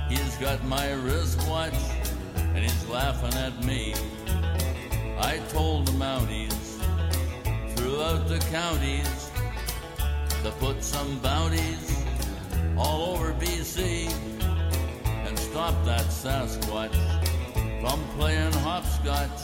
He's 0.09 0.37
got 0.37 0.63
my 0.65 0.91
wristwatch 0.93 1.73
and 2.35 2.57
he's 2.59 2.87
laughing 2.87 3.33
at 3.33 3.63
me. 3.65 3.95
I 5.17 5.39
told 5.49 5.87
the 5.87 5.93
Mounties 5.93 6.53
throughout 7.75 8.27
the 8.27 8.39
counties 8.51 9.31
to 10.43 10.51
put 10.59 10.83
some 10.83 11.19
bounties 11.19 12.05
all 12.77 13.15
over 13.15 13.33
BC 13.33 14.11
and 15.25 15.39
stop 15.39 15.73
that 15.85 16.05
Sasquatch 16.05 16.93
from 17.81 18.03
playing 18.17 18.53
hopscotch 18.53 19.41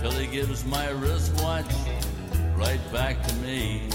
till 0.00 0.12
he 0.12 0.26
gives 0.28 0.64
my 0.64 0.88
wristwatch 0.90 1.72
right 2.56 2.80
back 2.92 3.20
to 3.26 3.34
me. 3.36 3.88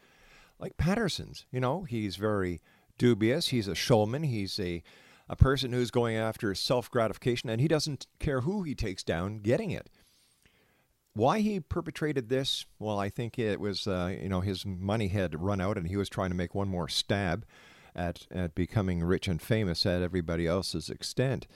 like 0.60 0.76
Patterson's. 0.76 1.44
You 1.50 1.58
know, 1.58 1.82
he's 1.82 2.14
very 2.14 2.60
dubious. 2.98 3.48
He's 3.48 3.68
a 3.68 3.74
showman. 3.74 4.24
He's 4.24 4.58
a 4.60 4.82
a 5.28 5.36
person 5.36 5.72
who's 5.72 5.90
going 5.90 6.16
after 6.16 6.54
self 6.54 6.90
gratification, 6.90 7.50
and 7.50 7.60
he 7.60 7.68
doesn't 7.68 8.06
care 8.18 8.42
who 8.42 8.62
he 8.62 8.74
takes 8.74 9.02
down 9.02 9.38
getting 9.38 9.70
it. 9.70 9.88
Why 11.14 11.40
he 11.40 11.60
perpetrated 11.60 12.28
this? 12.28 12.64
Well, 12.78 12.98
I 12.98 13.08
think 13.08 13.38
it 13.38 13.60
was 13.60 13.86
uh, 13.86 14.16
you 14.20 14.28
know 14.28 14.40
his 14.40 14.64
money 14.64 15.08
had 15.08 15.40
run 15.40 15.60
out, 15.60 15.76
and 15.76 15.88
he 15.88 15.96
was 15.96 16.08
trying 16.08 16.30
to 16.30 16.36
make 16.36 16.54
one 16.54 16.68
more 16.68 16.88
stab 16.88 17.44
at 17.94 18.26
at 18.30 18.54
becoming 18.54 19.02
rich 19.02 19.28
and 19.28 19.40
famous 19.40 19.84
at 19.84 20.02
everybody 20.02 20.46
else's 20.46 20.88
extent. 20.88 21.46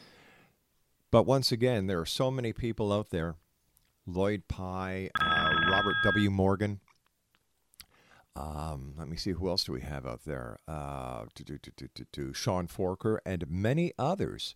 But 1.11 1.27
once 1.27 1.53
again, 1.53 1.87
there 1.87 2.01
are 2.01 2.07
so 2.07 2.31
many 2.31 2.53
people 2.53 2.93
out 2.93 3.11
there 3.11 3.37
Lloyd 4.07 4.49
Pye, 4.49 5.11
uh, 5.21 5.51
Robert 5.71 5.97
W. 6.05 6.31
Morgan. 6.31 6.81
Um, 8.35 8.95
let 8.97 9.09
me 9.09 9.17
see 9.17 9.33
who 9.33 9.49
else 9.49 9.65
do 9.65 9.73
we 9.73 9.83
have 9.83 10.07
out 10.07 10.25
there. 10.25 10.59
Uh, 10.67 11.25
to, 11.35 11.59
to, 11.59 12.05
to, 12.13 12.33
Sean 12.33 12.67
Forker 12.67 13.19
and 13.27 13.51
many 13.51 13.93
others 13.99 14.55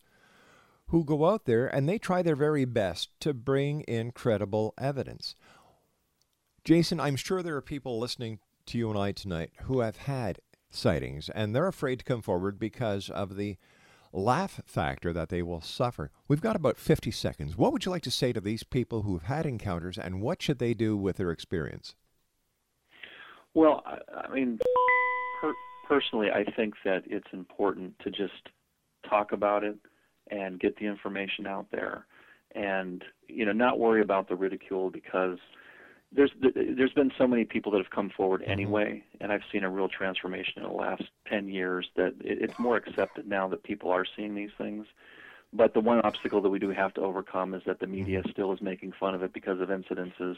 who 0.89 1.05
go 1.05 1.29
out 1.29 1.45
there 1.45 1.67
and 1.67 1.89
they 1.89 1.99
try 1.99 2.23
their 2.23 2.37
very 2.37 2.65
best 2.65 3.11
to 3.21 3.35
bring 3.35 3.83
in 3.83 4.13
credible 4.13 4.73
evidence. 4.79 5.35
Jason, 6.65 7.01
I'm 7.01 7.17
sure 7.17 7.43
there 7.43 7.57
are 7.57 7.63
people 7.63 7.99
listening 7.99 8.39
to 8.67 8.79
you 8.79 8.89
and 8.89 8.99
I 8.99 9.13
tonight 9.13 9.51
who 9.63 9.81
have 9.81 9.97
had 9.99 10.41
sightings 10.71 11.29
and 11.29 11.55
they're 11.55 11.69
afraid 11.69 11.99
to 11.99 12.05
come 12.05 12.23
forward 12.23 12.59
because 12.59 13.11
of 13.11 13.37
the 13.37 13.57
laugh 14.13 14.61
factor 14.65 15.13
that 15.13 15.29
they 15.29 15.43
will 15.43 15.61
suffer. 15.61 16.11
We've 16.29 16.41
got 16.41 16.57
about 16.57 16.79
50 16.79 17.11
seconds. 17.11 17.57
What 17.57 17.73
would 17.73 17.85
you 17.85 17.91
like 17.91 18.03
to 18.05 18.11
say 18.11 18.33
to 18.33 18.41
these 18.41 18.63
people 18.63 19.03
who've 19.03 19.25
had 19.25 19.45
encounters 19.45 19.99
and 19.99 20.23
what 20.23 20.41
should 20.41 20.59
they 20.59 20.73
do 20.73 20.97
with 20.97 21.19
their 21.19 21.31
experience? 21.31 21.95
Well, 23.57 23.83
I, 23.87 24.27
I 24.29 24.35
mean, 24.35 24.61
per, 25.41 25.55
personally, 25.89 26.29
I 26.31 26.45
think 26.53 26.75
that 26.85 27.05
it's 27.07 27.27
important 27.33 27.99
to 28.01 28.11
just 28.11 28.51
talk 29.09 29.33
about 29.33 29.65
it 29.65 29.77
and 30.31 30.61
get 30.61 30.77
the 30.77 30.85
information 30.85 31.47
out 31.47 31.67
there, 31.73 32.07
and 32.55 33.03
you 33.29 33.47
know, 33.47 33.53
not 33.53 33.79
worry 33.79 34.03
about 34.03 34.29
the 34.29 34.37
ridicule 34.37 34.91
because 34.91 35.39
there's 36.15 36.31
there's 36.55 36.93
been 36.93 37.11
so 37.17 37.27
many 37.27 37.45
people 37.45 37.73
that 37.73 37.79
have 37.79 37.91
come 37.91 38.11
forward 38.15 38.43
Mm-hmm. 38.43 38.53
anyway, 38.53 39.03
and 39.23 39.33
I've 39.33 39.41
seen 39.51 39.65
a 39.65 39.71
real 39.71 39.89
transformation 39.89 40.59
in 40.59 40.65
the 40.65 40.69
last 40.69 41.05
ten 41.27 41.49
years. 41.49 41.89
That 41.97 42.15
it, 42.21 42.43
it's 42.43 42.59
more 42.59 42.77
accepted 42.77 43.27
now 43.27 43.49
that 43.49 43.63
people 43.65 43.91
are 43.91 44.05
seeing 44.17 44.35
these 44.35 44.51
things. 44.59 44.85
But 45.53 45.73
the 45.73 45.81
one 45.81 46.01
obstacle 46.01 46.43
that 46.43 46.51
we 46.51 46.59
do 46.59 46.71
have 46.71 46.93
to 46.95 47.01
overcome 47.01 47.55
is 47.55 47.63
that 47.67 47.81
the 47.81 47.87
media 47.87 48.19
Mm-hmm. 48.19 48.31
still 48.33 48.53
is 48.53 48.61
making 48.61 48.93
fun 49.01 49.15
of 49.15 49.23
it 49.23 49.33
because 49.33 49.61
of 49.61 49.69
incidences 49.69 50.35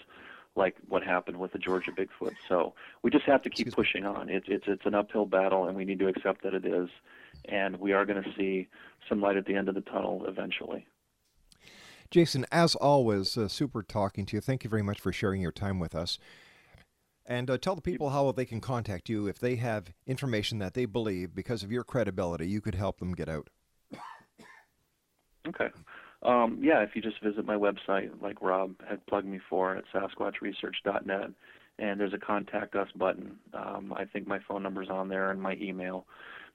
like 0.56 0.76
what 0.88 1.02
happened 1.02 1.38
with 1.38 1.52
the 1.52 1.58
Georgia 1.58 1.92
Bigfoot. 1.92 2.34
So 2.48 2.74
we 3.02 3.10
just 3.10 3.24
have 3.24 3.42
to 3.42 3.50
keep 3.50 3.72
pushing 3.72 4.04
on. 4.04 4.28
It's 4.28 4.46
it's 4.48 4.64
it's 4.66 4.86
an 4.86 4.94
uphill 4.94 5.26
battle, 5.26 5.66
and 5.66 5.76
we 5.76 5.84
need 5.84 5.98
to 6.00 6.08
accept 6.08 6.42
that 6.42 6.54
it 6.54 6.64
is, 6.64 6.88
and 7.46 7.76
we 7.78 7.92
are 7.92 8.04
going 8.04 8.22
to 8.22 8.30
see 8.36 8.68
some 9.08 9.20
light 9.20 9.36
at 9.36 9.46
the 9.46 9.54
end 9.54 9.68
of 9.68 9.74
the 9.74 9.80
tunnel 9.82 10.24
eventually. 10.26 10.86
Jason, 12.10 12.46
as 12.50 12.74
always, 12.74 13.36
uh, 13.36 13.48
super 13.48 13.82
talking 13.82 14.24
to 14.26 14.36
you. 14.36 14.40
Thank 14.40 14.64
you 14.64 14.70
very 14.70 14.82
much 14.82 14.98
for 14.98 15.12
sharing 15.12 15.42
your 15.42 15.52
time 15.52 15.78
with 15.78 15.94
us. 15.94 16.18
And 17.26 17.50
uh, 17.50 17.58
tell 17.58 17.74
the 17.74 17.82
people 17.82 18.08
how 18.08 18.32
they 18.32 18.46
can 18.46 18.62
contact 18.62 19.10
you 19.10 19.26
if 19.26 19.38
they 19.38 19.56
have 19.56 19.92
information 20.06 20.58
that 20.60 20.72
they 20.72 20.86
believe, 20.86 21.34
because 21.34 21.62
of 21.62 21.70
your 21.70 21.84
credibility, 21.84 22.48
you 22.48 22.62
could 22.62 22.74
help 22.74 22.98
them 22.98 23.12
get 23.14 23.28
out. 23.28 23.50
Okay. 25.46 25.68
Um, 26.22 26.58
yeah, 26.60 26.80
if 26.82 26.90
you 26.94 27.02
just 27.02 27.22
visit 27.22 27.44
my 27.44 27.54
website, 27.54 28.10
like 28.20 28.42
Rob 28.42 28.74
had 28.88 29.04
plugged 29.06 29.26
me 29.26 29.40
for 29.48 29.76
at 29.76 29.84
SasquatchResearch.net, 29.94 31.30
and 31.78 32.00
there's 32.00 32.12
a 32.12 32.18
contact 32.18 32.74
us 32.74 32.88
button. 32.96 33.36
Um, 33.54 33.94
I 33.96 34.04
think 34.04 34.26
my 34.26 34.40
phone 34.48 34.62
number's 34.62 34.88
on 34.90 35.08
there 35.08 35.30
and 35.30 35.40
my 35.40 35.54
email. 35.60 36.06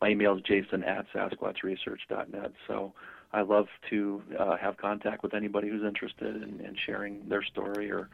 My 0.01 0.09
email 0.09 0.36
is 0.36 0.43
jason 0.43 0.84
at 0.84 1.05
SasquatchResearch.net. 1.16 2.51
So 2.68 2.93
I 3.32 3.41
love 3.41 3.68
to 3.89 4.22
uh, 4.38 4.57
have 4.57 4.76
contact 4.78 5.24
with 5.24 5.34
anybody 5.34 5.70
who's 5.70 5.84
interested 5.84 6.36
in, 6.36 6.59
in 6.59 6.76
sharing 6.86 7.28
their 7.30 7.43
story 7.43 7.89
or 7.89 8.09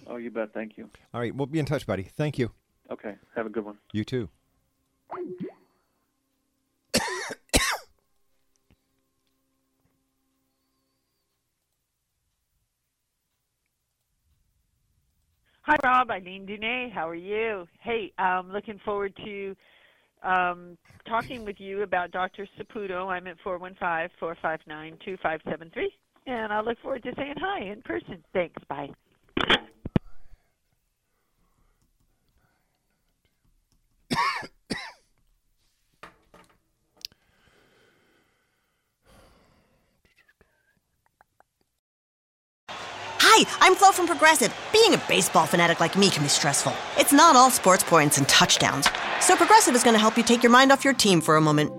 Oh, 0.08 0.16
you 0.16 0.32
bet. 0.32 0.54
Thank 0.54 0.78
you. 0.78 0.90
All 1.14 1.20
right, 1.20 1.36
we'll 1.36 1.48
be 1.48 1.60
in 1.60 1.66
touch, 1.66 1.86
buddy. 1.86 2.04
Thank 2.04 2.40
you. 2.40 2.50
Okay. 2.90 3.16
Have 3.36 3.46
a 3.46 3.50
good 3.50 3.66
one. 3.66 3.78
You 3.92 4.06
too. 4.06 4.30
Hi, 15.64 15.76
Rob. 15.84 16.10
I 16.10 16.16
Eileen 16.16 16.46
Dune. 16.46 16.90
How 16.90 17.10
are 17.10 17.16
you? 17.16 17.68
Hey, 17.82 18.14
I'm 18.18 18.50
looking 18.50 18.80
forward 18.86 19.14
to 19.26 19.54
um, 20.24 20.78
talking 21.06 21.44
with 21.44 21.60
you 21.60 21.84
about 21.84 22.12
Dr. 22.12 22.48
Saputo. 22.58 23.10
I'm 23.10 23.28
at 23.28 23.36
415-459-2573, 23.44 25.88
and 26.30 26.54
I 26.54 26.62
look 26.62 26.80
forward 26.80 27.04
to 27.04 27.14
saying 27.16 27.36
hi 27.40 27.62
in 27.62 27.82
person. 27.82 28.24
Thanks. 28.34 28.62
Bye. 28.68 28.90
Hi, 43.22 43.46
I'm 43.62 43.76
Flo 43.76 43.92
from 43.92 44.08
Progressive. 44.08 44.54
Being 44.74 44.94
a 44.94 44.98
baseball 45.08 45.46
fanatic 45.46 45.80
like 45.80 45.96
me 45.98 46.10
can 46.10 46.24
be 46.24 46.30
stressful. 46.30 46.74
It's 46.98 47.14
not 47.14 47.36
all 47.36 47.50
sports 47.50 47.84
points 47.84 48.18
and 48.18 48.28
touchdowns. 48.28 48.90
So 49.22 49.36
Progressive 49.36 49.76
is 49.76 49.84
going 49.84 49.94
to 49.94 50.00
help 50.00 50.18
you 50.18 50.24
take 50.24 50.44
your 50.44 50.52
mind 50.52 50.72
off 50.72 50.84
your 50.84 50.94
team 50.94 51.22
for 51.22 51.38
a 51.38 51.42
moment. 51.42 51.79